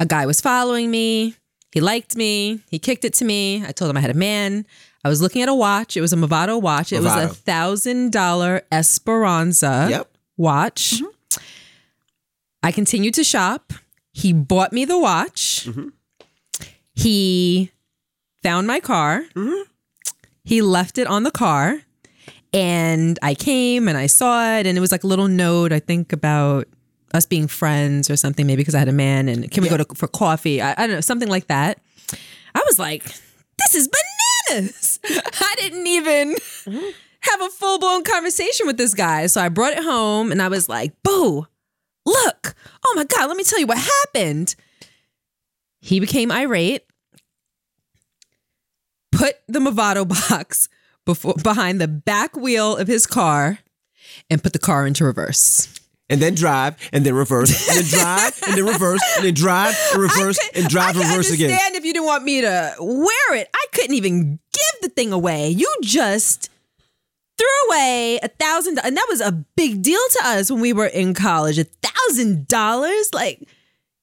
a 0.00 0.06
guy 0.06 0.24
was 0.24 0.40
following 0.40 0.90
me. 0.90 1.34
He 1.72 1.82
liked 1.82 2.16
me. 2.16 2.60
He 2.70 2.78
kicked 2.78 3.04
it 3.04 3.12
to 3.14 3.26
me. 3.26 3.62
I 3.66 3.72
told 3.72 3.90
him 3.90 3.98
I 3.98 4.00
had 4.00 4.10
a 4.10 4.14
man. 4.14 4.64
I 5.04 5.10
was 5.10 5.20
looking 5.20 5.42
at 5.42 5.50
a 5.50 5.54
watch. 5.54 5.94
It 5.94 6.00
was 6.00 6.14
a 6.14 6.16
Movado 6.16 6.58
watch. 6.62 6.90
It 6.90 7.02
was 7.02 7.14
a 7.14 7.28
thousand 7.28 8.12
dollar 8.12 8.62
Esperanza 8.72 9.88
Yep. 9.90 10.08
watch. 10.38 11.02
Mm-hmm. 11.02 11.44
I 12.62 12.72
continued 12.72 13.12
to 13.14 13.24
shop. 13.24 13.74
He 14.10 14.32
bought 14.32 14.72
me 14.72 14.86
the 14.86 14.98
watch. 14.98 15.66
Mm-hmm. 15.68 15.88
He 16.94 17.72
found 18.44 18.68
my 18.68 18.78
car. 18.78 19.24
Mm-hmm. 19.34 19.62
He 20.44 20.62
left 20.62 20.98
it 20.98 21.08
on 21.08 21.24
the 21.24 21.32
car. 21.32 21.80
And 22.52 23.18
I 23.20 23.34
came 23.34 23.88
and 23.88 23.98
I 23.98 24.06
saw 24.06 24.58
it, 24.58 24.64
and 24.64 24.78
it 24.78 24.80
was 24.80 24.92
like 24.92 25.02
a 25.02 25.08
little 25.08 25.26
note, 25.26 25.72
I 25.72 25.80
think, 25.80 26.12
about 26.12 26.68
us 27.12 27.26
being 27.26 27.48
friends 27.48 28.10
or 28.10 28.16
something, 28.16 28.46
maybe 28.46 28.60
because 28.60 28.74
I 28.74 28.80
had 28.80 28.88
a 28.88 28.92
man 28.92 29.28
and 29.28 29.50
can 29.50 29.62
we 29.62 29.68
go 29.68 29.76
to 29.76 29.86
for 29.94 30.08
coffee? 30.08 30.60
I, 30.60 30.72
I 30.72 30.86
don't 30.86 30.96
know, 30.96 31.00
something 31.00 31.28
like 31.28 31.46
that. 31.46 31.78
I 32.54 32.62
was 32.66 32.78
like, 32.78 33.04
this 33.58 33.74
is 33.74 33.88
bananas. 34.48 34.98
I 35.04 35.54
didn't 35.58 35.86
even 35.86 36.34
mm-hmm. 36.34 36.90
have 37.20 37.40
a 37.40 37.50
full 37.50 37.78
blown 37.78 38.02
conversation 38.02 38.66
with 38.66 38.76
this 38.76 38.94
guy. 38.94 39.26
So 39.26 39.40
I 39.40 39.48
brought 39.48 39.72
it 39.72 39.82
home 39.82 40.32
and 40.32 40.42
I 40.42 40.48
was 40.48 40.68
like, 40.68 40.92
boo, 41.02 41.46
look, 42.04 42.54
oh 42.84 42.92
my 42.96 43.04
God, 43.04 43.28
let 43.28 43.36
me 43.36 43.44
tell 43.44 43.60
you 43.60 43.66
what 43.66 43.78
happened. 43.78 44.56
He 45.80 46.00
became 46.00 46.32
irate, 46.32 46.84
put 49.16 49.36
the 49.48 49.58
Movado 49.60 50.06
box 50.30 50.68
before, 51.04 51.34
behind 51.42 51.80
the 51.80 51.88
back 51.88 52.36
wheel 52.36 52.76
of 52.76 52.88
his 52.88 53.06
car, 53.06 53.58
and 54.30 54.42
put 54.42 54.52
the 54.52 54.58
car 54.58 54.86
into 54.86 55.04
reverse. 55.04 55.68
And 56.10 56.20
then 56.20 56.34
drive, 56.34 56.76
and 56.92 57.04
then 57.04 57.14
reverse, 57.14 57.66
and 57.68 57.78
then 57.78 57.84
drive, 57.98 58.38
and 58.46 58.58
then 58.58 58.66
reverse, 58.66 59.00
and 59.16 59.24
then 59.24 59.34
drive, 59.34 59.74
and 59.92 60.02
reverse, 60.02 60.38
could- 60.38 60.60
and 60.62 60.68
drive, 60.68 60.90
I 60.90 60.92
could 61.00 61.08
reverse 61.08 61.30
again. 61.32 61.74
if 61.74 61.84
you 61.84 61.94
didn't 61.94 62.04
want 62.06 62.24
me 62.24 62.42
to 62.42 62.74
wear 62.78 63.34
it. 63.36 63.48
I 63.54 63.64
couldn't 63.72 63.94
even 63.94 64.38
give 64.52 64.80
the 64.82 64.90
thing 64.90 65.12
away. 65.14 65.48
You 65.48 65.74
just 65.82 66.50
threw 67.38 67.46
away 67.70 68.20
a 68.22 68.28
thousand, 68.28 68.78
and 68.84 68.96
that 68.96 69.06
was 69.08 69.22
a 69.22 69.32
big 69.56 69.82
deal 69.82 69.98
to 70.10 70.20
us 70.26 70.50
when 70.50 70.60
we 70.60 70.74
were 70.74 70.86
in 70.86 71.14
college. 71.14 71.58
A 71.58 71.64
thousand 71.82 72.48
dollars, 72.48 73.08
like 73.14 73.48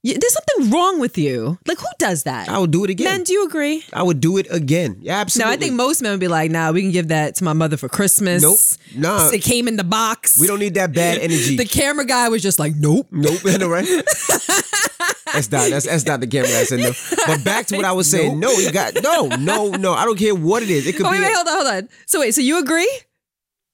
you, 0.04 0.18
there's 0.18 0.34
something 0.34 0.72
wrong 0.72 1.00
with 1.00 1.18
you. 1.18 1.60
Like 1.68 1.78
who 1.80 1.86
does 2.00 2.24
that? 2.24 2.50
I 2.50 2.58
would 2.58 2.72
do 2.72 2.84
it 2.84 2.90
again. 2.90 3.06
Men, 3.06 3.24
do 3.24 3.34
you 3.34 3.46
agree? 3.46 3.84
I 3.94 4.02
would 4.04 4.20
do 4.20 4.38
it 4.38 4.48
again. 4.50 4.98
Yeah, 5.02 5.14
No, 5.16 5.22
absolutely. 5.22 5.54
I 5.54 5.58
think 5.58 5.74
most 5.76 6.02
men 6.02 6.12
would 6.12 6.20
be 6.20 6.28
like, 6.28 6.50
"Nah, 6.52 6.72
we 6.72 6.82
can 6.82 6.92
give 6.92 7.10
that 7.10 7.36
to 7.36 7.44
my 7.44 7.54
mother 7.54 7.78
for 7.78 7.88
Christmas." 7.90 8.42
Nope. 8.42 8.60
Nah. 8.96 9.30
it 9.30 9.44
came 9.44 9.68
in 9.68 9.76
the 9.76 9.84
box. 9.84 10.40
we 10.40 10.48
don't 10.48 10.60
need 10.60 10.74
that 10.74 10.94
bad 10.94 11.18
energy. 11.28 11.56
The 11.56 11.66
camera 11.66 12.06
guy 12.06 12.30
was 12.30 12.42
just 12.42 12.58
like, 12.60 12.74
"Nope." 12.76 13.08
Nope, 13.12 13.40
I 13.46 13.58
know, 13.58 13.70
right? 13.70 13.86
that's 15.34 15.52
not 15.52 15.70
that's 15.70 15.86
that's 15.86 16.06
not 16.06 16.20
the 16.20 16.28
camera. 16.28 16.50
I 16.50 16.64
said 16.64 16.80
no. 16.80 16.92
But 17.28 17.44
back 17.44 17.68
to 17.68 17.76
what 17.78 17.86
I 17.86 17.92
was 17.94 18.10
saying. 18.10 18.40
No, 18.40 18.52
you 18.52 18.72
got 18.72 18.96
no, 19.02 19.28
no, 19.40 19.70
no. 19.72 19.94
I 19.94 20.06
don't 20.06 20.18
care 20.18 20.36
what 20.36 20.64
it 20.64 20.70
is. 20.70 20.88
It 20.88 20.96
could 20.98 21.06
Oh, 21.06 21.12
be 21.12 21.20
wait, 21.20 21.26
wait, 21.28 21.36
hold 21.36 21.48
on, 21.48 21.54
hold 21.56 21.68
on. 21.68 21.90
So 22.06 22.20
wait, 22.20 22.34
so 22.34 22.42
you 22.42 22.60
agree? 22.60 22.90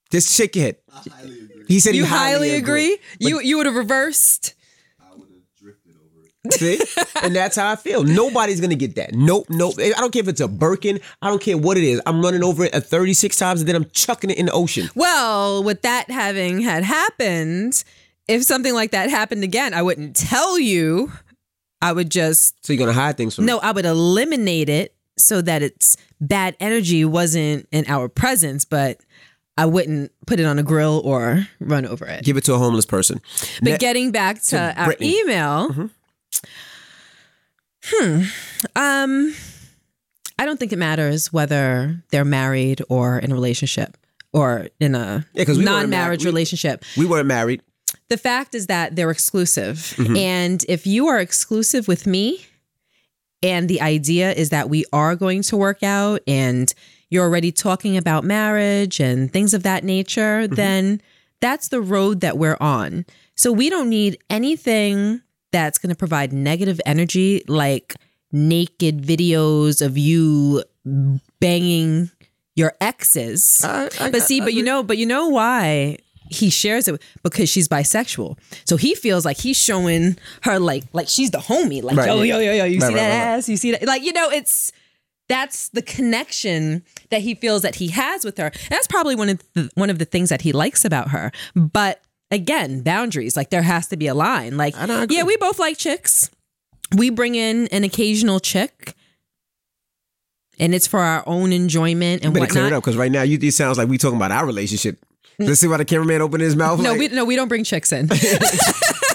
just 0.09 0.33
shake 0.33 0.55
your 0.55 0.65
head. 0.65 0.75
He 1.67 1.79
said 1.81 1.93
You 1.95 2.03
he 2.03 2.09
highly 2.09 2.51
agree? 2.55 2.97
You 3.19 3.39
you 3.41 3.57
would 3.57 3.65
have 3.65 3.75
reversed. 3.75 4.53
See, 6.51 6.79
and 7.21 7.35
that's 7.35 7.55
how 7.55 7.71
I 7.71 7.75
feel. 7.75 8.03
Nobody's 8.03 8.59
gonna 8.61 8.75
get 8.75 8.95
that. 8.95 9.13
Nope, 9.13 9.47
nope. 9.49 9.75
I 9.79 9.89
don't 9.97 10.11
care 10.11 10.21
if 10.21 10.27
it's 10.27 10.41
a 10.41 10.47
Birkin. 10.47 10.99
I 11.21 11.29
don't 11.29 11.41
care 11.41 11.57
what 11.57 11.77
it 11.77 11.83
is. 11.83 12.01
I'm 12.05 12.21
running 12.21 12.43
over 12.43 12.65
it 12.65 12.73
at 12.73 12.85
36 12.85 13.35
times 13.37 13.61
and 13.61 13.67
then 13.67 13.75
I'm 13.75 13.89
chucking 13.91 14.29
it 14.29 14.37
in 14.37 14.47
the 14.47 14.51
ocean. 14.51 14.89
Well, 14.95 15.63
with 15.63 15.81
that 15.83 16.09
having 16.09 16.61
had 16.61 16.83
happened, 16.83 17.83
if 18.27 18.43
something 18.43 18.73
like 18.73 18.91
that 18.91 19.09
happened 19.09 19.43
again, 19.43 19.73
I 19.73 19.81
wouldn't 19.81 20.15
tell 20.15 20.59
you. 20.59 21.11
I 21.81 21.93
would 21.93 22.09
just 22.09 22.65
So 22.65 22.73
you're 22.73 22.79
gonna 22.79 22.93
hide 22.93 23.17
things 23.17 23.35
from 23.35 23.45
me. 23.45 23.51
no, 23.53 23.59
I 23.59 23.71
would 23.71 23.85
eliminate 23.85 24.67
it 24.69 24.95
so 25.17 25.41
that 25.41 25.61
it's 25.61 25.95
bad 26.19 26.55
energy 26.59 27.05
wasn't 27.05 27.67
in 27.71 27.85
our 27.87 28.07
presence, 28.09 28.65
but 28.65 28.99
I 29.59 29.65
wouldn't 29.65 30.11
put 30.27 30.39
it 30.39 30.45
on 30.45 30.59
a 30.59 30.63
grill 30.63 31.01
or 31.03 31.47
run 31.59 31.85
over 31.85 32.05
it. 32.05 32.23
Give 32.23 32.37
it 32.37 32.43
to 32.45 32.53
a 32.53 32.57
homeless 32.59 32.85
person. 32.85 33.21
But 33.61 33.71
Ne- 33.71 33.77
getting 33.77 34.11
back 34.11 34.41
to, 34.43 34.73
our 34.77 34.85
Brittany. 34.85 35.19
email, 35.19 35.69
mm-hmm. 35.69 35.85
Hmm, 37.85 38.21
um, 38.75 39.33
I 40.39 40.45
don't 40.45 40.59
think 40.59 40.71
it 40.73 40.77
matters 40.79 41.31
whether 41.33 42.03
they're 42.11 42.25
married 42.25 42.81
or 42.89 43.19
in 43.19 43.31
a 43.31 43.35
relationship 43.35 43.97
or 44.33 44.67
in 44.79 44.93
a 44.95 45.25
Yeah, 45.33 45.45
we 45.47 45.63
non-marriage. 45.63 46.23
We- 46.23 46.29
relationship. 46.29 46.83
we 46.97 47.05
weren't 47.05 47.27
married. 47.27 47.61
The 48.09 48.17
fact 48.17 48.55
is 48.55 48.67
that 48.67 48.95
they're 48.95 49.11
exclusive, 49.11 49.93
Mm-hmm. 49.97 50.15
and 50.15 50.65
if 50.69 50.85
you 50.87 51.07
are 51.07 51.19
exclusive 51.19 51.87
with 51.87 52.05
me, 52.07 52.45
and 53.43 53.69
the 53.69 53.81
idea 53.81 54.31
is 54.33 54.49
that 54.49 54.69
we 54.69 54.85
are 54.93 55.15
going 55.15 55.41
to 55.43 55.57
work 55.57 55.83
out, 55.83 56.21
and 56.27 56.73
you're 57.09 57.23
already 57.25 57.51
talking 57.51 57.95
about 57.97 58.23
marriage 58.23 58.99
and 58.99 59.31
things 59.31 59.53
of 59.53 59.63
that 59.63 59.83
nature, 59.83 60.43
Mm-hmm. 60.43 60.55
then 60.55 61.01
that's 61.41 61.67
the 61.69 61.81
road 61.81 62.21
that 62.21 62.37
we're 62.37 62.57
on. 62.59 63.05
So 63.35 63.51
we 63.51 63.69
don't 63.69 63.89
need 63.89 64.17
anything 64.29 65.21
that's 65.51 65.77
going 65.77 65.89
to 65.89 65.95
provide 65.95 66.33
negative 66.33 66.79
energy 66.85 67.43
like 67.47 67.95
naked 68.31 69.01
videos 69.03 69.85
of 69.85 69.97
you 69.97 70.63
banging 71.39 72.09
your 72.55 72.73
exes. 72.81 73.63
I- 73.63 73.89
I- 73.99 74.09
but 74.11 74.21
see, 74.23 74.39
but 74.41 74.53
you 74.53 74.63
know, 74.63 74.83
but 74.83 74.97
you 74.97 75.05
know 75.05 75.27
why 75.29 75.97
he 76.29 76.49
shares 76.49 76.87
it 76.87 77.01
because 77.23 77.49
she's 77.49 77.67
bisexual. 77.69 78.37
So 78.65 78.75
he 78.75 78.95
feels 78.95 79.23
like 79.25 79.37
he's 79.37 79.55
showing 79.57 80.17
her 80.43 80.59
like 80.59 80.83
like 80.91 81.07
she's 81.07 81.31
the 81.31 81.37
homie. 81.37 81.81
Like 81.81 81.95
Right, 81.97 82.07
yo 82.07 82.21
yeah. 82.21 82.33
yo 82.35 82.39
yo 82.39 82.51
yo, 82.53 82.63
you 82.65 82.79
Right, 82.79 82.87
see 82.89 82.93
right, 82.95 82.95
that 82.95 83.37
ass? 83.37 83.47
You 83.49 83.57
see 83.57 83.71
that? 83.71 83.83
Like 83.85 84.03
you 84.03 84.11
know, 84.11 84.29
it's 84.29 84.71
that's 85.29 85.69
the 85.69 85.81
connection 85.81 86.83
that 87.11 87.21
he 87.21 87.35
feels 87.35 87.61
that 87.61 87.75
he 87.75 87.89
has 87.89 88.23
with 88.25 88.37
her. 88.37 88.45
And 88.47 88.69
that's 88.69 88.87
probably 88.87 89.13
one 89.15 89.29
of 89.29 89.41
the, 89.53 89.69
one 89.75 89.89
of 89.89 89.99
the 89.99 90.05
things 90.05 90.29
that 90.29 90.41
he 90.41 90.51
likes 90.53 90.83
about 90.85 91.09
her. 91.09 91.31
But 91.55 92.01
again, 92.31 92.81
boundaries. 92.81 93.35
Like 93.35 93.49
there 93.49 93.61
has 93.61 93.87
to 93.87 93.97
be 93.97 94.07
a 94.07 94.13
line. 94.13 94.57
Like 94.57 94.75
I 94.77 94.85
don't 94.85 95.03
agree. 95.03 95.17
yeah, 95.17 95.23
we 95.23 95.37
both 95.37 95.59
like 95.59 95.77
chicks. 95.77 96.29
We 96.95 97.09
bring 97.09 97.35
in 97.35 97.67
an 97.67 97.83
occasional 97.83 98.39
chick. 98.39 98.95
And 100.59 100.73
it's 100.73 100.87
for 100.87 100.99
our 100.99 101.23
own 101.27 101.53
enjoyment 101.53 102.23
and 102.23 102.33
better 102.33 102.47
clear 102.47 102.63
it 102.63 102.65
whatnot. 102.65 102.77
up 102.77 102.83
because 102.83 102.97
right 102.97 103.11
now 103.11 103.21
you 103.21 103.37
it 103.39 103.53
sounds 103.53 103.77
like 103.77 103.87
we 103.87 103.99
talking 103.99 104.17
about 104.17 104.31
our 104.31 104.45
relationship. 104.45 104.97
Let's 105.37 105.59
see 105.59 105.67
why 105.67 105.77
the 105.77 105.85
cameraman 105.85 106.21
opened 106.21 106.41
his 106.41 106.55
mouth. 106.55 106.79
No, 106.79 106.91
like, 106.91 106.99
we 106.99 107.07
no, 107.09 107.25
we 107.25 107.35
don't 107.35 107.47
bring 107.47 107.63
chicks 107.63 107.91
in. 107.91 108.09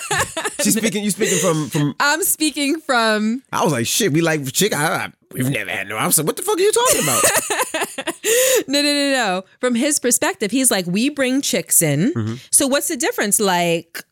she's 0.62 0.76
speaking. 0.76 1.04
You 1.04 1.10
speaking 1.10 1.38
from 1.38 1.68
from. 1.68 1.94
I'm 2.00 2.22
speaking 2.22 2.80
from 2.80 3.42
I 3.52 3.64
was 3.64 3.72
like, 3.72 3.86
shit. 3.86 4.12
We 4.12 4.20
like 4.20 4.50
chick. 4.52 4.74
I, 4.74 4.86
I, 4.86 5.12
we've 5.32 5.50
never 5.50 5.70
had 5.70 5.88
no. 5.88 5.96
I 5.96 6.06
was 6.06 6.18
like, 6.18 6.26
what 6.26 6.36
the 6.36 6.42
fuck 6.42 6.58
are 6.58 6.60
you 6.60 6.72
talking 6.72 7.02
about? 7.02 7.22
no, 8.68 8.82
no, 8.82 8.92
no, 8.92 9.10
no. 9.12 9.44
From 9.60 9.74
his 9.74 9.98
perspective, 9.98 10.50
he's 10.50 10.70
like, 10.70 10.86
we 10.86 11.08
bring 11.08 11.42
chicks 11.42 11.82
in. 11.82 12.12
Mm-hmm. 12.12 12.34
So 12.50 12.66
what's 12.66 12.88
the 12.88 12.96
difference? 12.96 13.40
Like, 13.40 14.02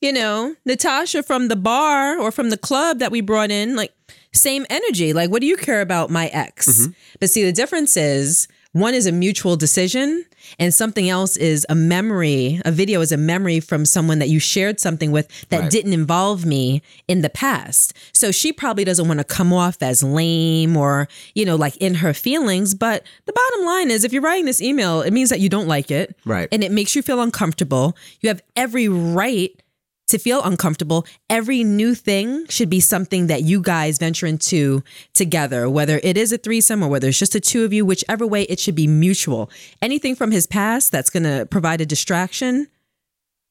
you 0.00 0.12
know, 0.12 0.54
Natasha 0.64 1.22
from 1.22 1.48
the 1.48 1.56
bar 1.56 2.18
or 2.18 2.30
from 2.30 2.50
the 2.50 2.58
club 2.58 2.98
that 3.00 3.10
we 3.10 3.20
brought 3.20 3.50
in, 3.50 3.76
like, 3.76 3.92
same 4.32 4.66
energy. 4.70 5.12
Like, 5.12 5.30
what 5.30 5.40
do 5.40 5.46
you 5.46 5.56
care 5.56 5.80
about 5.80 6.10
my 6.10 6.28
ex? 6.28 6.68
Mm-hmm. 6.68 6.92
But 7.20 7.30
see, 7.30 7.44
the 7.44 7.52
difference 7.52 7.96
is 7.96 8.48
one 8.72 8.94
is 8.94 9.06
a 9.06 9.12
mutual 9.12 9.56
decision, 9.56 10.24
and 10.58 10.72
something 10.72 11.08
else 11.08 11.36
is 11.36 11.66
a 11.68 11.74
memory. 11.74 12.60
A 12.64 12.70
video 12.70 13.00
is 13.00 13.12
a 13.12 13.16
memory 13.16 13.60
from 13.60 13.84
someone 13.84 14.18
that 14.18 14.28
you 14.28 14.38
shared 14.38 14.78
something 14.78 15.10
with 15.10 15.26
that 15.48 15.62
Right. 15.62 15.70
didn't 15.70 15.92
involve 15.92 16.44
me 16.46 16.82
in 17.08 17.22
the 17.22 17.30
past. 17.30 17.92
So 18.12 18.30
she 18.30 18.52
probably 18.52 18.84
doesn't 18.84 19.08
want 19.08 19.18
to 19.18 19.24
come 19.24 19.52
off 19.52 19.78
as 19.82 20.02
lame 20.02 20.76
or, 20.76 21.08
you 21.34 21.44
know, 21.44 21.56
like 21.56 21.76
in 21.78 21.96
her 21.96 22.14
feelings. 22.14 22.74
But 22.74 23.04
the 23.26 23.32
bottom 23.32 23.66
line 23.66 23.90
is 23.90 24.04
if 24.04 24.12
you're 24.12 24.22
writing 24.22 24.44
this 24.44 24.62
email, 24.62 25.00
it 25.02 25.12
means 25.12 25.30
that 25.30 25.40
you 25.40 25.48
don't 25.48 25.66
like 25.68 25.90
it. 25.90 26.16
Right. 26.24 26.48
And 26.52 26.62
it 26.62 26.70
makes 26.70 26.94
you 26.94 27.02
feel 27.02 27.20
uncomfortable. 27.20 27.96
You 28.20 28.28
have 28.28 28.42
every 28.54 28.88
right 28.88 29.60
to 30.08 30.18
feel 30.18 30.42
uncomfortable. 30.42 31.06
Every 31.30 31.64
new 31.64 31.94
thing 31.94 32.46
should 32.48 32.70
be 32.70 32.80
something 32.80 33.28
that 33.28 33.42
you 33.42 33.60
guys 33.60 33.98
venture 33.98 34.26
into 34.26 34.82
together, 35.14 35.68
whether 35.70 36.00
it 36.02 36.16
is 36.16 36.32
a 36.32 36.38
threesome 36.38 36.82
or 36.82 36.88
whether 36.88 37.08
it's 37.08 37.18
just 37.18 37.32
the 37.34 37.40
two 37.40 37.64
of 37.64 37.72
you, 37.72 37.84
whichever 37.84 38.26
way, 38.26 38.42
it 38.44 38.58
should 38.58 38.74
be 38.74 38.86
mutual. 38.86 39.50
Anything 39.80 40.14
from 40.14 40.30
his 40.30 40.46
past 40.46 40.92
that's 40.92 41.10
going 41.10 41.24
to 41.24 41.46
provide 41.46 41.80
a 41.80 41.86
distraction 41.86 42.68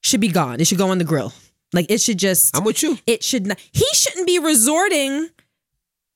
should 0.01 0.21
be 0.21 0.29
gone. 0.29 0.59
It 0.59 0.67
should 0.67 0.77
go 0.77 0.89
on 0.89 0.97
the 0.97 1.03
grill. 1.03 1.33
Like 1.73 1.91
it 1.91 2.01
should 2.01 2.17
just 2.17 2.55
I'm 2.55 2.63
with 2.63 2.81
you. 2.81 2.97
it 3.05 3.23
should 3.23 3.45
not 3.45 3.59
he 3.71 3.85
shouldn't 3.93 4.25
be 4.25 4.39
resorting 4.39 5.29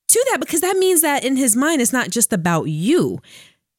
to 0.07 0.25
that 0.31 0.39
because 0.39 0.61
that 0.61 0.77
means 0.77 1.01
that 1.01 1.23
in 1.25 1.35
his 1.35 1.55
mind 1.55 1.81
it's 1.81 1.91
not 1.91 2.09
just 2.09 2.31
about 2.31 2.65
you 2.65 3.19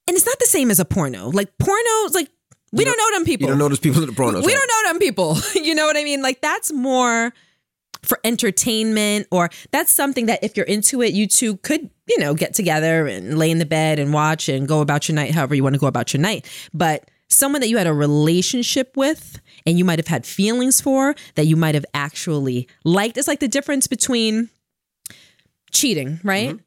and 0.06 0.14
it's 0.16 0.26
not 0.26 0.38
the 0.38 0.46
same 0.46 0.70
as 0.70 0.78
a 0.78 0.84
porno 0.84 1.30
like 1.30 1.50
pornos 1.56 2.14
like 2.14 2.28
we 2.72 2.84
don't 2.84 2.96
know 2.96 3.18
them 3.18 3.24
people. 3.24 3.46
You 3.46 3.52
don't 3.52 3.58
know 3.58 3.68
those 3.68 3.80
people 3.80 4.02
in 4.02 4.08
the 4.08 4.14
pornos. 4.14 4.44
we 4.44 4.52
right? 4.52 4.60
don't 4.60 4.84
know 4.84 4.92
them 4.92 4.98
people. 4.98 5.36
You 5.54 5.74
know 5.74 5.86
what 5.86 5.96
i 5.96 6.04
mean? 6.04 6.22
Like 6.22 6.40
that's 6.40 6.72
more 6.72 7.32
for 8.02 8.18
entertainment 8.24 9.28
or 9.30 9.48
that's 9.70 9.92
something 9.92 10.26
that 10.26 10.42
if 10.42 10.56
you're 10.56 10.66
into 10.66 11.02
it 11.02 11.12
you 11.12 11.28
two 11.28 11.56
could 11.58 11.88
you 12.08 12.18
know 12.18 12.34
get 12.34 12.52
together 12.52 13.06
and 13.06 13.38
lay 13.38 13.48
in 13.48 13.58
the 13.58 13.66
bed 13.66 14.00
and 14.00 14.12
watch 14.12 14.48
and 14.48 14.66
go 14.66 14.80
about 14.80 15.08
your 15.08 15.14
night 15.14 15.30
however 15.30 15.54
you 15.54 15.62
want 15.62 15.74
to 15.74 15.78
go 15.78 15.86
about 15.86 16.12
your 16.12 16.20
night. 16.20 16.48
But 16.74 17.08
someone 17.28 17.60
that 17.60 17.68
you 17.68 17.78
had 17.78 17.86
a 17.86 17.92
relationship 17.94 18.96
with 18.96 19.40
and 19.64 19.78
you 19.78 19.84
might 19.84 19.98
have 19.98 20.08
had 20.08 20.26
feelings 20.26 20.80
for 20.80 21.14
that 21.36 21.46
you 21.46 21.56
might 21.56 21.74
have 21.74 21.86
actually 21.94 22.68
liked 22.84 23.16
it's 23.16 23.28
like 23.28 23.40
the 23.40 23.48
difference 23.48 23.86
between 23.86 24.50
cheating 25.70 26.18
right? 26.24 26.50
Mm-hmm. 26.50 26.64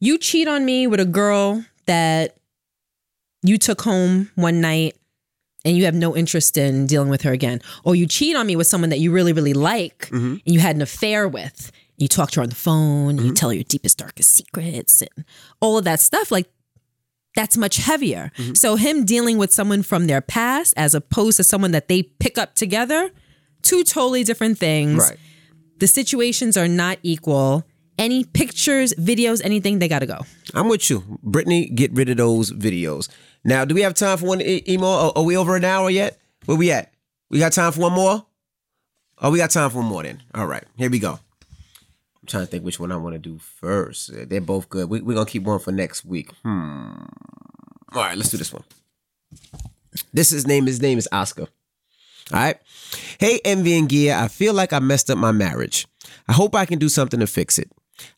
You 0.00 0.18
cheat 0.18 0.48
on 0.48 0.64
me 0.64 0.88
with 0.88 0.98
a 0.98 1.04
girl 1.04 1.64
that 1.86 2.36
you 3.44 3.56
took 3.56 3.82
home 3.82 4.30
one 4.34 4.60
night 4.60 4.96
and 5.64 5.76
you 5.76 5.84
have 5.84 5.94
no 5.94 6.16
interest 6.16 6.56
in 6.56 6.86
dealing 6.86 7.08
with 7.08 7.22
her 7.22 7.32
again. 7.32 7.60
Or 7.84 7.94
you 7.94 8.06
cheat 8.06 8.36
on 8.36 8.46
me 8.46 8.56
with 8.56 8.66
someone 8.66 8.90
that 8.90 8.98
you 8.98 9.12
really, 9.12 9.32
really 9.32 9.54
like 9.54 10.06
mm-hmm. 10.06 10.34
and 10.34 10.40
you 10.44 10.60
had 10.60 10.76
an 10.76 10.82
affair 10.82 11.28
with. 11.28 11.70
You 11.96 12.08
talk 12.08 12.30
to 12.32 12.40
her 12.40 12.42
on 12.42 12.48
the 12.48 12.56
phone, 12.56 13.10
and 13.10 13.20
you 13.20 13.26
mm-hmm. 13.26 13.34
tell 13.34 13.50
her 13.50 13.54
your 13.54 13.64
deepest, 13.64 13.98
darkest 13.98 14.34
secrets 14.34 15.02
and 15.02 15.24
all 15.60 15.78
of 15.78 15.84
that 15.84 16.00
stuff. 16.00 16.30
Like, 16.30 16.50
that's 17.36 17.56
much 17.56 17.76
heavier. 17.76 18.32
Mm-hmm. 18.36 18.54
So, 18.54 18.76
him 18.76 19.04
dealing 19.04 19.38
with 19.38 19.52
someone 19.52 19.82
from 19.82 20.06
their 20.06 20.20
past 20.20 20.74
as 20.76 20.94
opposed 20.94 21.36
to 21.36 21.44
someone 21.44 21.70
that 21.72 21.88
they 21.88 22.02
pick 22.02 22.38
up 22.38 22.54
together, 22.54 23.10
two 23.62 23.84
totally 23.84 24.24
different 24.24 24.58
things 24.58 25.10
Right. 25.10 25.18
the 25.78 25.86
situations 25.86 26.56
are 26.56 26.68
not 26.68 26.98
equal 27.02 27.64
any 27.98 28.24
pictures, 28.24 28.94
videos, 28.94 29.40
anything, 29.44 29.78
they 29.78 29.88
got 29.88 30.00
to 30.00 30.06
go. 30.06 30.20
I'm 30.54 30.68
with 30.68 30.88
you. 30.90 31.18
Brittany, 31.22 31.68
get 31.68 31.92
rid 31.92 32.08
of 32.08 32.16
those 32.16 32.50
videos. 32.52 33.08
Now, 33.44 33.64
do 33.64 33.74
we 33.74 33.82
have 33.82 33.94
time 33.94 34.18
for 34.18 34.26
one 34.26 34.40
e- 34.40 34.62
email? 34.68 34.88
Are, 34.88 35.12
are 35.16 35.22
we 35.24 35.36
over 35.36 35.56
an 35.56 35.64
hour 35.64 35.90
yet? 35.90 36.18
Where 36.46 36.56
we 36.56 36.70
at? 36.70 36.92
We 37.30 37.38
got 37.38 37.52
time 37.52 37.72
for 37.72 37.80
one 37.80 37.92
more? 37.92 38.26
Oh, 39.20 39.30
we 39.30 39.38
got 39.38 39.50
time 39.50 39.70
for 39.70 39.78
one 39.78 39.86
more 39.86 40.02
then. 40.02 40.22
All 40.34 40.46
right, 40.46 40.64
here 40.76 40.90
we 40.90 40.98
go. 40.98 41.12
I'm 41.12 42.26
trying 42.26 42.44
to 42.44 42.50
think 42.50 42.64
which 42.64 42.78
one 42.78 42.92
I 42.92 42.96
want 42.96 43.14
to 43.14 43.18
do 43.18 43.38
first. 43.38 44.10
They're 44.28 44.40
both 44.40 44.68
good. 44.68 44.88
We, 44.88 45.00
we're 45.00 45.14
going 45.14 45.26
to 45.26 45.32
keep 45.32 45.42
one 45.42 45.58
for 45.58 45.72
next 45.72 46.04
week. 46.04 46.30
Hmm. 46.42 46.92
All 47.94 48.02
right, 48.02 48.16
let's 48.16 48.30
do 48.30 48.36
this 48.36 48.52
one. 48.52 48.64
This 50.12 50.32
is 50.32 50.46
name. 50.46 50.66
His 50.66 50.80
name 50.80 50.98
is 50.98 51.08
Oscar. 51.12 51.48
All 52.32 52.38
right. 52.40 52.56
Hey, 53.18 53.40
Envy 53.44 53.76
and 53.76 53.90
Gia, 53.90 54.14
I 54.18 54.28
feel 54.28 54.54
like 54.54 54.72
I 54.72 54.78
messed 54.78 55.10
up 55.10 55.18
my 55.18 55.32
marriage. 55.32 55.86
I 56.28 56.32
hope 56.32 56.54
I 56.54 56.64
can 56.64 56.78
do 56.78 56.88
something 56.88 57.20
to 57.20 57.26
fix 57.26 57.58
it. 57.58 57.70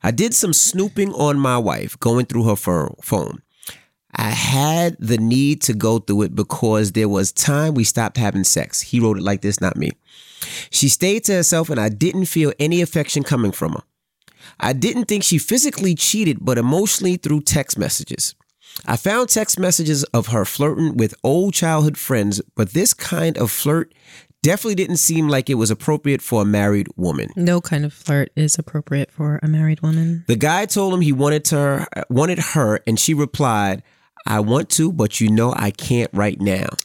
I 0.03 0.11
did 0.11 0.35
some 0.35 0.53
snooping 0.53 1.13
on 1.15 1.39
my 1.39 1.59
wife, 1.59 1.99
going 2.01 2.27
through 2.27 2.45
her 2.45 2.57
pho- 2.57 2.97
phone. 3.03 3.43
I 4.17 4.31
had 4.31 4.97
the 5.01 5.19
need 5.19 5.61
to 5.63 5.75
go 5.75 5.99
through 5.99 6.23
it 6.23 6.35
because 6.35 6.93
there 6.93 7.09
was 7.09 7.33
time 7.33 7.75
we 7.75 7.85
stopped 7.85 8.17
having 8.17 8.45
sex. 8.45 8.81
He 8.81 9.01
wrote 9.01 9.19
it 9.19 9.25
like 9.25 9.43
this, 9.43 9.61
not 9.61 9.77
me. 9.77 9.91
She 10.71 10.89
stayed 10.89 11.25
to 11.25 11.35
herself 11.35 11.69
and 11.69 11.81
I 11.81 11.89
didn't 11.89 12.27
feel 12.27 12.53
any 12.61 12.81
affection 12.81 13.23
coming 13.23 13.51
from 13.51 13.73
her. 13.73 13.83
I 14.61 14.73
didn't 14.73 15.07
think 15.07 15.25
she 15.25 15.39
physically 15.39 15.95
cheated, 15.95 16.39
but 16.41 16.59
emotionally 16.59 17.17
through 17.17 17.41
text 17.41 17.79
messages. 17.79 18.35
I 18.87 18.97
found 18.97 19.29
text 19.29 19.59
messages 19.59 20.05
of 20.05 20.29
her 20.29 20.45
flirting 20.45 20.97
with 20.97 21.15
old 21.25 21.55
childhood 21.55 21.97
friends, 21.97 22.41
but 22.55 22.73
this 22.73 22.93
kind 22.93 23.39
of 23.39 23.51
flirt 23.51 23.95
definitely 24.45 24.75
didn't 24.75 24.99
seem 24.99 25.29
like 25.29 25.49
it 25.49 25.55
was 25.55 25.71
appropriate 25.71 26.21
for 26.23 26.43
a 26.43 26.45
married 26.45 26.87
woman. 26.97 27.31
No 27.35 27.61
kind 27.61 27.85
of 27.85 27.93
flirt 27.93 28.31
is 28.37 28.57
appropriate 28.59 29.11
for 29.11 29.41
a 29.43 29.49
married 29.49 29.81
woman. 29.81 30.25
The 30.29 30.37
guy 30.37 30.67
told 30.67 30.93
him 30.93 31.01
he 31.01 31.13
wanted 31.13 31.45
to 31.47 31.87
wanted 32.11 32.39
her, 32.39 32.81
and 32.87 33.01
she 33.01 33.15
replied, 33.15 33.83
"I 34.27 34.41
want 34.41 34.69
to, 34.71 34.93
but 34.93 35.21
you 35.21 35.31
know 35.31 35.55
I 35.57 35.71
can't 35.71 36.11
right 36.13 36.41
now." 36.41 36.69
Oh, 36.71 36.79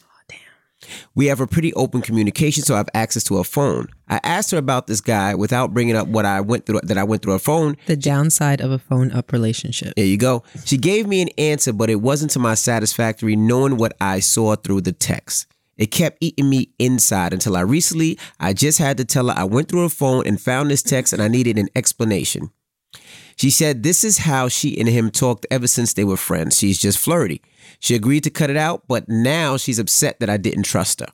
we 1.14 1.26
have 1.26 1.40
a 1.40 1.46
pretty 1.46 1.72
open 1.74 2.00
communication, 2.00 2.64
so 2.64 2.74
I 2.74 2.78
have 2.78 2.88
access 2.94 3.22
to 3.24 3.36
her 3.36 3.44
phone. 3.44 3.88
I 4.08 4.18
asked 4.24 4.50
her 4.50 4.58
about 4.58 4.86
this 4.86 5.02
guy 5.02 5.34
without 5.34 5.74
bringing 5.74 5.94
up 5.94 6.08
what 6.08 6.24
I 6.24 6.40
went 6.40 6.64
through 6.66 6.80
that 6.82 6.96
I 6.96 7.04
went 7.04 7.22
through 7.22 7.34
a 7.34 7.38
phone. 7.38 7.76
The 7.86 7.96
downside 7.96 8.62
of 8.62 8.70
a 8.70 8.78
phone 8.78 9.12
up 9.12 9.32
relationship. 9.32 9.94
There 9.96 10.06
you 10.06 10.16
go. 10.16 10.42
She 10.64 10.78
gave 10.78 11.06
me 11.06 11.20
an 11.20 11.28
answer, 11.36 11.72
but 11.74 11.90
it 11.90 12.00
wasn't 12.00 12.30
to 12.32 12.38
my 12.38 12.54
satisfactory 12.54 13.36
knowing 13.36 13.76
what 13.76 13.94
I 14.00 14.20
saw 14.20 14.56
through 14.56 14.80
the 14.80 14.92
text. 14.92 15.46
It 15.80 15.90
kept 15.90 16.18
eating 16.20 16.50
me 16.50 16.72
inside 16.78 17.32
until 17.32 17.56
I 17.56 17.62
recently 17.62 18.18
I 18.38 18.52
just 18.52 18.78
had 18.78 18.98
to 18.98 19.04
tell 19.06 19.28
her 19.28 19.34
I 19.34 19.44
went 19.44 19.68
through 19.68 19.84
her 19.84 19.88
phone 19.88 20.26
and 20.26 20.38
found 20.38 20.70
this 20.70 20.82
text 20.82 21.14
and 21.14 21.22
I 21.22 21.28
needed 21.28 21.58
an 21.58 21.70
explanation. 21.74 22.50
She 23.34 23.48
said 23.48 23.82
this 23.82 24.04
is 24.04 24.18
how 24.18 24.48
she 24.48 24.78
and 24.78 24.86
him 24.86 25.10
talked 25.10 25.46
ever 25.50 25.66
since 25.66 25.94
they 25.94 26.04
were 26.04 26.18
friends. 26.18 26.58
She's 26.58 26.78
just 26.78 26.98
flirty. 26.98 27.40
She 27.78 27.94
agreed 27.94 28.24
to 28.24 28.30
cut 28.30 28.50
it 28.50 28.58
out, 28.58 28.82
but 28.88 29.08
now 29.08 29.56
she's 29.56 29.78
upset 29.78 30.20
that 30.20 30.28
I 30.28 30.36
didn't 30.36 30.64
trust 30.64 31.00
her. 31.00 31.06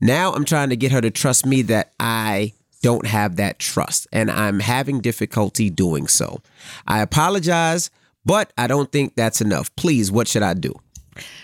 Now 0.00 0.32
I'm 0.32 0.46
trying 0.46 0.70
to 0.70 0.76
get 0.76 0.92
her 0.92 1.02
to 1.02 1.10
trust 1.10 1.44
me 1.44 1.60
that 1.62 1.92
I 2.00 2.54
don't 2.82 3.06
have 3.06 3.36
that 3.36 3.58
trust, 3.58 4.08
and 4.10 4.30
I'm 4.30 4.60
having 4.60 5.00
difficulty 5.00 5.68
doing 5.68 6.08
so. 6.08 6.40
I 6.86 7.00
apologize, 7.00 7.90
but 8.24 8.52
I 8.56 8.66
don't 8.66 8.90
think 8.90 9.14
that's 9.14 9.40
enough. 9.40 9.74
Please, 9.76 10.10
what 10.10 10.28
should 10.28 10.42
I 10.42 10.54
do? 10.54 10.74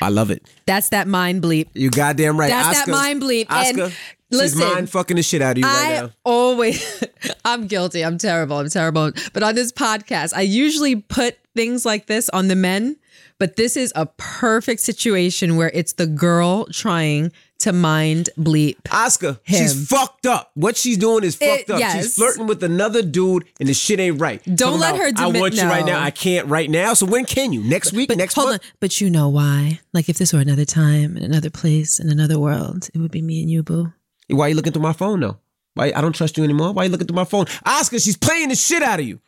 I 0.00 0.08
love 0.08 0.30
it. 0.30 0.46
That's 0.66 0.88
that 0.90 1.08
mind 1.08 1.42
bleep. 1.42 1.68
You 1.74 1.90
goddamn 1.90 2.38
right. 2.38 2.50
That's 2.50 2.84
that 2.84 2.88
mind 2.90 3.22
bleep. 3.22 3.46
And 3.50 3.80
Oscar, 3.80 3.96
listen, 4.30 4.60
she's 4.60 4.74
mind 4.74 4.90
fucking 4.90 5.16
the 5.16 5.22
shit 5.22 5.42
out 5.42 5.52
of 5.52 5.58
you 5.58 5.64
right 5.64 5.86
I 5.96 6.00
now. 6.00 6.10
always, 6.24 7.04
I'm 7.44 7.66
guilty. 7.66 8.04
I'm 8.04 8.18
terrible. 8.18 8.58
I'm 8.58 8.68
terrible. 8.68 9.12
But 9.32 9.42
on 9.42 9.54
this 9.54 9.72
podcast, 9.72 10.32
I 10.34 10.42
usually 10.42 10.96
put 10.96 11.38
things 11.54 11.84
like 11.84 12.06
this 12.06 12.28
on 12.30 12.48
the 12.48 12.56
men, 12.56 12.96
but 13.38 13.56
this 13.56 13.76
is 13.76 13.92
a 13.96 14.06
perfect 14.16 14.80
situation 14.80 15.56
where 15.56 15.70
it's 15.74 15.94
the 15.94 16.06
girl 16.06 16.66
trying 16.66 17.32
to 17.60 17.72
mind 17.72 18.30
bleep. 18.38 18.76
Oscar, 18.92 19.38
Him. 19.44 19.58
she's 19.58 19.88
fucked 19.88 20.26
up. 20.26 20.50
What 20.54 20.76
she's 20.76 20.96
doing 20.96 21.24
is 21.24 21.34
fucked 21.34 21.62
It- 21.62 21.70
up. 21.70 21.80
yes. 21.80 21.96
She's 22.04 22.14
flirting 22.14 22.46
with 22.46 22.62
another 22.62 23.02
dude, 23.02 23.44
and 23.58 23.68
the 23.68 23.74
shit 23.74 23.98
ain't 23.98 24.20
right. 24.20 24.42
Don't 24.44 24.56
Talking 24.78 24.80
let 24.80 24.90
about, 24.94 25.00
her 25.00 25.06
I 25.08 25.10
demi- 25.26 25.40
want 25.40 25.54
you 25.54 25.62
right 25.64 25.84
now. 25.84 26.00
I 26.02 26.10
can't 26.10 26.46
right 26.48 26.70
now. 26.70 26.94
So 26.94 27.06
when 27.06 27.24
can 27.24 27.52
you? 27.52 27.62
Next 27.64 27.92
week? 27.92 28.08
But 28.08 28.18
next 28.18 28.34
hold 28.34 28.50
month? 28.50 28.62
on. 28.62 28.68
But 28.80 29.00
you 29.00 29.10
know 29.10 29.28
why? 29.28 29.80
Like 29.92 30.08
if 30.08 30.18
this 30.18 30.32
were 30.32 30.40
another 30.40 30.64
time, 30.64 31.16
in 31.16 31.22
another 31.24 31.50
place, 31.50 31.98
in 31.98 32.10
another 32.10 32.38
world, 32.38 32.88
it 32.94 32.98
would 32.98 33.10
be 33.10 33.22
me 33.22 33.40
and 33.42 33.50
you, 33.50 33.62
boo. 33.62 33.92
Why 34.28 34.46
are 34.46 34.48
you 34.50 34.54
looking 34.54 34.72
through 34.72 34.82
my 34.82 34.92
phone 34.92 35.20
though? 35.20 35.38
Why 35.74 35.92
I 35.94 36.00
don't 36.00 36.14
trust 36.14 36.36
you 36.36 36.44
anymore? 36.44 36.72
Why 36.72 36.82
are 36.82 36.84
you 36.86 36.90
looking 36.92 37.06
through 37.06 37.16
my 37.16 37.24
phone? 37.24 37.46
Oscar, 37.64 37.98
she's 37.98 38.16
playing 38.16 38.50
the 38.50 38.56
shit 38.56 38.82
out 38.82 39.00
of 39.00 39.06
you. 39.06 39.20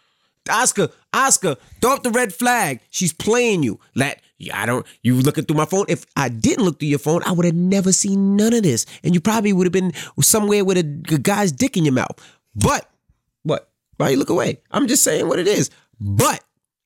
Oscar, 0.50 0.88
Oscar, 1.12 1.56
throw 1.80 1.94
up 1.94 2.02
the 2.02 2.10
red 2.10 2.32
flag. 2.32 2.80
She's 2.90 3.12
playing 3.12 3.62
you. 3.62 3.78
That 3.94 4.20
yeah, 4.20 4.20
I 4.52 4.64
don't. 4.66 4.86
You 5.02 5.16
looking 5.20 5.44
through 5.44 5.56
my 5.56 5.64
phone? 5.66 5.84
If 5.88 6.06
I 6.16 6.28
didn't 6.28 6.64
look 6.64 6.78
through 6.78 6.88
your 6.88 6.98
phone, 6.98 7.22
I 7.24 7.32
would 7.32 7.44
have 7.44 7.54
never 7.54 7.92
seen 7.92 8.36
none 8.36 8.54
of 8.54 8.62
this, 8.62 8.86
and 9.04 9.14
you 9.14 9.20
probably 9.20 9.52
would 9.52 9.66
have 9.66 9.72
been 9.72 9.92
somewhere 10.22 10.64
with 10.64 10.78
a 10.78 10.82
guy's 10.82 11.52
dick 11.52 11.76
in 11.76 11.84
your 11.84 11.94
mouth. 11.94 12.18
But 12.54 12.88
what? 13.42 13.68
Why 13.98 14.10
you 14.10 14.16
look 14.16 14.30
away? 14.30 14.60
I'm 14.70 14.88
just 14.88 15.02
saying 15.02 15.28
what 15.28 15.38
it 15.38 15.46
is. 15.46 15.68
But 16.00 16.42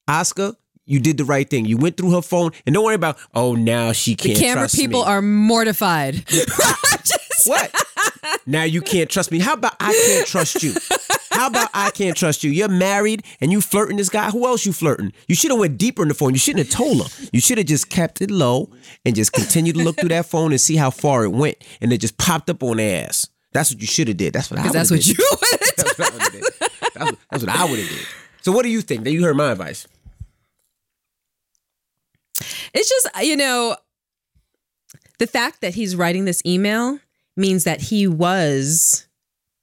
Oscar, 0.08 0.54
you 0.84 0.98
did 0.98 1.16
the 1.16 1.24
right 1.24 1.48
thing. 1.48 1.64
You 1.64 1.76
went 1.78 1.96
through 1.96 2.10
her 2.12 2.22
phone, 2.22 2.50
and 2.66 2.74
don't 2.74 2.84
worry 2.84 2.96
about. 2.96 3.18
Oh, 3.34 3.54
now 3.54 3.92
she 3.92 4.16
can't. 4.16 4.36
The 4.36 4.40
camera 4.44 4.68
people 4.68 5.02
me. 5.02 5.08
are 5.08 5.22
mortified. 5.22 6.14
Just- 6.26 7.46
What? 7.46 7.72
now 8.46 8.64
you 8.64 8.80
can't 8.82 9.08
trust 9.08 9.30
me. 9.30 9.38
How 9.38 9.54
about 9.54 9.74
I 9.78 9.92
can't 10.06 10.26
trust 10.26 10.62
you? 10.62 10.74
How 11.34 11.48
about 11.48 11.68
I 11.74 11.90
can't 11.90 12.16
trust 12.16 12.44
you? 12.44 12.50
You're 12.50 12.68
married 12.68 13.24
and 13.40 13.50
you 13.50 13.60
flirting 13.60 13.96
this 13.96 14.08
guy. 14.08 14.30
Who 14.30 14.46
else 14.46 14.64
you 14.64 14.72
flirting? 14.72 15.12
You 15.28 15.34
should 15.34 15.50
have 15.50 15.60
went 15.60 15.78
deeper 15.78 16.02
in 16.02 16.08
the 16.08 16.14
phone. 16.14 16.32
You 16.32 16.38
shouldn't 16.38 16.66
have 16.66 16.74
told 16.74 17.02
her. 17.02 17.26
You 17.32 17.40
should 17.40 17.58
have 17.58 17.66
just 17.66 17.90
kept 17.90 18.20
it 18.20 18.30
low 18.30 18.70
and 19.04 19.14
just 19.14 19.32
continued 19.32 19.76
to 19.76 19.82
look 19.82 19.98
through 19.98 20.10
that 20.10 20.26
phone 20.26 20.52
and 20.52 20.60
see 20.60 20.76
how 20.76 20.90
far 20.90 21.24
it 21.24 21.30
went, 21.30 21.56
and 21.80 21.92
it 21.92 21.98
just 21.98 22.16
popped 22.18 22.48
up 22.48 22.62
on 22.62 22.78
ass. 22.78 23.28
That's 23.52 23.72
what 23.72 23.80
you 23.80 23.86
should 23.86 24.08
have 24.08 24.16
did. 24.16 24.32
That's 24.32 24.50
what 24.50 24.60
I. 24.60 24.62
Because 24.62 24.72
that's 24.74 24.90
what 24.90 25.00
did. 25.00 25.18
you 25.18 25.28
would 25.30 25.60
have 25.60 25.60
That's 25.76 25.98
what 25.98 26.10
I 26.10 26.14
would've 26.14 26.32
did. 26.32 26.42
That's 26.60 26.96
what, 26.96 27.18
that's 27.30 27.44
what 27.44 27.56
I 27.56 27.64
would 27.64 27.78
have 27.78 27.88
did. 27.88 28.06
So 28.42 28.52
what 28.52 28.62
do 28.64 28.68
you 28.68 28.80
think? 28.80 29.04
That 29.04 29.12
you 29.12 29.22
heard 29.24 29.36
my 29.36 29.52
advice. 29.52 29.86
It's 32.74 32.88
just, 32.88 33.08
you 33.22 33.36
know, 33.36 33.76
the 35.18 35.26
fact 35.26 35.60
that 35.60 35.74
he's 35.74 35.94
writing 35.94 36.24
this 36.24 36.42
email 36.44 36.98
means 37.36 37.64
that 37.64 37.80
he 37.80 38.06
was 38.08 39.06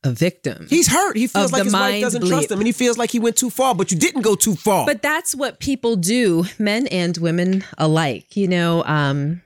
a 0.04 0.12
victim. 0.12 0.66
He's 0.70 0.88
hurt. 0.88 1.16
He 1.16 1.28
feels 1.28 1.52
like 1.52 1.64
his 1.64 1.74
wife 1.74 2.02
doesn't 2.02 2.24
bleep. 2.24 2.30
trust 2.30 2.52
him, 2.52 2.60
and 2.60 2.66
he 2.68 2.72
feels 2.74 2.98
like 2.98 3.12
he 3.12 3.20
went 3.20 3.36
too 3.36 3.50
far. 3.50 3.76
But 3.76 3.92
you 3.92 3.98
didn't 4.00 4.22
go 4.24 4.36
too 4.36 4.56
far. 4.56 4.86
but 4.86 5.02
that's 5.02 5.36
what 5.36 5.60
people 5.60 5.96
do, 5.96 6.46
men 6.58 6.88
and 6.88 7.16
women 7.18 7.64
alike. 7.78 8.36
You 8.36 8.48
know, 8.48 8.84
um, 8.86 9.42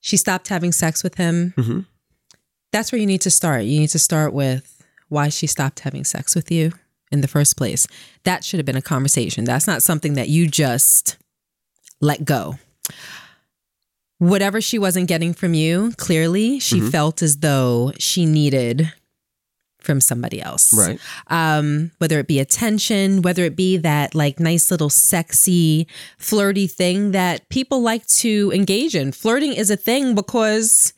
she 0.00 0.16
stopped 0.16 0.48
having 0.48 0.72
sex 0.72 1.02
with 1.04 1.14
him. 1.16 1.54
Mhm. 1.56 1.86
That's 2.72 2.90
where 2.92 3.00
you 3.00 3.06
need 3.06 3.20
to 3.22 3.30
start. 3.30 3.64
You 3.64 3.80
need 3.80 3.90
to 3.90 3.98
start 3.98 4.32
with 4.32 4.82
why 5.08 5.28
she 5.28 5.46
stopped 5.46 5.80
having 5.80 6.04
sex 6.04 6.34
with 6.34 6.50
you 6.50 6.72
in 7.10 7.20
the 7.22 7.28
first 7.28 7.56
place. 7.56 7.86
That 8.24 8.44
should 8.44 8.58
have 8.58 8.66
been 8.66 8.76
a 8.76 8.82
conversation. 8.82 9.44
That's 9.44 9.66
not 9.66 9.82
something 9.82 10.14
that 10.14 10.28
you 10.28 10.46
just 10.48 11.16
let 12.00 12.24
go. 12.24 12.58
Whatever 14.18 14.60
she 14.60 14.78
wasn't 14.78 15.06
getting 15.08 15.32
from 15.32 15.54
you, 15.54 15.92
clearly 15.96 16.58
she 16.58 16.80
Mhm. 16.80 16.90
felt 16.90 17.22
as 17.22 17.38
though 17.38 17.92
she 17.98 18.26
needed 18.26 18.92
from 19.78 20.00
somebody 20.00 20.42
else 20.42 20.74
right. 20.76 21.00
um, 21.28 21.90
whether 21.98 22.18
it 22.18 22.26
be 22.26 22.40
attention, 22.40 23.22
whether 23.22 23.44
it 23.44 23.56
be 23.56 23.76
that 23.76 24.14
like 24.14 24.40
nice 24.40 24.70
little 24.70 24.90
sexy, 24.90 25.86
flirty 26.18 26.66
thing 26.66 27.12
that 27.12 27.48
people 27.48 27.80
like 27.80 28.06
to 28.06 28.52
engage 28.54 28.94
in. 28.94 29.12
Flirting 29.12 29.52
is 29.52 29.70
a 29.70 29.76
thing 29.76 30.14
because 30.14 30.92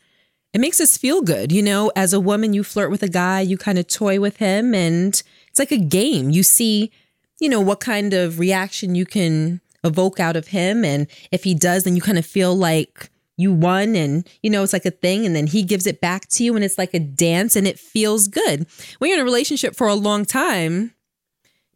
it 0.53 0.61
makes 0.61 0.81
us 0.81 0.97
feel 0.97 1.23
good. 1.23 1.53
You 1.53 1.63
know, 1.63 1.93
as 1.95 2.13
a 2.13 2.21
woman, 2.21 2.53
you 2.53 2.65
flirt 2.65 2.91
with 2.91 3.03
a 3.03 3.09
guy, 3.09 3.41
you 3.41 3.57
kind 3.57 3.79
of 3.79 3.87
toy 3.87 4.19
with 4.19 4.39
him, 4.39 4.75
and 4.75 5.23
it's 5.49 5.59
like 5.59 5.73
a 5.73 5.79
game. 5.79 6.31
You 6.31 6.43
see, 6.43 6.91
you 7.39 7.49
know, 7.49 7.61
what 7.61 7.81
kind 7.81 8.13
of 8.13 8.39
reaction 8.39 8.95
you 8.95 9.07
can 9.07 9.61
evoke 9.85 10.21
out 10.21 10.37
of 10.37 10.49
him. 10.49 10.85
And 10.85 11.07
if 11.31 11.45
he 11.45 11.55
does, 11.55 11.85
then 11.85 11.97
you 11.97 12.03
kind 12.03 12.19
of 12.19 12.27
feel 12.27 12.55
like 12.55 13.11
you 13.41 13.53
won 13.53 13.95
and 13.95 14.29
you 14.43 14.51
know 14.51 14.63
it's 14.63 14.73
like 14.73 14.87
a 14.87 14.91
thing 14.91 15.27
and 15.27 15.35
then 15.35 15.47
he 15.47 15.63
gives 15.63 15.87
it 15.87 16.01
back 16.01 16.29
to 16.29 16.45
you 16.45 16.55
and 16.55 16.65
it's 16.65 16.79
like 16.79 16.95
a 16.95 17.01
dance 17.01 17.57
and 17.57 17.67
it 17.67 17.79
feels 17.79 18.29
good. 18.29 18.67
When 18.99 19.11
you're 19.11 19.19
in 19.19 19.23
a 19.23 19.25
relationship 19.25 19.75
for 19.77 19.87
a 19.87 19.95
long 19.95 20.25
time 20.25 20.93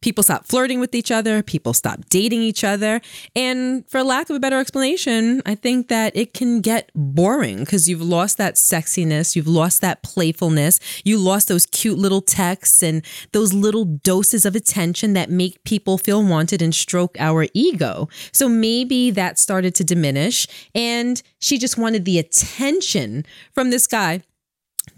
people 0.04 0.22
stop 0.22 0.46
flirting 0.46 0.80
with 0.80 0.94
each 0.94 1.10
other. 1.10 1.42
People 1.42 1.72
stop 1.72 1.98
dating 2.10 2.42
each 2.42 2.62
other. 2.62 3.00
And 3.34 3.88
for 3.88 4.02
lack 4.02 4.28
of 4.28 4.36
a 4.36 4.38
better 4.38 4.60
explanation 4.60 5.40
i 5.46 5.54
think 5.54 5.88
that 5.88 6.14
it 6.14 6.34
can 6.34 6.60
get 6.60 6.90
boring 6.94 7.60
because 7.60 7.88
you've 7.88 8.02
lost 8.02 8.36
that 8.36 8.56
sexiness. 8.56 9.34
You've 9.34 9.48
lost 9.48 9.80
that 9.80 10.02
playfulness. 10.02 10.78
You 11.04 11.16
lost 11.16 11.48
those 11.48 11.64
cute 11.64 11.98
little 11.98 12.20
texts 12.20 12.82
and 12.82 13.02
those 13.32 13.54
little 13.54 13.86
doses 13.86 14.44
of 14.44 14.54
attention 14.54 15.14
that 15.14 15.30
make 15.30 15.64
people 15.64 15.96
feel 15.96 16.22
wanted 16.22 16.60
and 16.60 16.74
stroke 16.74 17.16
our 17.18 17.46
ego. 17.54 18.08
So 18.30 18.46
maybe 18.46 19.10
that 19.12 19.38
started 19.38 19.74
to 19.76 19.84
diminish. 19.84 20.46
And 20.74 21.22
she 21.38 21.56
just 21.56 21.78
wanted 21.78 22.04
the 22.04 22.18
attention 22.18 23.24
from 23.52 23.70
this 23.70 23.86
guy. 23.86 24.22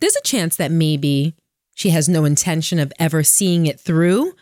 There's 0.01 0.17
a 0.17 0.23
chance 0.23 0.57
that 0.57 0.73
maybe 0.73 1.37
she 1.77 1.91
has 1.91 2.09
no 2.09 2.25
intention 2.25 2.81
of 2.81 2.93
ever 2.99 3.23
seeing 3.23 3.67
it 3.67 3.79
through 3.79 4.33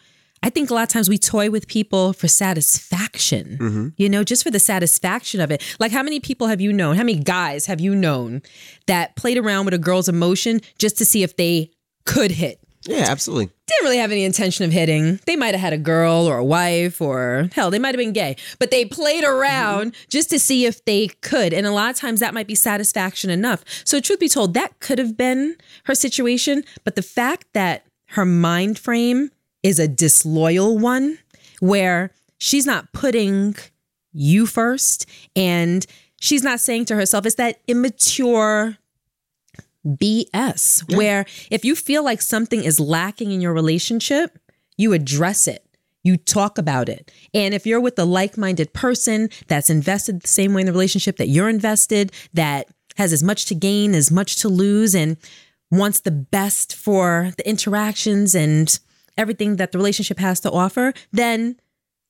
I 0.44 0.50
think 0.50 0.68
a 0.70 0.74
lot 0.74 0.82
of 0.82 0.90
times 0.90 1.08
we 1.08 1.16
toy 1.16 1.50
with 1.50 1.66
people 1.68 2.12
for 2.12 2.28
satisfaction, 2.28 3.56
Mm-hmm. 3.60 3.88
you 3.96 4.08
know, 4.10 4.22
just 4.22 4.42
for 4.44 4.50
the 4.50 4.58
satisfaction 4.60 5.40
of 5.40 5.50
it. 5.50 5.62
Like, 5.80 5.90
how 5.90 6.02
many 6.02 6.20
people 6.20 6.48
have 6.48 6.60
you 6.60 6.70
known? 6.72 6.96
How 6.96 7.02
many 7.02 7.18
guys 7.18 7.64
have 7.64 7.80
you 7.80 7.94
known 7.94 8.42
that 8.86 9.16
played 9.16 9.38
around 9.38 9.64
with 9.64 9.72
a 9.74 9.78
girl's 9.78 10.08
emotion 10.08 10.60
just 10.78 10.98
to 10.98 11.04
see 11.06 11.22
if 11.22 11.36
they 11.36 11.70
could 12.04 12.30
hit? 12.32 12.60
Yeah, 12.86 13.06
absolutely. 13.08 13.46
Didn't 13.66 13.84
really 13.84 13.96
have 13.96 14.12
any 14.12 14.24
intention 14.24 14.66
of 14.66 14.70
hitting. 14.72 15.18
They 15.24 15.36
might 15.36 15.54
have 15.54 15.60
had 15.60 15.72
a 15.72 15.78
girl 15.78 16.26
or 16.28 16.36
a 16.36 16.44
wife 16.44 17.00
or 17.00 17.48
hell, 17.54 17.70
they 17.70 17.78
might 17.78 17.94
have 17.94 17.98
been 17.98 18.12
gay, 18.12 18.36
but 18.58 18.70
they 18.70 18.84
played 18.84 19.24
around 19.24 19.94
just 20.10 20.28
to 20.30 20.38
see 20.38 20.66
if 20.66 20.84
they 20.84 21.06
could. 21.22 21.54
And 21.54 21.66
a 21.66 21.70
lot 21.72 21.88
of 21.90 21.96
times 21.96 22.20
that 22.20 22.34
might 22.34 22.46
be 22.46 22.54
satisfaction 22.54 23.30
enough. 23.30 23.64
So, 23.84 23.98
truth 24.00 24.20
be 24.20 24.28
told, 24.28 24.52
that 24.52 24.78
could 24.80 24.98
have 24.98 25.16
been 25.16 25.56
her 25.84 25.94
situation. 25.94 26.64
But 26.84 26.96
the 26.96 27.02
fact 27.02 27.46
that 27.54 27.86
her 28.08 28.26
mind 28.26 28.78
frame 28.78 29.30
is 29.64 29.80
a 29.80 29.88
disloyal 29.88 30.78
one 30.78 31.18
where 31.58 32.12
she's 32.38 32.66
not 32.66 32.92
putting 32.92 33.56
you 34.12 34.46
first 34.46 35.06
and 35.34 35.84
she's 36.20 36.44
not 36.44 36.60
saying 36.60 36.84
to 36.84 36.94
herself, 36.94 37.26
it's 37.26 37.34
that 37.36 37.60
immature 37.66 38.76
BS 39.86 40.94
where 40.96 41.26
if 41.50 41.64
you 41.64 41.74
feel 41.74 42.04
like 42.04 42.22
something 42.22 42.62
is 42.62 42.78
lacking 42.78 43.32
in 43.32 43.40
your 43.40 43.52
relationship, 43.52 44.38
you 44.76 44.92
address 44.92 45.48
it. 45.48 45.66
You 46.02 46.16
talk 46.18 46.58
about 46.58 46.88
it. 46.88 47.10
And 47.32 47.54
if 47.54 47.66
you're 47.66 47.80
with 47.80 47.98
a 47.98 48.04
like 48.04 48.36
minded 48.36 48.72
person 48.74 49.30
that's 49.48 49.70
invested 49.70 50.20
the 50.20 50.28
same 50.28 50.52
way 50.52 50.60
in 50.60 50.66
the 50.66 50.72
relationship 50.72 51.16
that 51.16 51.28
you're 51.28 51.48
invested, 51.48 52.12
that 52.34 52.68
has 52.96 53.12
as 53.12 53.22
much 53.22 53.46
to 53.46 53.54
gain, 53.54 53.94
as 53.94 54.10
much 54.10 54.36
to 54.36 54.48
lose, 54.48 54.94
and 54.94 55.16
wants 55.70 56.00
the 56.00 56.10
best 56.10 56.74
for 56.74 57.32
the 57.36 57.48
interactions 57.48 58.34
and 58.34 58.78
everything 59.16 59.56
that 59.56 59.72
the 59.72 59.78
relationship 59.78 60.18
has 60.18 60.40
to 60.40 60.50
offer, 60.50 60.92
then 61.12 61.56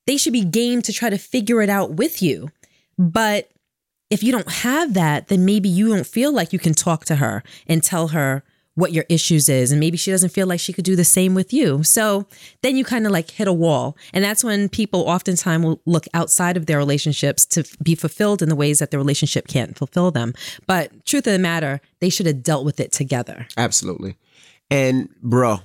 they 0.06 0.16
should 0.16 0.32
be 0.32 0.44
game 0.44 0.82
to 0.82 0.92
try 0.92 1.10
to 1.10 1.18
figure 1.18 1.62
it 1.62 1.70
out 1.70 1.92
with 1.92 2.22
you. 2.22 2.50
But 2.98 3.50
if 4.10 4.22
you 4.22 4.32
don't 4.32 4.50
have 4.50 4.94
that, 4.94 5.28
then 5.28 5.44
maybe 5.44 5.68
you 5.68 5.94
don't 5.94 6.06
feel 6.06 6.32
like 6.32 6.52
you 6.52 6.58
can 6.58 6.74
talk 6.74 7.04
to 7.06 7.16
her 7.16 7.42
and 7.66 7.82
tell 7.82 8.08
her 8.08 8.44
what 8.74 8.92
your 8.92 9.04
issues 9.08 9.48
is 9.48 9.70
and 9.70 9.78
maybe 9.78 9.96
she 9.96 10.10
doesn't 10.10 10.30
feel 10.30 10.46
like 10.46 10.58
she 10.58 10.72
could 10.72 10.84
do 10.84 10.96
the 10.96 11.04
same 11.04 11.34
with 11.34 11.52
you. 11.52 11.82
So 11.84 12.26
then 12.62 12.76
you 12.76 12.84
kind 12.84 13.06
of 13.06 13.12
like 13.12 13.30
hit 13.30 13.46
a 13.46 13.52
wall. 13.52 13.96
And 14.12 14.24
that's 14.24 14.42
when 14.42 14.68
people 14.68 15.02
oftentimes 15.02 15.64
will 15.64 15.80
look 15.86 16.06
outside 16.12 16.56
of 16.56 16.66
their 16.66 16.78
relationships 16.78 17.46
to 17.46 17.64
be 17.82 17.94
fulfilled 17.94 18.42
in 18.42 18.48
the 18.48 18.56
ways 18.56 18.80
that 18.80 18.90
the 18.90 18.98
relationship 18.98 19.46
can't 19.46 19.78
fulfill 19.78 20.10
them. 20.10 20.34
But 20.66 21.06
truth 21.06 21.26
of 21.26 21.32
the 21.32 21.38
matter, 21.38 21.80
they 22.00 22.10
should 22.10 22.26
have 22.26 22.42
dealt 22.42 22.64
with 22.64 22.80
it 22.80 22.90
together. 22.90 23.46
Absolutely. 23.56 24.16
And 24.70 25.08
bro, 25.22 25.60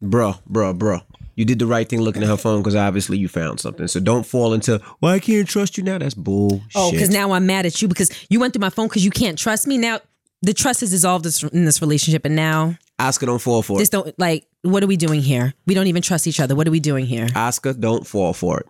bro, 0.00 0.34
bro, 0.46 0.72
bro, 0.72 1.00
you 1.34 1.44
did 1.44 1.58
the 1.58 1.66
right 1.66 1.88
thing 1.88 2.00
looking 2.00 2.22
at 2.22 2.28
her 2.28 2.36
phone 2.36 2.60
because 2.60 2.74
obviously 2.74 3.18
you 3.18 3.28
found 3.28 3.60
something. 3.60 3.86
So 3.86 4.00
don't 4.00 4.26
fall 4.26 4.52
into, 4.52 4.80
well, 5.00 5.12
I 5.12 5.20
can't 5.20 5.48
trust 5.48 5.78
you 5.78 5.84
now. 5.84 5.98
That's 5.98 6.14
bullshit. 6.14 6.62
Oh, 6.74 6.90
because 6.90 7.10
now 7.10 7.32
I'm 7.32 7.46
mad 7.46 7.66
at 7.66 7.80
you 7.80 7.88
because 7.88 8.10
you 8.28 8.40
went 8.40 8.52
through 8.54 8.60
my 8.60 8.70
phone 8.70 8.88
because 8.88 9.04
you 9.04 9.10
can't 9.10 9.38
trust 9.38 9.66
me. 9.66 9.78
Now 9.78 10.00
the 10.42 10.54
trust 10.54 10.82
is 10.82 10.90
dissolved 10.90 11.26
in 11.52 11.64
this 11.64 11.80
relationship, 11.80 12.24
and 12.24 12.36
now 12.36 12.76
Oscar, 12.98 13.26
don't 13.26 13.40
fall 13.40 13.62
for 13.62 13.78
this 13.78 13.88
it. 13.88 13.92
don't 13.92 14.18
like. 14.18 14.46
What 14.62 14.82
are 14.82 14.88
we 14.88 14.96
doing 14.96 15.20
here? 15.20 15.54
We 15.66 15.74
don't 15.74 15.86
even 15.86 16.02
trust 16.02 16.26
each 16.26 16.40
other. 16.40 16.54
What 16.54 16.66
are 16.66 16.72
we 16.72 16.80
doing 16.80 17.06
here? 17.06 17.28
Oscar, 17.34 17.72
don't 17.72 18.06
fall 18.06 18.32
for 18.32 18.60
it. 18.60 18.66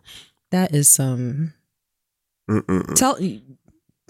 That 0.50 0.74
is 0.74 0.88
some. 0.88 1.54
Mm-mm-mm. 2.50 2.94
Tell. 2.94 3.18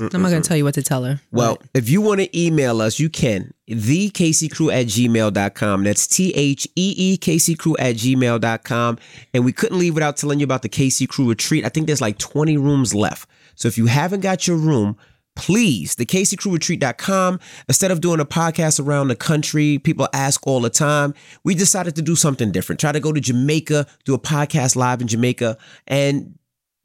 I'm 0.01 0.23
not 0.23 0.31
going 0.31 0.43
to 0.43 0.49
tell 0.49 0.57
you 0.57 0.65
what 0.65 0.75
to 0.75 0.83
tell 0.83 1.05
her. 1.05 1.21
Well, 1.33 1.59
if 1.75 1.89
you 1.89 2.01
want 2.01 2.21
to 2.21 2.39
email 2.39 2.81
us, 2.81 2.99
you 2.99 3.11
can. 3.11 3.53
TheCaseyCrew 3.69 4.73
at 4.73 4.87
gmail.com. 4.87 5.85
That's 5.85 6.07
T 6.07 6.33
H 6.35 6.67
E 6.77 6.95
E 6.97 7.55
Crew 7.57 7.77
at 7.79 7.97
gmail.com. 7.97 8.99
And 9.35 9.45
we 9.45 9.53
couldn't 9.53 9.79
leave 9.79 9.95
without 9.95 10.17
telling 10.17 10.41
you 10.41 10.45
about 10.45 10.63
the 10.63 10.69
Casey 10.69 11.07
Crew 11.07 11.29
retreat. 11.29 11.65
I 11.65 11.69
think 11.69 11.87
there's 11.87 12.01
like 12.01 12.19
20 12.19 12.57
rooms 12.57 12.95
left. 12.95 13.29
So 13.55 13.69
if 13.69 13.77
you 13.77 13.87
haven't 13.87 14.21
got 14.21 14.47
your 14.47 14.57
room, 14.57 14.97
please, 15.39 15.95
the 15.95 16.05
retreat.com. 16.47 17.41
Instead 17.69 17.91
of 17.91 18.01
doing 18.01 18.21
a 18.21 18.25
podcast 18.25 18.85
around 18.85 19.09
the 19.09 19.17
country, 19.17 19.79
people 19.79 20.09
ask 20.13 20.47
all 20.47 20.61
the 20.61 20.71
time. 20.71 21.15
We 21.45 21.55
decided 21.55 21.95
to 21.97 22.03
do 22.03 22.17
something 22.17 22.51
different. 22.51 22.81
Try 22.81 22.93
to 22.93 23.01
go 23.01 23.13
to 23.13 23.21
Jamaica, 23.21 23.87
do 24.05 24.15
a 24.15 24.19
podcast 24.19 24.77
live 24.77 25.01
in 25.01 25.09
Jamaica, 25.09 25.57
and 25.87 26.38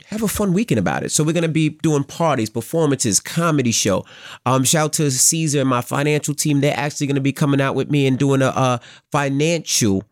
have 0.06 0.24
a 0.24 0.28
fun 0.28 0.54
weekend 0.54 0.80
about 0.80 1.04
it. 1.04 1.12
So 1.12 1.24
we're 1.24 1.34
gonna 1.34 1.48
be 1.48 1.70
doing 1.70 2.04
parties, 2.04 2.50
performances, 2.50 3.20
comedy 3.20 3.72
show. 3.72 4.06
Um, 4.46 4.64
shout 4.64 4.86
out 4.86 4.94
to 4.94 5.12
Cesar 5.12 5.62
and 5.62 5.70
my 5.70 5.82
financial 5.82 6.34
team. 6.34 6.62
They're 6.62 6.78
actually 6.78 7.08
gonna 7.08 7.22
be 7.22 7.34
coming 7.34 7.62
out 7.62 7.76
with 7.76 7.90
me 7.90 8.08
and 8.08 8.18
doing 8.18 8.42
a, 8.42 8.48
a 8.48 8.82
financial 9.12 10.04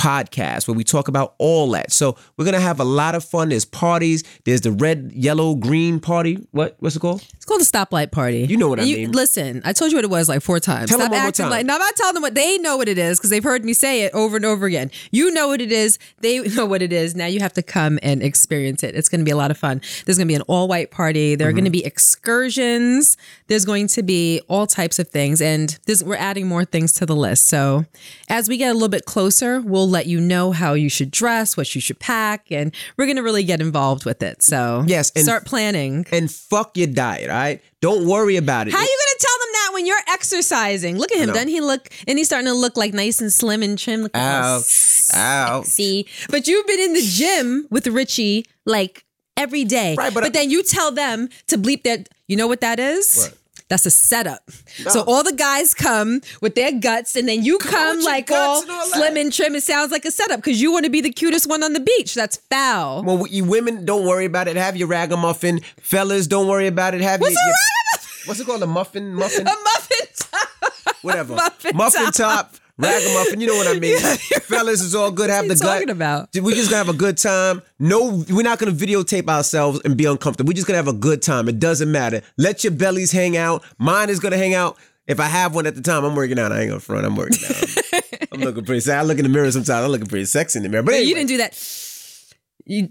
podcast 0.00 0.68
where 0.68 0.74
we 0.76 0.84
talk 0.84 1.08
about 1.08 1.34
all 1.38 1.70
that. 1.70 1.90
So 1.90 2.16
we're 2.36 2.44
gonna 2.44 2.60
have 2.60 2.80
a 2.80 2.84
lot 2.84 3.14
of 3.14 3.24
fun. 3.24 3.48
There's 3.48 3.64
parties. 3.64 4.22
There's 4.44 4.60
the 4.60 4.72
red, 4.72 5.10
yellow, 5.14 5.54
green 5.54 6.00
party. 6.00 6.46
What? 6.50 6.76
What's 6.80 6.96
it 6.96 7.00
called? 7.00 7.24
It's 7.34 7.44
called 7.46 7.60
the 7.60 7.64
stoplight 7.64 8.12
party. 8.12 8.40
You 8.48 8.56
know 8.56 8.68
what 8.68 8.78
I 8.78 8.82
And 8.82 8.92
mean. 8.92 9.12
Listen, 9.12 9.62
I 9.64 9.72
told 9.72 9.90
you 9.92 9.96
what 9.96 10.04
it 10.04 10.10
was 10.10 10.28
like 10.28 10.42
four 10.42 10.60
times. 10.60 10.90
Tell 10.90 10.98
Stop 10.98 11.10
them 11.10 11.12
one 11.12 11.20
more 11.22 11.28
acting 11.28 11.44
time. 11.44 11.50
like. 11.50 11.66
No, 11.66 11.74
I'm 11.74 11.80
not 11.80 11.96
telling 11.96 12.14
them 12.14 12.22
what 12.22 12.34
they 12.34 12.58
know 12.58 12.76
what 12.76 12.88
it 12.88 12.98
is 12.98 13.18
because 13.18 13.30
they've 13.30 13.42
heard 13.44 13.64
me 13.64 13.72
say 13.72 14.02
it 14.02 14.12
over 14.14 14.36
and 14.36 14.44
over 14.44 14.66
again. 14.66 14.90
You 15.10 15.30
know 15.30 15.48
what 15.48 15.60
it 15.60 15.72
is. 15.72 15.98
They 16.20 16.40
know 16.54 16.66
what 16.66 16.82
it 16.82 16.92
is. 16.92 17.14
Now 17.14 17.26
you 17.26 17.40
have 17.40 17.54
to 17.54 17.62
come 17.62 17.98
and 18.02 18.22
experience 18.22 18.82
it. 18.82 18.94
It's 18.94 19.08
going 19.08 19.20
to 19.20 19.24
be 19.24 19.30
a 19.30 19.36
lot 19.36 19.50
of 19.50 19.56
fun. 19.58 19.80
There's 20.04 20.18
going 20.18 20.26
to 20.28 20.30
be 20.32 20.34
an 20.36 20.42
all 20.42 20.68
white 20.68 20.90
party. 20.90 21.34
There 21.36 21.48
are 21.48 21.50
Mm-hmm. 21.50 21.56
going 21.56 21.64
to 21.64 21.70
be 21.70 21.84
excursions. 21.86 23.16
There's 23.46 23.64
going 23.64 23.86
to 23.88 24.02
be 24.02 24.40
all 24.48 24.66
types 24.66 24.98
of 24.98 25.08
things, 25.08 25.40
and 25.40 25.78
there's, 25.86 26.02
we're 26.04 26.16
adding 26.16 26.46
more 26.48 26.64
things 26.64 26.92
to 26.94 27.06
the 27.06 27.14
list. 27.16 27.46
So 27.46 27.84
as 28.28 28.48
we 28.48 28.56
get 28.56 28.70
a 28.70 28.74
little 28.74 28.88
bit 28.88 29.04
closer, 29.04 29.60
we'll 29.60 29.85
let 29.88 30.06
you 30.06 30.20
know 30.20 30.52
how 30.52 30.74
you 30.74 30.88
should 30.88 31.10
dress, 31.10 31.56
what 31.56 31.74
you 31.74 31.80
should 31.80 31.98
pack, 31.98 32.46
and 32.50 32.74
we're 32.96 33.06
going 33.06 33.16
to 33.16 33.22
really 33.22 33.44
get 33.44 33.60
involved 33.60 34.04
with 34.04 34.22
it. 34.22 34.42
So 34.42 34.84
Yes, 34.86 35.12
start 35.16 35.46
planning. 35.46 36.06
And 36.12 36.30
fuck 36.30 36.76
your 36.76 36.86
diet. 36.88 37.30
All 37.30 37.36
right. 37.36 37.62
Don't 37.80 38.06
worry 38.06 38.36
about 38.36 38.66
it. 38.68 38.72
How 38.72 38.80
you 38.80 38.86
gonna 38.86 39.18
tell 39.20 39.38
them 39.38 39.52
that 39.52 39.70
when 39.74 39.86
you're 39.86 40.00
exercising? 40.08 40.98
Look 40.98 41.12
at 41.12 41.18
him. 41.18 41.28
Doesn't 41.32 41.48
he 41.48 41.60
look? 41.60 41.88
And 42.08 42.18
he's 42.18 42.26
starting 42.26 42.48
to 42.48 42.54
look 42.54 42.76
like 42.76 42.92
nice 42.94 43.20
and 43.20 43.32
slim 43.32 43.62
and 43.62 43.78
trim. 43.78 44.02
Look 44.02 44.16
Ouch. 44.16 45.10
Ouch. 45.14 45.66
See, 45.66 46.06
but 46.30 46.48
you've 46.48 46.66
been 46.66 46.80
in 46.80 46.94
the 46.94 47.02
gym 47.02 47.66
with 47.70 47.86
Richie 47.86 48.46
like 48.64 49.04
every 49.36 49.64
day. 49.64 49.94
Right, 49.96 50.12
but 50.12 50.24
I- 50.24 50.28
then 50.30 50.50
you 50.50 50.62
tell 50.62 50.90
them 50.90 51.28
to 51.48 51.58
bleep 51.58 51.82
that. 51.84 52.08
You 52.26 52.36
know 52.36 52.48
what 52.48 52.60
that 52.62 52.80
is? 52.80 53.16
What? 53.30 53.38
That's 53.68 53.84
a 53.84 53.90
setup. 53.90 54.48
So 54.88 55.02
all 55.02 55.24
the 55.24 55.32
guys 55.32 55.74
come 55.74 56.20
with 56.40 56.54
their 56.54 56.70
guts, 56.72 57.16
and 57.16 57.28
then 57.28 57.44
you 57.44 57.58
come 57.58 57.96
your 57.98 58.04
like 58.04 58.30
all 58.30 58.62
and 58.62 58.70
all 58.70 58.86
slim 58.86 59.16
and 59.16 59.32
trim. 59.32 59.56
It 59.56 59.62
sounds 59.64 59.90
like 59.90 60.04
a 60.04 60.10
setup 60.12 60.38
because 60.38 60.62
you 60.62 60.70
want 60.70 60.84
to 60.84 60.90
be 60.90 61.00
the 61.00 61.10
cutest 61.10 61.48
one 61.48 61.64
on 61.64 61.72
the 61.72 61.80
beach. 61.80 62.14
That's 62.14 62.36
foul. 62.48 63.02
Well, 63.02 63.26
you 63.26 63.44
women, 63.44 63.84
don't 63.84 64.06
worry 64.06 64.24
about 64.24 64.46
it. 64.46 64.56
Have 64.56 64.76
your 64.76 64.86
ragamuffin. 64.88 65.60
Fellas, 65.80 66.26
don't 66.28 66.46
worry 66.46 66.68
about 66.68 66.94
it. 66.94 67.00
Have 67.00 67.20
What's 67.20 67.34
your, 67.34 67.42
a 67.42 67.46
your- 67.46 67.54
ragamuffin? 67.54 68.28
What's 68.28 68.40
it 68.40 68.46
called? 68.46 68.62
A 68.62 68.66
muffin? 68.66 69.14
Muffin? 69.14 69.46
A 69.48 69.50
muffin 69.50 70.06
top. 70.16 70.48
Whatever. 71.02 71.36
muffin 71.74 72.12
top. 72.12 72.54
Ragamuffin, 72.78 73.40
you 73.40 73.46
know 73.46 73.56
what 73.56 73.74
I 73.74 73.78
mean. 73.78 73.98
Fellas, 73.98 74.84
it's 74.84 74.94
all 74.94 75.10
good. 75.10 75.30
Have 75.30 75.48
the 75.48 75.54
he 75.54 75.60
gut. 75.60 75.74
talking 75.78 75.90
about? 75.90 76.28
We're 76.34 76.54
just 76.54 76.68
gonna 76.70 76.84
have 76.84 76.94
a 76.94 76.98
good 76.98 77.16
time. 77.16 77.62
No, 77.78 78.22
we're 78.28 78.42
not 78.42 78.58
gonna 78.58 78.72
videotape 78.72 79.28
ourselves 79.28 79.80
and 79.84 79.96
be 79.96 80.04
uncomfortable. 80.04 80.48
We're 80.50 80.54
just 80.56 80.66
gonna 80.66 80.76
have 80.76 80.88
a 80.88 80.92
good 80.92 81.22
time. 81.22 81.48
It 81.48 81.58
doesn't 81.58 81.90
matter. 81.90 82.20
Let 82.36 82.64
your 82.64 82.72
bellies 82.72 83.12
hang 83.12 83.36
out. 83.36 83.64
Mine 83.78 84.10
is 84.10 84.20
gonna 84.20 84.36
hang 84.36 84.54
out. 84.54 84.76
If 85.06 85.20
I 85.20 85.24
have 85.26 85.54
one 85.54 85.66
at 85.66 85.74
the 85.74 85.82
time, 85.82 86.04
I'm 86.04 86.14
working 86.14 86.38
out. 86.38 86.52
I 86.52 86.60
ain't 86.60 86.68
gonna 86.68 86.80
front. 86.80 87.06
I'm 87.06 87.16
working 87.16 87.38
out. 87.48 88.02
I'm 88.32 88.40
looking 88.40 88.64
pretty. 88.64 88.80
sexy. 88.80 88.98
I 88.98 89.02
look 89.02 89.18
in 89.18 89.22
the 89.22 89.30
mirror 89.30 89.50
sometimes. 89.50 89.84
I'm 89.84 89.90
looking 89.90 90.08
pretty 90.08 90.26
sexy 90.26 90.58
in 90.58 90.62
the 90.64 90.68
mirror. 90.68 90.82
But 90.82 90.94
anyway, 90.94 91.08
You 91.08 91.14
didn't 91.14 91.28
do 91.28 91.36
that. 91.38 92.34
You. 92.66 92.90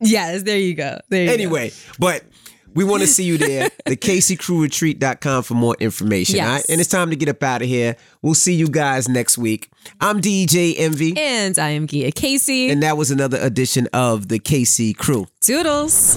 Yes, 0.00 0.42
there 0.42 0.58
you 0.58 0.74
go. 0.74 0.98
There 1.08 1.22
you 1.22 1.28
go. 1.28 1.32
Anyway, 1.32 1.72
but 1.98 2.24
we 2.74 2.84
want 2.84 3.02
to 3.02 3.06
see 3.16 3.24
you 3.24 3.38
there. 3.38 3.70
The 3.86 3.96
CaseyCrewRetreat.com 3.96 5.42
for 5.42 5.54
more 5.54 5.76
information. 5.80 6.36
Yes. 6.36 6.46
All 6.46 6.54
right? 6.54 6.64
And 6.68 6.80
it's 6.80 6.90
time 6.90 7.10
to 7.10 7.16
get 7.16 7.28
up 7.28 7.42
out 7.42 7.62
of 7.62 7.68
here. 7.68 7.96
We'll 8.22 8.34
see 8.34 8.54
you 8.54 8.68
guys 8.68 9.08
next 9.08 9.38
week. 9.38 9.70
I'm 10.00 10.20
DJ 10.20 10.74
Envy. 10.78 11.14
And 11.16 11.58
I 11.58 11.70
am 11.70 11.86
Gia 11.86 12.10
Casey. 12.12 12.70
And 12.70 12.82
that 12.82 12.96
was 12.96 13.10
another 13.10 13.38
edition 13.40 13.88
of 13.92 14.28
the 14.28 14.38
Casey 14.38 14.92
Crew. 14.94 15.26
Doodles. 15.40 16.16